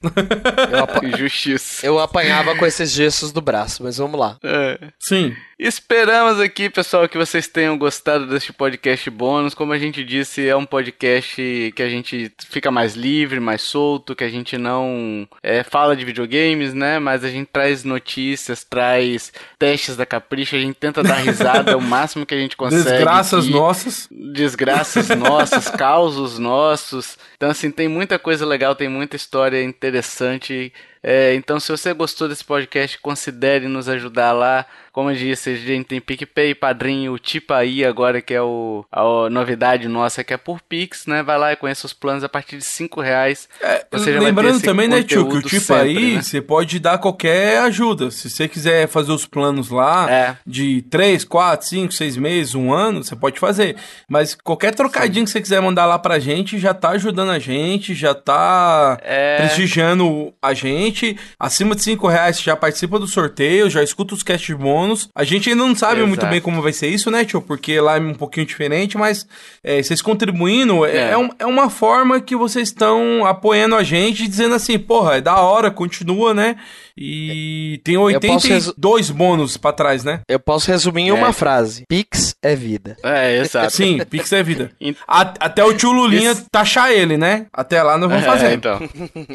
[0.71, 1.85] Eu, apa- Justiça.
[1.85, 4.37] eu apanhava com esses gestos do braço, mas vamos lá.
[4.43, 4.79] É.
[4.97, 5.35] Sim.
[5.59, 9.55] Esperamos aqui, pessoal, que vocês tenham gostado deste podcast bônus.
[9.55, 14.15] Como a gente disse, é um podcast que a gente fica mais livre, mais solto,
[14.15, 16.99] que a gente não é, fala de videogames, né?
[16.99, 21.81] Mas a gente traz notícias, traz testes da Capricha, a gente tenta dar risada o
[21.81, 22.83] máximo que a gente consegue.
[22.83, 23.53] Desgraças aqui.
[23.53, 24.07] nossas.
[24.11, 27.17] desgraças nossas, causos nossos.
[27.35, 30.71] Então, assim, tem muita coisa legal, tem muita história interessante.
[31.01, 34.65] É, então, se você gostou desse podcast, considere nos ajudar lá.
[34.97, 39.29] Como eu disse, a gente tem PicPay, Padrinho, o Tipaí agora, que é o, a
[39.29, 41.21] novidade nossa, que é por Pix, né?
[41.21, 43.47] Vai lá e conheça os planos a partir de 5 reais.
[43.91, 46.21] Você já vai ter Lembrando também, né, tio, que o conteúdo tipo sempre, aí, né?
[46.23, 48.09] você pode dar qualquer ajuda.
[48.09, 50.35] Se você quiser fazer os planos lá É.
[50.47, 53.75] de 3, 4, 5, 6 meses, um ano, você pode fazer.
[54.09, 57.93] Mas qualquer trocadinho que você quiser mandar lá pra gente, já tá ajudando a gente,
[57.93, 59.37] já tá É.
[59.37, 61.15] prestigiando a gente.
[61.39, 64.86] Acima de 5 reais você já participa do sorteio, já escuta os cast bônus.
[65.15, 66.07] A gente ainda não sabe Exato.
[66.07, 67.41] muito bem como vai ser isso, né, tio?
[67.41, 69.27] Porque lá é um pouquinho diferente, mas
[69.63, 71.11] é, vocês contribuindo é, É.
[71.11, 75.21] é um- é uma forma que vocês estão apoiando a gente, dizendo assim, porra, é
[75.21, 76.55] da hora, continua, né?
[76.99, 80.21] E tem posso 82 bônus pra trás, né?
[80.27, 81.13] Eu posso resumir em É.
[81.13, 82.97] uma frase: Pix é vida.
[83.03, 83.71] É, exato.
[83.71, 84.71] Sim, Pix é vida.
[85.07, 87.45] A- até o tio Lulinha Esse- taxar ele, né?
[87.53, 88.53] Até lá nós vamos É, fazer.
[88.53, 88.79] então.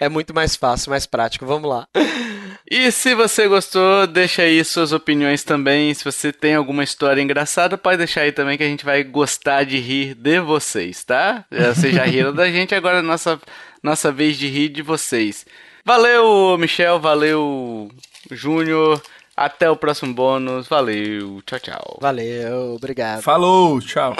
[0.00, 1.44] É, é muito mais fácil, mais prático.
[1.46, 1.86] Vamos lá.
[2.70, 5.92] E se você gostou, deixa aí suas opiniões também.
[5.92, 9.64] Se você tem alguma história engraçada, pode deixar aí também que a gente vai gostar
[9.64, 11.44] de rir de vocês, tá?
[11.50, 13.40] Vocês já riram da gente, agora é nossa,
[13.82, 15.44] nossa vez de rir de vocês.
[15.84, 17.90] Valeu, Michel, valeu,
[18.30, 19.02] Júnior.
[19.36, 20.66] Até o próximo bônus.
[20.66, 21.42] Valeu.
[21.44, 21.98] Tchau, tchau.
[22.00, 23.20] Valeu, obrigado.
[23.20, 24.16] Falou, tchau.